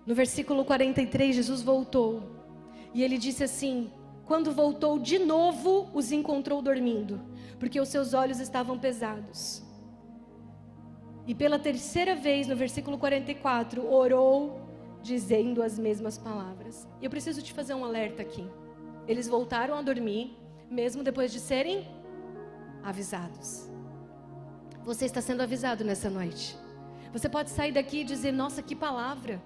No 0.06 0.16
versículo 0.16 0.64
43, 0.64 1.36
Jesus 1.36 1.62
voltou 1.62 2.24
e 2.94 3.04
ele 3.04 3.18
disse 3.18 3.44
assim: 3.44 3.92
Quando 4.26 4.54
voltou 4.54 4.98
de 4.98 5.20
novo, 5.20 5.90
os 5.94 6.14
encontrou 6.14 6.62
dormindo, 6.62 7.22
porque 7.60 7.80
os 7.80 7.90
seus 7.90 8.14
olhos 8.14 8.40
estavam 8.40 8.80
pesados. 8.80 9.64
E 11.26 11.34
pela 11.34 11.58
terceira 11.60 12.16
vez, 12.16 12.48
no 12.48 12.56
versículo 12.56 12.98
44, 12.98 13.90
orou, 13.90 14.63
dizendo 15.04 15.62
as 15.62 15.78
mesmas 15.78 16.18
palavras. 16.18 16.88
E 17.02 17.06
eu 17.06 17.12
preciso 17.12 17.42
te 17.42 17.54
fazer 17.54 17.74
um 17.74 17.84
alerta 17.84 18.22
aqui. 18.22 18.50
Eles 19.08 19.28
voltaram 19.28 19.76
a 19.76 19.82
dormir, 19.82 20.36
mesmo 20.72 21.04
depois 21.04 21.32
de 21.32 21.40
serem 21.40 21.86
avisados. 22.82 23.70
Você 24.84 25.06
está 25.06 25.22
sendo 25.22 25.42
avisado 25.42 25.84
nessa 25.84 26.10
noite. 26.10 26.58
Você 27.12 27.30
pode 27.30 27.50
sair 27.50 27.74
daqui 27.74 28.00
e 28.00 28.04
dizer: 28.04 28.32
Nossa, 28.32 28.64
que 28.64 28.76
palavra! 28.76 29.42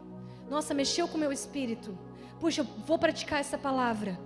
Nossa, 0.50 0.74
mexeu 0.74 1.08
com 1.08 1.18
o 1.18 1.20
meu 1.20 1.32
espírito. 1.32 1.98
Puxa, 2.40 2.62
eu 2.62 2.66
vou 2.86 2.98
praticar 2.98 3.40
essa 3.40 3.58
palavra. 3.58 4.18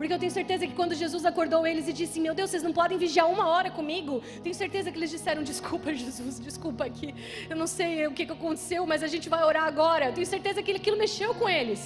Porque 0.00 0.14
eu 0.14 0.18
tenho 0.18 0.32
certeza 0.32 0.66
que 0.66 0.72
quando 0.72 0.94
Jesus 0.94 1.26
acordou 1.26 1.66
eles 1.66 1.86
e 1.86 1.92
disse: 1.92 2.18
Meu 2.26 2.34
Deus, 2.34 2.48
vocês 2.48 2.62
não 2.62 2.72
podem 2.72 2.96
vigiar 2.96 3.28
uma 3.30 3.46
hora 3.48 3.70
comigo. 3.70 4.22
Tenho 4.42 4.54
certeza 4.54 4.90
que 4.90 4.98
eles 4.98 5.10
disseram: 5.10 5.42
Desculpa, 5.42 5.92
Jesus, 6.02 6.40
desculpa 6.40 6.86
aqui. 6.86 7.14
Eu 7.50 7.54
não 7.54 7.66
sei 7.66 8.06
o 8.06 8.12
que 8.14 8.22
aconteceu, 8.22 8.86
mas 8.86 9.02
a 9.02 9.06
gente 9.06 9.28
vai 9.28 9.44
orar 9.44 9.64
agora. 9.64 10.10
Tenho 10.10 10.26
certeza 10.26 10.62
que 10.62 10.72
aquilo 10.72 10.96
mexeu 10.96 11.34
com 11.34 11.46
eles. 11.46 11.82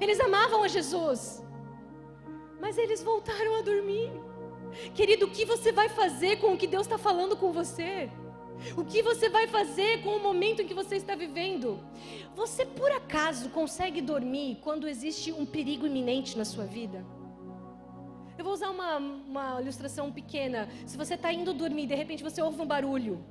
Eles 0.00 0.18
amavam 0.18 0.62
a 0.62 0.68
Jesus. 0.68 1.44
Mas 2.58 2.78
eles 2.78 3.02
voltaram 3.02 3.58
a 3.58 3.60
dormir. 3.60 4.10
Querido, 4.94 5.26
o 5.26 5.30
que 5.30 5.44
você 5.44 5.70
vai 5.70 5.90
fazer 5.90 6.36
com 6.38 6.54
o 6.54 6.56
que 6.56 6.66
Deus 6.66 6.86
está 6.86 6.96
falando 6.96 7.36
com 7.36 7.52
você? 7.52 8.08
O 8.78 8.82
que 8.82 9.02
você 9.02 9.28
vai 9.28 9.46
fazer 9.46 10.02
com 10.02 10.16
o 10.16 10.22
momento 10.22 10.62
em 10.62 10.66
que 10.66 10.72
você 10.72 10.96
está 10.96 11.14
vivendo? 11.14 11.78
Você 12.34 12.64
por 12.64 12.90
acaso 12.92 13.50
consegue 13.50 14.00
dormir 14.00 14.56
quando 14.62 14.88
existe 14.88 15.32
um 15.32 15.44
perigo 15.44 15.86
iminente 15.86 16.38
na 16.38 16.46
sua 16.46 16.64
vida? 16.64 17.17
Eu 18.38 18.44
vou 18.44 18.52
usar 18.52 18.70
uma, 18.70 18.98
uma 18.98 19.60
ilustração 19.60 20.12
pequena. 20.12 20.68
Se 20.86 20.96
você 20.96 21.14
está 21.14 21.32
indo 21.32 21.52
dormir, 21.52 21.88
de 21.88 21.96
repente 21.96 22.22
você 22.22 22.40
ouve 22.40 22.62
um 22.62 22.66
barulho, 22.66 23.24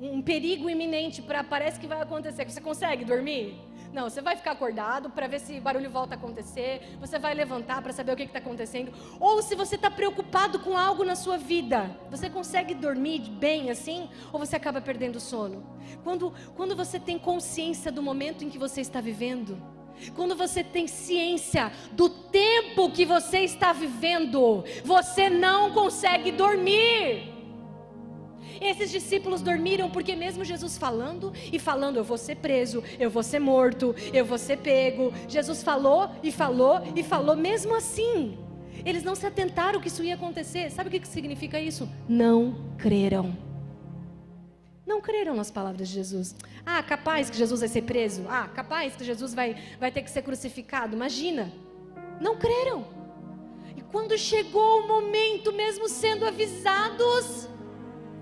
um 0.00 0.20
perigo 0.20 0.68
iminente 0.68 1.22
para 1.22 1.44
parece 1.44 1.78
que 1.78 1.86
vai 1.86 2.02
acontecer. 2.02 2.50
Você 2.50 2.60
consegue 2.60 3.04
dormir? 3.04 3.56
Não, 3.92 4.10
você 4.10 4.20
vai 4.20 4.34
ficar 4.34 4.50
acordado 4.50 5.10
para 5.10 5.28
ver 5.28 5.38
se 5.38 5.58
o 5.58 5.62
barulho 5.62 5.88
volta 5.88 6.14
a 6.14 6.18
acontecer, 6.18 6.96
você 6.98 7.20
vai 7.20 7.34
levantar 7.34 7.80
para 7.82 7.92
saber 7.92 8.14
o 8.14 8.16
que 8.16 8.24
está 8.24 8.40
acontecendo. 8.40 8.92
Ou 9.20 9.40
se 9.42 9.54
você 9.54 9.76
está 9.76 9.90
preocupado 9.90 10.58
com 10.58 10.76
algo 10.76 11.04
na 11.04 11.14
sua 11.14 11.38
vida, 11.38 11.96
você 12.10 12.28
consegue 12.28 12.74
dormir 12.74 13.20
bem 13.20 13.70
assim? 13.70 14.10
Ou 14.32 14.40
você 14.40 14.56
acaba 14.56 14.80
perdendo 14.80 15.16
o 15.16 15.20
sono? 15.20 15.64
Quando, 16.02 16.32
quando 16.56 16.74
você 16.74 16.98
tem 16.98 17.16
consciência 17.16 17.92
do 17.92 18.02
momento 18.02 18.44
em 18.44 18.50
que 18.50 18.58
você 18.58 18.80
está 18.80 19.00
vivendo, 19.00 19.56
quando 20.14 20.34
você 20.34 20.62
tem 20.64 20.86
ciência 20.86 21.72
do 21.92 22.08
tempo 22.08 22.90
que 22.90 23.04
você 23.04 23.40
está 23.40 23.72
vivendo, 23.72 24.64
você 24.84 25.28
não 25.28 25.70
consegue 25.72 26.32
dormir. 26.32 27.32
Esses 28.60 28.90
discípulos 28.90 29.42
dormiram 29.42 29.90
porque, 29.90 30.14
mesmo 30.14 30.44
Jesus 30.44 30.78
falando 30.78 31.32
e 31.52 31.58
falando, 31.58 31.96
eu 31.96 32.04
vou 32.04 32.16
ser 32.16 32.36
preso, 32.36 32.82
eu 32.98 33.10
vou 33.10 33.22
ser 33.22 33.40
morto, 33.40 33.94
eu 34.12 34.24
vou 34.24 34.38
ser 34.38 34.58
pego. 34.58 35.12
Jesus 35.28 35.62
falou 35.64 36.10
e 36.22 36.30
falou 36.30 36.80
e 36.94 37.02
falou, 37.02 37.36
mesmo 37.36 37.74
assim. 37.74 38.38
Eles 38.84 39.02
não 39.02 39.14
se 39.14 39.26
atentaram 39.26 39.80
que 39.80 39.88
isso 39.88 40.02
ia 40.02 40.14
acontecer. 40.14 40.70
Sabe 40.70 40.88
o 40.88 41.00
que 41.00 41.06
significa 41.06 41.60
isso? 41.60 41.88
Não 42.08 42.56
creram. 42.78 43.51
Não 44.86 45.00
creram 45.00 45.34
nas 45.34 45.50
palavras 45.50 45.88
de 45.88 45.94
Jesus. 45.94 46.34
Ah, 46.66 46.82
capaz 46.82 47.30
que 47.30 47.36
Jesus 47.36 47.60
vai 47.60 47.68
ser 47.68 47.82
preso. 47.82 48.24
Ah, 48.28 48.48
capaz 48.48 48.96
que 48.96 49.04
Jesus 49.04 49.32
vai, 49.32 49.56
vai 49.78 49.92
ter 49.92 50.02
que 50.02 50.10
ser 50.10 50.22
crucificado. 50.22 50.96
Imagina. 50.96 51.52
Não 52.20 52.36
creram. 52.36 52.84
E 53.76 53.82
quando 53.82 54.18
chegou 54.18 54.80
o 54.80 54.88
momento, 54.88 55.52
mesmo 55.52 55.88
sendo 55.88 56.26
avisados, 56.26 57.48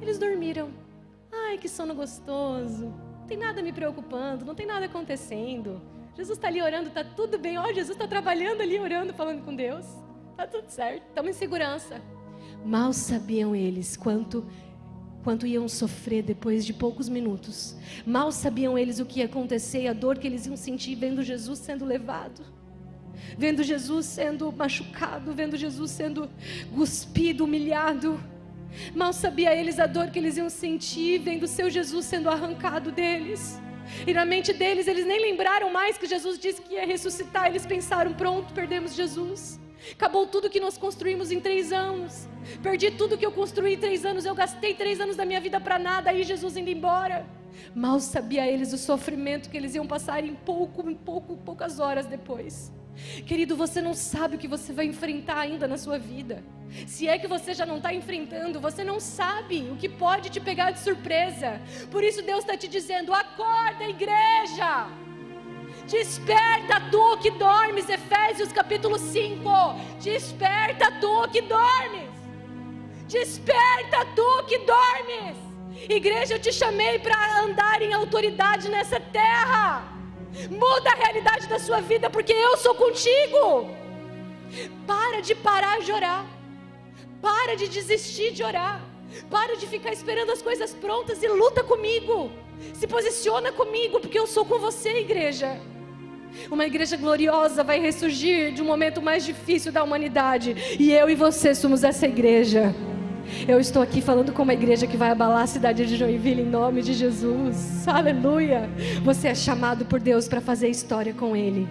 eles 0.00 0.18
dormiram. 0.18 0.70
Ai, 1.32 1.58
que 1.58 1.68
sono 1.68 1.94
gostoso. 1.94 2.86
Não 3.20 3.26
tem 3.26 3.38
nada 3.38 3.62
me 3.62 3.72
preocupando, 3.72 4.44
não 4.44 4.54
tem 4.54 4.66
nada 4.66 4.86
acontecendo. 4.86 5.80
Jesus 6.16 6.36
está 6.36 6.48
ali 6.48 6.61
orando, 6.61 6.88
está 6.88 7.04
tudo 7.04 7.38
bem. 7.38 7.56
Ó, 7.58 7.66
Jesus 7.68 7.90
está 7.90 8.06
trabalhando 8.06 8.61
ali, 8.61 8.78
orando, 8.78 9.14
falando 9.14 9.44
com 9.44 9.54
Deus. 9.54 9.86
Está 10.30 10.46
tudo 10.46 10.68
certo, 10.68 11.04
estamos 11.08 11.30
em 11.30 11.38
segurança. 11.38 12.02
Mal 12.64 12.92
sabiam 12.92 13.54
eles 13.54 13.96
quanto 13.96 14.46
quanto 15.23 15.47
iam 15.47 15.68
sofrer 15.68 16.23
depois 16.23 16.64
de 16.64 16.73
poucos 16.73 17.09
minutos. 17.09 17.77
Mal 18.07 18.33
sabiam 18.33 18.79
eles 18.79 19.01
o 19.01 19.07
que 19.07 19.21
ia 19.21 19.27
acontecer, 19.27 19.87
a 19.87 19.93
dor 19.93 20.18
que 20.18 20.27
eles 20.27 20.47
iam 20.47 20.57
sentir 20.57 20.95
vendo 20.95 21.23
Jesus 21.23 21.59
sendo 21.59 21.85
levado, 21.85 22.43
vendo 23.37 23.62
Jesus 23.62 24.07
sendo 24.07 24.51
machucado, 24.53 25.35
vendo 25.35 25.57
Jesus 25.57 25.91
sendo 25.91 26.31
cuspido, 26.75 27.45
humilhado. 27.45 28.21
Mal 28.95 29.12
sabia 29.12 29.55
eles 29.55 29.79
a 29.79 29.87
dor 29.87 30.11
que 30.11 30.18
eles 30.18 30.37
iam 30.37 30.49
sentir 30.49 31.18
vendo 31.18 31.47
seu 31.47 31.68
Jesus 31.68 32.07
sendo 32.07 32.29
arrancado 32.29 32.93
deles. 32.93 33.61
E 34.07 34.14
na 34.14 34.25
mente 34.25 34.53
deles, 34.53 34.87
eles 34.87 35.05
nem 35.05 35.21
lembraram 35.21 35.73
mais 35.73 35.99
que 35.99 36.07
Jesus 36.07 36.39
disse 36.39 36.62
que 36.62 36.75
ia 36.75 36.87
ressuscitar. 36.87 37.49
Eles 37.49 37.66
pensaram: 37.66 38.12
pronto, 38.12 38.55
perdemos 38.55 38.95
Jesus. 38.95 39.59
Acabou 39.93 40.26
tudo 40.26 40.51
que 40.51 40.61
nós 40.61 40.76
construímos 40.76 41.31
em 41.31 41.41
três 41.41 41.72
anos. 41.72 42.28
Perdi 42.62 42.91
tudo 42.91 43.16
que 43.16 43.24
eu 43.24 43.33
construí 43.33 43.74
em 43.74 43.78
três 43.78 44.05
anos. 44.05 44.24
Eu 44.24 44.35
gastei 44.35 44.74
três 44.74 45.01
anos 45.01 45.16
da 45.16 45.24
minha 45.24 45.41
vida 45.41 45.61
para 45.61 45.78
nada. 45.78 46.11
Aí 46.11 46.22
Jesus 46.22 46.57
indo 46.57 46.70
embora. 46.70 47.26
Mal 47.74 48.01
sabia 48.01 48.47
eles 48.47 48.72
o 48.72 48.78
sofrimento 48.78 49.51
que 49.51 49.57
eles 49.57 49.74
iam 49.74 49.87
passar 49.87 50.24
em 50.24 50.35
pouco, 50.35 50.89
em 50.89 50.95
pouco, 50.95 51.37
poucas 51.39 51.78
horas 51.78 52.07
depois. 52.07 52.72
Querido, 53.26 53.57
você 53.57 53.81
não 53.81 53.95
sabe 53.95 54.37
o 54.37 54.39
que 54.39 54.49
você 54.49 54.72
vai 54.72 54.87
enfrentar 54.87 55.39
ainda 55.39 55.66
na 55.66 55.78
sua 55.78 55.99
vida. 55.99 56.43
Se 56.87 57.09
é 57.09 57.18
que 57.18 57.26
você 57.26 57.55
já 57.55 57.66
não 57.66 57.78
está 57.78 57.93
enfrentando, 57.93 58.61
você 58.61 58.85
não 58.85 59.01
sabe 59.01 59.68
o 59.70 59.76
que 59.76 59.89
pode 59.89 60.31
te 60.31 60.41
pegar 60.41 60.70
de 60.70 60.81
surpresa. 60.81 61.61
Por 61.91 62.05
isso 62.05 62.22
Deus 62.22 62.41
está 62.41 62.57
te 62.57 62.68
dizendo: 62.68 63.12
acorda, 63.12 63.85
igreja. 63.85 64.89
Desperta 65.91 66.80
tu 66.88 67.18
que 67.18 67.32
dormes, 67.32 67.88
Efésios 67.88 68.53
capítulo 68.53 68.97
5. 68.97 69.51
Desperta 70.01 70.88
tu 71.01 71.28
que 71.32 71.43
dormes. 71.43 72.11
Desperta 73.09 74.05
tu 74.14 74.45
que 74.45 74.59
dormes. 74.59 75.36
Igreja, 75.88 76.34
eu 76.34 76.38
te 76.38 76.53
chamei 76.53 77.01
para 77.01 77.41
andar 77.41 77.82
em 77.82 77.93
autoridade 77.93 78.68
nessa 78.68 79.01
terra. 79.01 79.82
Muda 80.49 80.91
a 80.93 80.95
realidade 80.95 81.49
da 81.49 81.59
sua 81.59 81.80
vida, 81.80 82.09
porque 82.09 82.32
eu 82.32 82.57
sou 82.57 82.76
contigo. 82.76 83.68
Para 84.86 85.20
de 85.20 85.34
parar 85.34 85.80
de 85.80 85.91
orar. 85.91 86.24
Para 87.20 87.57
de 87.57 87.66
desistir 87.66 88.30
de 88.30 88.45
orar. 88.45 88.80
Para 89.28 89.57
de 89.57 89.66
ficar 89.66 89.93
esperando 89.93 90.30
as 90.30 90.41
coisas 90.41 90.72
prontas 90.72 91.20
e 91.20 91.26
luta 91.26 91.64
comigo. 91.64 92.30
Se 92.74 92.86
posiciona 92.86 93.51
comigo, 93.51 93.99
porque 93.99 94.20
eu 94.20 94.28
sou 94.28 94.45
com 94.45 94.61
você, 94.61 95.01
igreja. 95.01 95.61
Uma 96.51 96.66
igreja 96.66 96.97
gloriosa 96.97 97.62
vai 97.62 97.81
ressurgir 97.81 98.53
de 98.53 98.62
um 98.62 98.64
momento 98.64 99.01
mais 99.03 99.24
difícil 99.24 99.72
da 99.72 99.83
humanidade. 99.83 100.57
E 100.78 100.93
eu 100.93 101.09
e 101.09 101.14
você 101.14 101.55
somos 101.55 101.85
essa 101.85 102.07
igreja. 102.07 102.74
Eu 103.47 103.61
estou 103.61 103.81
aqui 103.81 104.01
falando 104.01 104.33
com 104.33 104.43
uma 104.43 104.55
igreja 104.55 104.87
que 104.87 104.97
vai 104.97 105.11
abalar 105.11 105.43
a 105.43 105.47
cidade 105.47 105.87
de 105.87 105.97
Joinville 105.97 106.43
em 106.43 106.47
nome 106.47 106.83
de 106.83 106.93
Jesus. 106.93 107.87
Aleluia. 107.87 108.68
Você 109.05 109.28
é 109.28 109.35
chamado 109.35 109.85
por 109.85 110.01
Deus 110.01 110.26
para 110.26 110.41
fazer 110.41 110.68
história 110.68 111.14
com 111.14 111.37
Ele. 111.37 111.68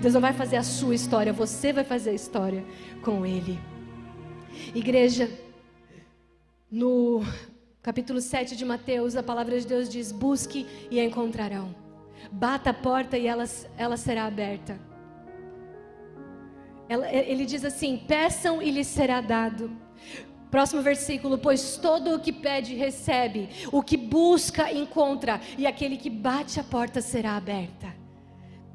Deus 0.00 0.14
não 0.14 0.20
vai 0.20 0.32
fazer 0.32 0.56
a 0.56 0.62
sua 0.62 0.94
história, 0.94 1.32
você 1.32 1.72
vai 1.72 1.84
fazer 1.84 2.10
a 2.10 2.14
história 2.14 2.64
com 3.02 3.26
Ele. 3.26 3.58
Igreja, 4.74 5.30
no 6.70 7.22
capítulo 7.82 8.20
7 8.20 8.56
de 8.56 8.64
Mateus, 8.64 9.16
a 9.16 9.22
palavra 9.22 9.60
de 9.60 9.66
Deus 9.66 9.88
diz: 9.88 10.10
Busque 10.10 10.66
e 10.90 10.98
encontrarão. 10.98 11.85
Bata 12.30 12.70
a 12.70 12.74
porta 12.74 13.16
e 13.16 13.26
ela, 13.26 13.44
ela 13.76 13.96
será 13.96 14.24
aberta. 14.24 14.78
Ela, 16.88 17.10
ele 17.12 17.44
diz 17.44 17.64
assim: 17.64 17.96
Peçam 18.06 18.62
e 18.62 18.70
lhes 18.70 18.86
será 18.86 19.20
dado. 19.20 19.70
Próximo 20.50 20.82
versículo: 20.82 21.38
Pois 21.38 21.76
todo 21.76 22.14
o 22.14 22.20
que 22.20 22.32
pede, 22.32 22.74
recebe, 22.74 23.48
o 23.72 23.82
que 23.82 23.96
busca, 23.96 24.72
encontra, 24.72 25.40
e 25.58 25.66
aquele 25.66 25.96
que 25.96 26.10
bate 26.10 26.60
a 26.60 26.64
porta 26.64 27.00
será 27.00 27.36
aberta. 27.36 27.94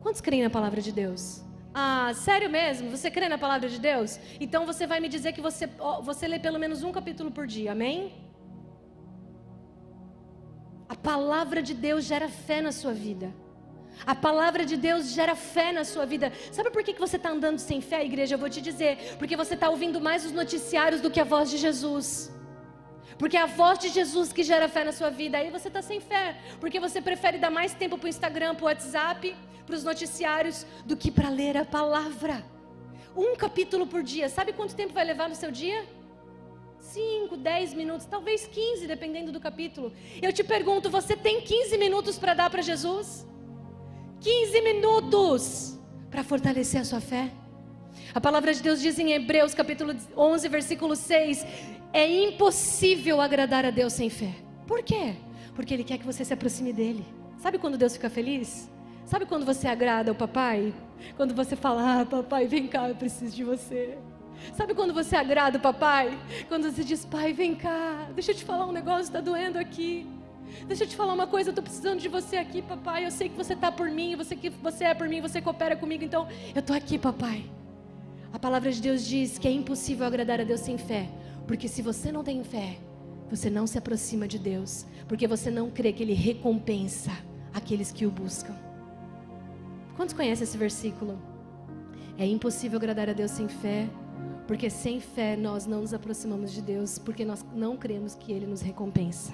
Quantos 0.01 0.21
creem 0.21 0.43
na 0.43 0.49
palavra 0.49 0.81
de 0.81 0.91
Deus? 0.91 1.43
Ah, 1.73 2.11
sério 2.13 2.49
mesmo? 2.49 2.89
Você 2.89 3.09
crê 3.09 3.29
na 3.29 3.37
palavra 3.37 3.69
de 3.69 3.79
Deus? 3.79 4.19
Então 4.39 4.65
você 4.65 4.85
vai 4.85 4.99
me 4.99 5.07
dizer 5.07 5.31
que 5.31 5.39
você, 5.39 5.69
você 6.01 6.27
lê 6.27 6.37
pelo 6.37 6.59
menos 6.59 6.83
um 6.83 6.91
capítulo 6.91 7.31
por 7.31 7.47
dia, 7.47 7.71
amém? 7.71 8.13
A 10.91 10.95
palavra 11.11 11.63
de 11.63 11.73
Deus 11.73 12.03
gera 12.03 12.27
fé 12.27 12.59
na 12.61 12.73
sua 12.73 12.91
vida. 12.91 13.33
A 14.05 14.13
palavra 14.13 14.65
de 14.65 14.75
Deus 14.75 15.13
gera 15.13 15.35
fé 15.35 15.71
na 15.71 15.85
sua 15.85 16.05
vida. 16.05 16.33
Sabe 16.51 16.69
por 16.69 16.83
que 16.83 16.93
você 17.05 17.15
está 17.15 17.29
andando 17.29 17.59
sem 17.59 17.79
fé, 17.79 18.03
igreja? 18.03 18.35
Eu 18.35 18.39
vou 18.39 18.49
te 18.49 18.59
dizer. 18.59 19.15
Porque 19.17 19.37
você 19.37 19.53
está 19.53 19.69
ouvindo 19.69 20.01
mais 20.01 20.25
os 20.25 20.33
noticiários 20.33 20.99
do 20.99 21.09
que 21.09 21.21
a 21.21 21.23
voz 21.23 21.49
de 21.49 21.57
Jesus. 21.57 22.29
Porque 23.17 23.37
é 23.37 23.41
a 23.41 23.45
voz 23.45 23.79
de 23.79 23.87
Jesus 23.87 24.33
que 24.33 24.43
gera 24.43 24.67
fé 24.67 24.83
na 24.83 24.91
sua 24.91 25.09
vida. 25.09 25.37
Aí 25.37 25.49
você 25.49 25.69
está 25.69 25.81
sem 25.81 26.01
fé. 26.01 26.37
Porque 26.59 26.77
você 26.77 26.99
prefere 27.01 27.37
dar 27.37 27.49
mais 27.49 27.73
tempo 27.73 27.97
para 27.97 28.07
o 28.07 28.09
Instagram, 28.09 28.53
para 28.55 28.65
o 28.65 28.67
WhatsApp, 28.67 29.33
para 29.65 29.75
os 29.77 29.85
noticiários, 29.85 30.65
do 30.85 30.97
que 30.97 31.09
para 31.09 31.29
ler 31.29 31.55
a 31.55 31.63
palavra. 31.63 32.43
Um 33.15 33.33
capítulo 33.37 33.87
por 33.87 34.03
dia. 34.03 34.27
Sabe 34.27 34.51
quanto 34.51 34.75
tempo 34.75 34.91
vai 34.91 35.05
levar 35.05 35.29
no 35.29 35.35
seu 35.35 35.51
dia? 35.51 35.85
5, 36.93 37.37
10 37.37 37.73
minutos, 37.73 38.05
talvez 38.05 38.45
15, 38.45 38.85
dependendo 38.85 39.31
do 39.31 39.39
capítulo. 39.39 39.93
Eu 40.21 40.33
te 40.33 40.43
pergunto, 40.43 40.89
você 40.89 41.15
tem 41.15 41.39
15 41.39 41.77
minutos 41.77 42.19
para 42.19 42.33
dar 42.33 42.49
para 42.49 42.61
Jesus? 42.61 43.25
15 44.19 44.61
minutos 44.61 45.79
para 46.09 46.21
fortalecer 46.21 46.81
a 46.81 46.83
sua 46.83 46.99
fé? 46.99 47.31
A 48.13 48.19
palavra 48.19 48.53
de 48.53 48.61
Deus 48.61 48.81
diz 48.81 48.99
em 48.99 49.13
Hebreus 49.13 49.53
capítulo 49.53 49.95
11, 50.17 50.47
versículo 50.49 50.95
6: 50.95 51.45
é 51.93 52.05
impossível 52.25 53.21
agradar 53.21 53.65
a 53.65 53.69
Deus 53.69 53.93
sem 53.93 54.09
fé. 54.09 54.33
Por 54.67 54.83
quê? 54.83 55.15
Porque 55.55 55.73
Ele 55.73 55.85
quer 55.85 55.97
que 55.97 56.05
você 56.05 56.25
se 56.25 56.33
aproxime 56.33 56.73
dEle. 56.73 57.05
Sabe 57.37 57.57
quando 57.57 57.77
Deus 57.77 57.93
fica 57.93 58.09
feliz? 58.09 58.69
Sabe 59.05 59.25
quando 59.25 59.45
você 59.45 59.67
agrada 59.67 60.11
o 60.11 60.15
papai? 60.15 60.73
Quando 61.15 61.33
você 61.33 61.55
fala, 61.55 62.01
ah, 62.01 62.05
papai, 62.05 62.47
vem 62.47 62.67
cá, 62.67 62.89
eu 62.89 62.95
preciso 62.95 63.35
de 63.35 63.43
você. 63.43 63.97
Sabe 64.53 64.73
quando 64.73 64.93
você 64.93 65.15
agrada 65.15 65.57
o 65.57 65.61
papai? 65.61 66.17
Quando 66.47 66.69
você 66.69 66.83
diz, 66.83 67.05
pai, 67.05 67.33
vem 67.33 67.55
cá, 67.55 68.07
deixa 68.13 68.31
eu 68.31 68.35
te 68.35 68.43
falar 68.43 68.65
um 68.65 68.71
negócio, 68.71 69.03
está 69.03 69.21
doendo 69.21 69.57
aqui. 69.57 70.07
Deixa 70.67 70.83
eu 70.83 70.87
te 70.87 70.95
falar 70.95 71.13
uma 71.13 71.27
coisa, 71.27 71.49
eu 71.49 71.51
estou 71.51 71.63
precisando 71.63 71.99
de 71.99 72.07
você 72.07 72.37
aqui, 72.37 72.61
papai. 72.61 73.05
Eu 73.05 73.11
sei 73.11 73.29
que 73.29 73.35
você 73.35 73.53
está 73.53 73.71
por 73.71 73.89
mim, 73.89 74.15
você 74.15 74.35
que 74.35 74.49
você 74.49 74.85
é 74.85 74.93
por 74.93 75.07
mim, 75.07 75.21
você 75.21 75.41
coopera 75.41 75.75
comigo, 75.75 76.03
então 76.03 76.27
eu 76.53 76.59
estou 76.59 76.75
aqui, 76.75 76.97
papai. 76.97 77.45
A 78.33 78.39
palavra 78.39 78.71
de 78.71 78.81
Deus 78.81 79.05
diz 79.05 79.37
que 79.37 79.47
é 79.47 79.51
impossível 79.51 80.05
agradar 80.05 80.39
a 80.39 80.43
Deus 80.43 80.61
sem 80.61 80.77
fé, 80.77 81.09
porque 81.47 81.67
se 81.67 81.81
você 81.81 82.11
não 82.11 82.23
tem 82.23 82.43
fé, 82.43 82.77
você 83.29 83.49
não 83.49 83.65
se 83.65 83.77
aproxima 83.77 84.27
de 84.27 84.37
Deus, 84.37 84.85
porque 85.07 85.27
você 85.27 85.49
não 85.49 85.69
crê 85.69 85.93
que 85.93 86.03
Ele 86.03 86.13
recompensa 86.13 87.11
aqueles 87.53 87.91
que 87.91 88.05
o 88.05 88.11
buscam. 88.11 88.55
Quantos 89.95 90.13
conhecem 90.13 90.43
esse 90.43 90.57
versículo? 90.57 91.19
É 92.17 92.25
impossível 92.25 92.77
agradar 92.77 93.09
a 93.09 93.13
Deus 93.13 93.31
sem 93.31 93.47
fé, 93.47 93.87
porque 94.51 94.69
sem 94.69 94.99
fé 94.99 95.37
nós 95.37 95.65
não 95.65 95.79
nos 95.79 95.93
aproximamos 95.93 96.51
de 96.51 96.61
Deus, 96.61 96.99
porque 96.99 97.23
nós 97.23 97.41
não 97.53 97.77
cremos 97.77 98.15
que 98.15 98.33
Ele 98.33 98.45
nos 98.45 98.59
recompensa. 98.59 99.31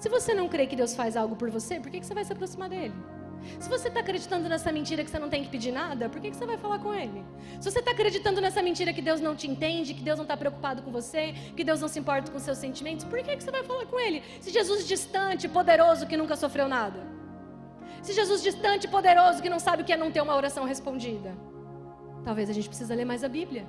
Se 0.00 0.08
você 0.08 0.34
não 0.34 0.48
crê 0.48 0.66
que 0.66 0.74
Deus 0.74 0.96
faz 0.96 1.16
algo 1.16 1.36
por 1.36 1.48
você, 1.48 1.78
por 1.78 1.92
que 1.92 2.02
você 2.02 2.12
vai 2.12 2.24
se 2.24 2.32
aproximar 2.32 2.68
dele? 2.68 2.92
Se 3.60 3.68
você 3.68 3.86
está 3.86 4.00
acreditando 4.00 4.48
nessa 4.48 4.72
mentira 4.72 5.04
que 5.04 5.10
você 5.10 5.18
não 5.20 5.28
tem 5.28 5.44
que 5.44 5.48
pedir 5.48 5.70
nada, 5.70 6.08
por 6.08 6.20
que 6.20 6.34
você 6.34 6.44
vai 6.44 6.58
falar 6.58 6.80
com 6.80 6.92
ele? 6.92 7.24
Se 7.60 7.70
você 7.70 7.78
está 7.78 7.92
acreditando 7.92 8.40
nessa 8.40 8.60
mentira 8.60 8.92
que 8.92 9.00
Deus 9.00 9.20
não 9.20 9.36
te 9.36 9.48
entende, 9.48 9.94
que 9.94 10.02
Deus 10.02 10.18
não 10.18 10.24
está 10.24 10.36
preocupado 10.36 10.82
com 10.82 10.90
você, 10.90 11.34
que 11.56 11.62
Deus 11.62 11.80
não 11.80 11.86
se 11.86 12.00
importa 12.00 12.32
com 12.32 12.40
seus 12.40 12.58
sentimentos, 12.58 13.04
por 13.04 13.22
que 13.22 13.40
você 13.40 13.52
vai 13.52 13.62
falar 13.62 13.86
com 13.86 14.00
ele? 14.00 14.24
Se 14.40 14.50
Jesus 14.50 14.88
distante, 14.88 15.48
poderoso, 15.48 16.04
que 16.04 16.16
nunca 16.16 16.34
sofreu 16.34 16.66
nada. 16.66 16.98
Se 18.02 18.12
Jesus 18.12 18.42
distante, 18.42 18.88
poderoso, 18.88 19.40
que 19.40 19.48
não 19.48 19.60
sabe 19.60 19.84
o 19.84 19.86
que 19.86 19.92
é 19.92 19.96
não 19.96 20.10
ter 20.10 20.20
uma 20.20 20.34
oração 20.34 20.64
respondida. 20.64 21.32
Talvez 22.24 22.50
a 22.50 22.52
gente 22.52 22.68
precisa 22.68 22.92
ler 22.92 23.04
mais 23.04 23.22
a 23.22 23.28
Bíblia. 23.28 23.64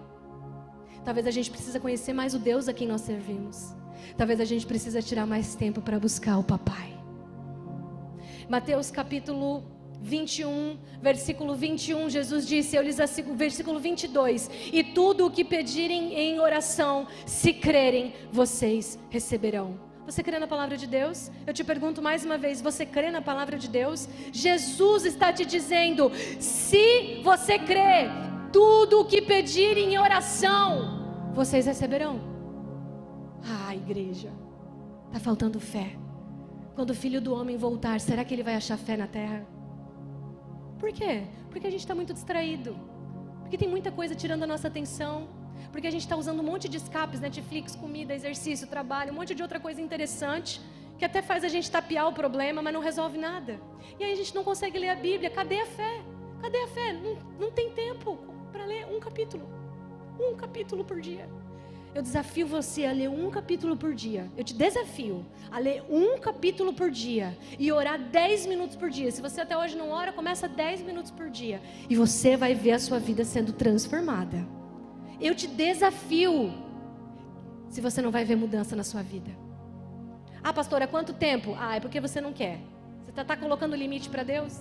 Talvez 1.05 1.27
a 1.27 1.31
gente 1.31 1.51
precisa 1.51 1.79
conhecer 1.79 2.13
mais 2.13 2.33
o 2.33 2.39
Deus 2.39 2.67
a 2.67 2.73
quem 2.73 2.87
nós 2.87 3.01
servimos. 3.01 3.73
Talvez 4.17 4.39
a 4.39 4.45
gente 4.45 4.65
precisa 4.65 5.01
tirar 5.01 5.25
mais 5.25 5.55
tempo 5.55 5.81
para 5.81 5.99
buscar 5.99 6.37
o 6.37 6.43
papai. 6.43 6.93
Mateus 8.49 8.91
capítulo 8.91 9.63
21, 10.01 10.77
versículo 11.01 11.55
21, 11.55 12.09
Jesus 12.09 12.45
disse, 12.45 12.75
eu 12.75 12.83
lhes 12.83 12.99
asseguro, 12.99 13.35
versículo 13.35 13.79
22, 13.79 14.49
e 14.71 14.83
tudo 14.83 15.25
o 15.25 15.31
que 15.31 15.45
pedirem 15.45 16.13
em 16.13 16.39
oração, 16.39 17.07
se 17.25 17.53
crerem, 17.53 18.13
vocês 18.31 18.99
receberão. 19.09 19.79
Você 20.05 20.21
crê 20.21 20.37
na 20.37 20.47
palavra 20.47 20.75
de 20.75 20.85
Deus? 20.85 21.31
Eu 21.47 21.53
te 21.53 21.63
pergunto 21.63 22.01
mais 22.01 22.25
uma 22.25 22.37
vez: 22.37 22.59
você 22.59 22.85
crê 22.85 23.09
na 23.09 23.21
palavra 23.21 23.57
de 23.57 23.69
Deus? 23.69 24.09
Jesus 24.33 25.05
está 25.05 25.31
te 25.31 25.45
dizendo: 25.45 26.11
se 26.41 27.21
você 27.23 27.57
crê, 27.57 28.09
tudo 28.53 29.01
o 29.01 29.05
que 29.05 29.19
pedirem 29.19 29.95
em 29.95 29.97
oração, 29.97 31.33
vocês 31.33 31.65
receberão. 31.65 32.21
Ah, 33.43 33.75
igreja, 33.75 34.31
está 35.07 35.19
faltando 35.19 35.59
fé. 35.59 35.97
Quando 36.75 36.91
o 36.91 36.95
filho 36.95 37.19
do 37.19 37.33
homem 37.33 37.57
voltar, 37.57 37.99
será 37.99 38.23
que 38.23 38.33
ele 38.33 38.43
vai 38.43 38.55
achar 38.55 38.77
fé 38.77 38.95
na 38.95 39.07
terra? 39.07 39.45
Por 40.77 40.91
quê? 40.93 41.23
Porque 41.49 41.65
a 41.65 41.71
gente 41.71 41.79
está 41.79 41.95
muito 41.95 42.13
distraído. 42.13 42.75
Porque 43.41 43.57
tem 43.57 43.67
muita 43.67 43.91
coisa 43.91 44.13
tirando 44.15 44.43
a 44.43 44.47
nossa 44.47 44.67
atenção. 44.67 45.27
Porque 45.71 45.87
a 45.87 45.91
gente 45.91 46.01
está 46.01 46.15
usando 46.15 46.39
um 46.39 46.43
monte 46.43 46.69
de 46.69 46.77
escapes, 46.77 47.19
Netflix, 47.19 47.75
comida, 47.75 48.13
exercício, 48.13 48.67
trabalho, 48.67 49.11
um 49.11 49.15
monte 49.15 49.33
de 49.33 49.41
outra 49.41 49.59
coisa 49.59 49.81
interessante, 49.81 50.61
que 50.97 51.05
até 51.05 51.21
faz 51.21 51.43
a 51.43 51.47
gente 51.47 51.71
tapear 51.71 52.07
o 52.07 52.13
problema, 52.13 52.61
mas 52.61 52.73
não 52.73 52.81
resolve 52.81 53.17
nada. 53.17 53.59
E 53.99 54.03
aí 54.03 54.11
a 54.11 54.15
gente 54.15 54.35
não 54.35 54.43
consegue 54.43 54.77
ler 54.77 54.89
a 54.89 54.95
Bíblia. 54.95 55.29
Cadê 55.29 55.59
a 55.61 55.65
fé? 55.65 56.01
Cadê 56.41 56.57
a 56.57 56.67
fé? 56.67 56.93
Não, 56.93 57.17
não 57.39 57.51
tem 57.51 57.71
tempo 57.71 58.32
para 58.63 58.67
ler 58.67 58.87
um 58.87 58.99
capítulo. 58.99 59.49
Um 60.17 60.35
capítulo 60.35 60.85
por 60.85 61.01
dia. 61.01 61.27
Eu 61.93 62.01
desafio 62.01 62.47
você 62.47 62.85
a 62.85 62.91
ler 62.91 63.09
um 63.09 63.29
capítulo 63.29 63.75
por 63.75 63.93
dia. 63.93 64.31
Eu 64.37 64.43
te 64.43 64.53
desafio 64.53 65.25
a 65.51 65.59
ler 65.59 65.83
um 65.89 66.17
capítulo 66.17 66.73
por 66.73 66.89
dia 66.89 67.37
e 67.59 67.71
orar 67.71 67.99
10 67.99 68.45
minutos 68.47 68.75
por 68.75 68.89
dia. 68.89 69.11
Se 69.11 69.21
você 69.21 69.41
até 69.41 69.55
hoje 69.57 69.75
não 69.75 69.89
ora, 69.89 70.13
começa 70.13 70.47
10 70.47 70.81
minutos 70.81 71.11
por 71.11 71.29
dia. 71.29 71.61
E 71.89 71.95
você 71.95 72.37
vai 72.37 72.55
ver 72.55 72.71
a 72.71 72.79
sua 72.79 72.99
vida 72.99 73.25
sendo 73.25 73.51
transformada. 73.51 74.47
Eu 75.19 75.35
te 75.35 75.45
desafio. 75.45 76.53
Se 77.69 77.81
você 77.81 78.01
não 78.01 78.11
vai 78.11 78.23
ver 78.23 78.37
mudança 78.37 78.75
na 78.75 78.83
sua 78.83 79.03
vida. 79.03 79.31
Ah, 80.41 80.53
pastora, 80.53 80.87
quanto 80.87 81.13
tempo? 81.13 81.55
Ah, 81.59 81.75
é 81.75 81.79
porque 81.79 81.99
você 81.99 82.21
não 82.21 82.31
quer. 82.31 82.59
Você 83.03 83.11
está 83.11 83.25
tá 83.25 83.35
colocando 83.35 83.75
limite 83.75 84.09
para 84.09 84.23
Deus? 84.23 84.57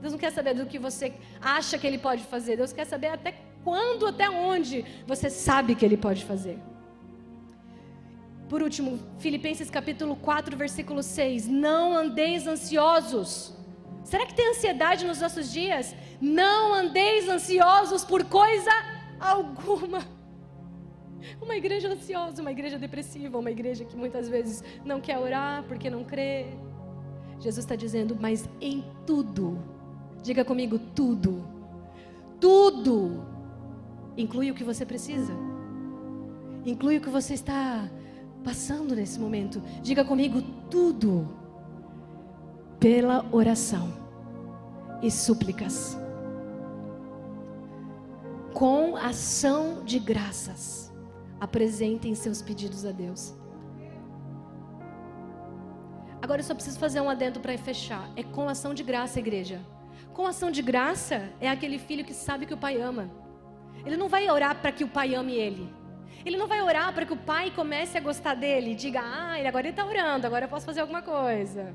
Deus 0.00 0.12
não 0.12 0.18
quer 0.18 0.32
saber 0.32 0.54
do 0.54 0.66
que 0.66 0.78
você 0.78 1.12
acha 1.40 1.76
que 1.78 1.86
Ele 1.86 1.98
pode 1.98 2.22
fazer. 2.24 2.56
Deus 2.56 2.72
quer 2.72 2.84
saber 2.84 3.08
até 3.08 3.34
quando, 3.64 4.06
até 4.06 4.30
onde 4.30 4.84
você 5.06 5.28
sabe 5.28 5.74
que 5.74 5.84
Ele 5.84 5.96
pode 5.96 6.24
fazer. 6.24 6.58
Por 8.48 8.62
último, 8.62 8.98
Filipenses 9.18 9.68
capítulo 9.68 10.16
4, 10.16 10.56
versículo 10.56 11.02
6. 11.02 11.48
Não 11.48 11.94
andeis 11.94 12.46
ansiosos. 12.46 13.54
Será 14.04 14.24
que 14.24 14.34
tem 14.34 14.48
ansiedade 14.48 15.06
nos 15.06 15.20
nossos 15.20 15.52
dias? 15.52 15.94
Não 16.18 16.72
andeis 16.72 17.28
ansiosos 17.28 18.04
por 18.04 18.24
coisa 18.24 18.70
alguma. 19.20 20.02
Uma 21.42 21.56
igreja 21.56 21.88
ansiosa, 21.88 22.40
uma 22.40 22.52
igreja 22.52 22.78
depressiva, 22.78 23.38
uma 23.38 23.50
igreja 23.50 23.84
que 23.84 23.96
muitas 23.96 24.28
vezes 24.28 24.62
não 24.84 25.00
quer 25.00 25.18
orar 25.18 25.64
porque 25.64 25.90
não 25.90 26.04
crê. 26.04 26.46
Jesus 27.40 27.64
está 27.64 27.74
dizendo, 27.74 28.16
mas 28.18 28.48
em 28.60 28.84
tudo, 29.04 29.58
diga 30.22 30.44
comigo, 30.44 30.78
tudo, 30.78 31.44
tudo, 32.40 33.24
inclui 34.16 34.50
o 34.50 34.54
que 34.54 34.64
você 34.64 34.84
precisa, 34.84 35.32
inclui 36.64 36.98
o 36.98 37.00
que 37.00 37.10
você 37.10 37.34
está 37.34 37.88
passando 38.44 38.94
nesse 38.94 39.18
momento. 39.18 39.62
Diga 39.82 40.04
comigo, 40.04 40.42
tudo, 40.70 41.28
pela 42.78 43.26
oração 43.32 43.92
e 45.02 45.10
súplicas 45.10 45.96
com 48.58 48.96
ação 48.96 49.84
de 49.84 50.00
graças, 50.00 50.92
apresentem 51.38 52.12
seus 52.16 52.42
pedidos 52.42 52.84
a 52.84 52.90
Deus. 52.90 53.32
Agora 56.20 56.40
eu 56.40 56.44
só 56.44 56.54
preciso 56.54 56.76
fazer 56.76 57.00
um 57.00 57.08
adendo 57.08 57.38
para 57.38 57.56
fechar. 57.56 58.10
É 58.16 58.24
com 58.24 58.48
ação 58.48 58.74
de 58.74 58.82
graça, 58.82 59.20
igreja. 59.20 59.60
Com 60.18 60.26
ação 60.26 60.50
de 60.50 60.62
graça 60.62 61.30
é 61.40 61.48
aquele 61.48 61.78
filho 61.78 62.04
que 62.04 62.12
sabe 62.12 62.44
que 62.44 62.52
o 62.52 62.56
pai 62.56 62.82
ama. 62.82 63.08
Ele 63.86 63.96
não 63.96 64.08
vai 64.08 64.28
orar 64.28 64.56
para 64.56 64.72
que 64.72 64.82
o 64.82 64.88
pai 64.88 65.14
ame 65.14 65.36
ele. 65.36 65.72
Ele 66.26 66.36
não 66.36 66.48
vai 66.48 66.60
orar 66.60 66.92
para 66.92 67.06
que 67.06 67.12
o 67.12 67.16
pai 67.16 67.52
comece 67.54 67.96
a 67.96 68.00
gostar 68.00 68.34
dele 68.34 68.72
e 68.72 68.74
diga: 68.74 69.00
Ah, 69.00 69.34
agora 69.46 69.68
ele 69.68 69.68
está 69.68 69.86
orando, 69.86 70.26
agora 70.26 70.46
eu 70.46 70.48
posso 70.48 70.66
fazer 70.66 70.80
alguma 70.80 71.02
coisa. 71.02 71.72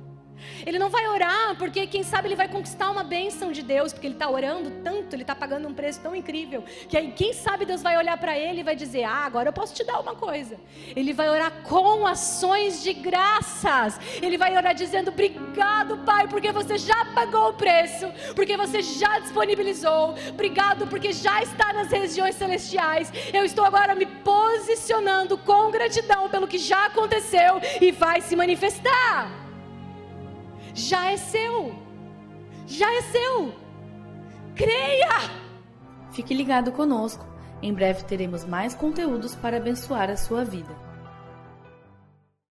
Ele 0.66 0.80
não 0.80 0.90
vai 0.90 1.08
orar 1.08 1.56
porque, 1.58 1.88
quem 1.88 2.04
sabe, 2.04 2.28
ele 2.28 2.36
vai 2.36 2.48
conquistar 2.48 2.90
uma 2.90 3.04
bênção 3.04 3.52
de 3.52 3.62
Deus, 3.62 3.94
porque 3.94 4.08
ele 4.08 4.16
está 4.16 4.30
orando 4.30 4.72
tanto, 4.84 5.16
ele 5.16 5.24
está 5.24 5.36
pagando 5.36 5.68
um 5.68 5.74
preço 5.74 6.00
tão 6.02 6.16
incrível, 6.16 6.64
que 6.88 6.98
aí, 6.98 7.12
quem 7.12 7.34
sabe, 7.34 7.66
Deus 7.66 7.82
vai 7.82 7.98
olhar 7.98 8.18
para 8.18 8.38
ele 8.38 8.62
e 8.62 8.64
vai 8.64 8.76
dizer: 8.76 9.04
Ah, 9.04 9.26
agora 9.26 9.50
eu 9.50 9.54
posso 9.54 9.74
te 9.74 9.84
dar 9.84 10.00
uma 10.00 10.16
coisa. 10.16 10.58
Ele 10.96 11.14
vai 11.14 11.30
orar 11.30 11.52
com 11.64 12.06
ações 12.06 12.82
de 12.84 12.94
graças, 12.94 14.00
ele 14.22 14.38
vai 14.38 14.56
orar 14.56 14.74
dizendo: 14.74 15.10
Obrigado, 15.10 15.98
Pai, 16.00 16.28
porque 16.28 16.52
você 16.52 16.78
já 16.78 17.06
pagou 17.06 17.50
o 17.50 17.54
preço, 17.54 18.12
porque 18.36 18.56
você 18.58 18.82
já 18.82 19.20
disponibilizou, 19.20 20.16
obrigado, 20.30 20.88
porque 20.88 21.12
já 21.12 21.42
está 21.42 21.74
nas 21.74 21.90
regiões 21.90 22.36
celestiais. 22.36 23.12
Eu 23.34 23.46
estou 23.46 23.66
agora 23.66 23.96
me 23.96 24.06
posicionando 24.06 25.38
com 25.38 25.72
gratidão 25.72 26.30
pelo 26.30 26.48
que 26.48 26.58
já 26.58 26.86
aconteceu 26.86 27.62
e 27.82 27.92
vai 27.92 28.22
se 28.22 28.36
manifestar 28.36 29.43
já 30.74 31.12
é 31.12 31.18
seu. 31.18 31.76
Já 32.66 32.92
é 32.94 33.02
seu. 33.04 33.54
Creia! 34.56 35.32
Fique 36.12 36.34
ligado 36.34 36.72
conosco. 36.72 37.26
Em 37.62 37.74
breve 37.74 38.04
teremos 38.04 38.44
mais 38.44 38.74
conteúdos 38.74 39.36
para 39.36 39.58
abençoar 39.58 40.10
a 40.10 40.18
sua 40.18 40.44
vida. 40.44 40.76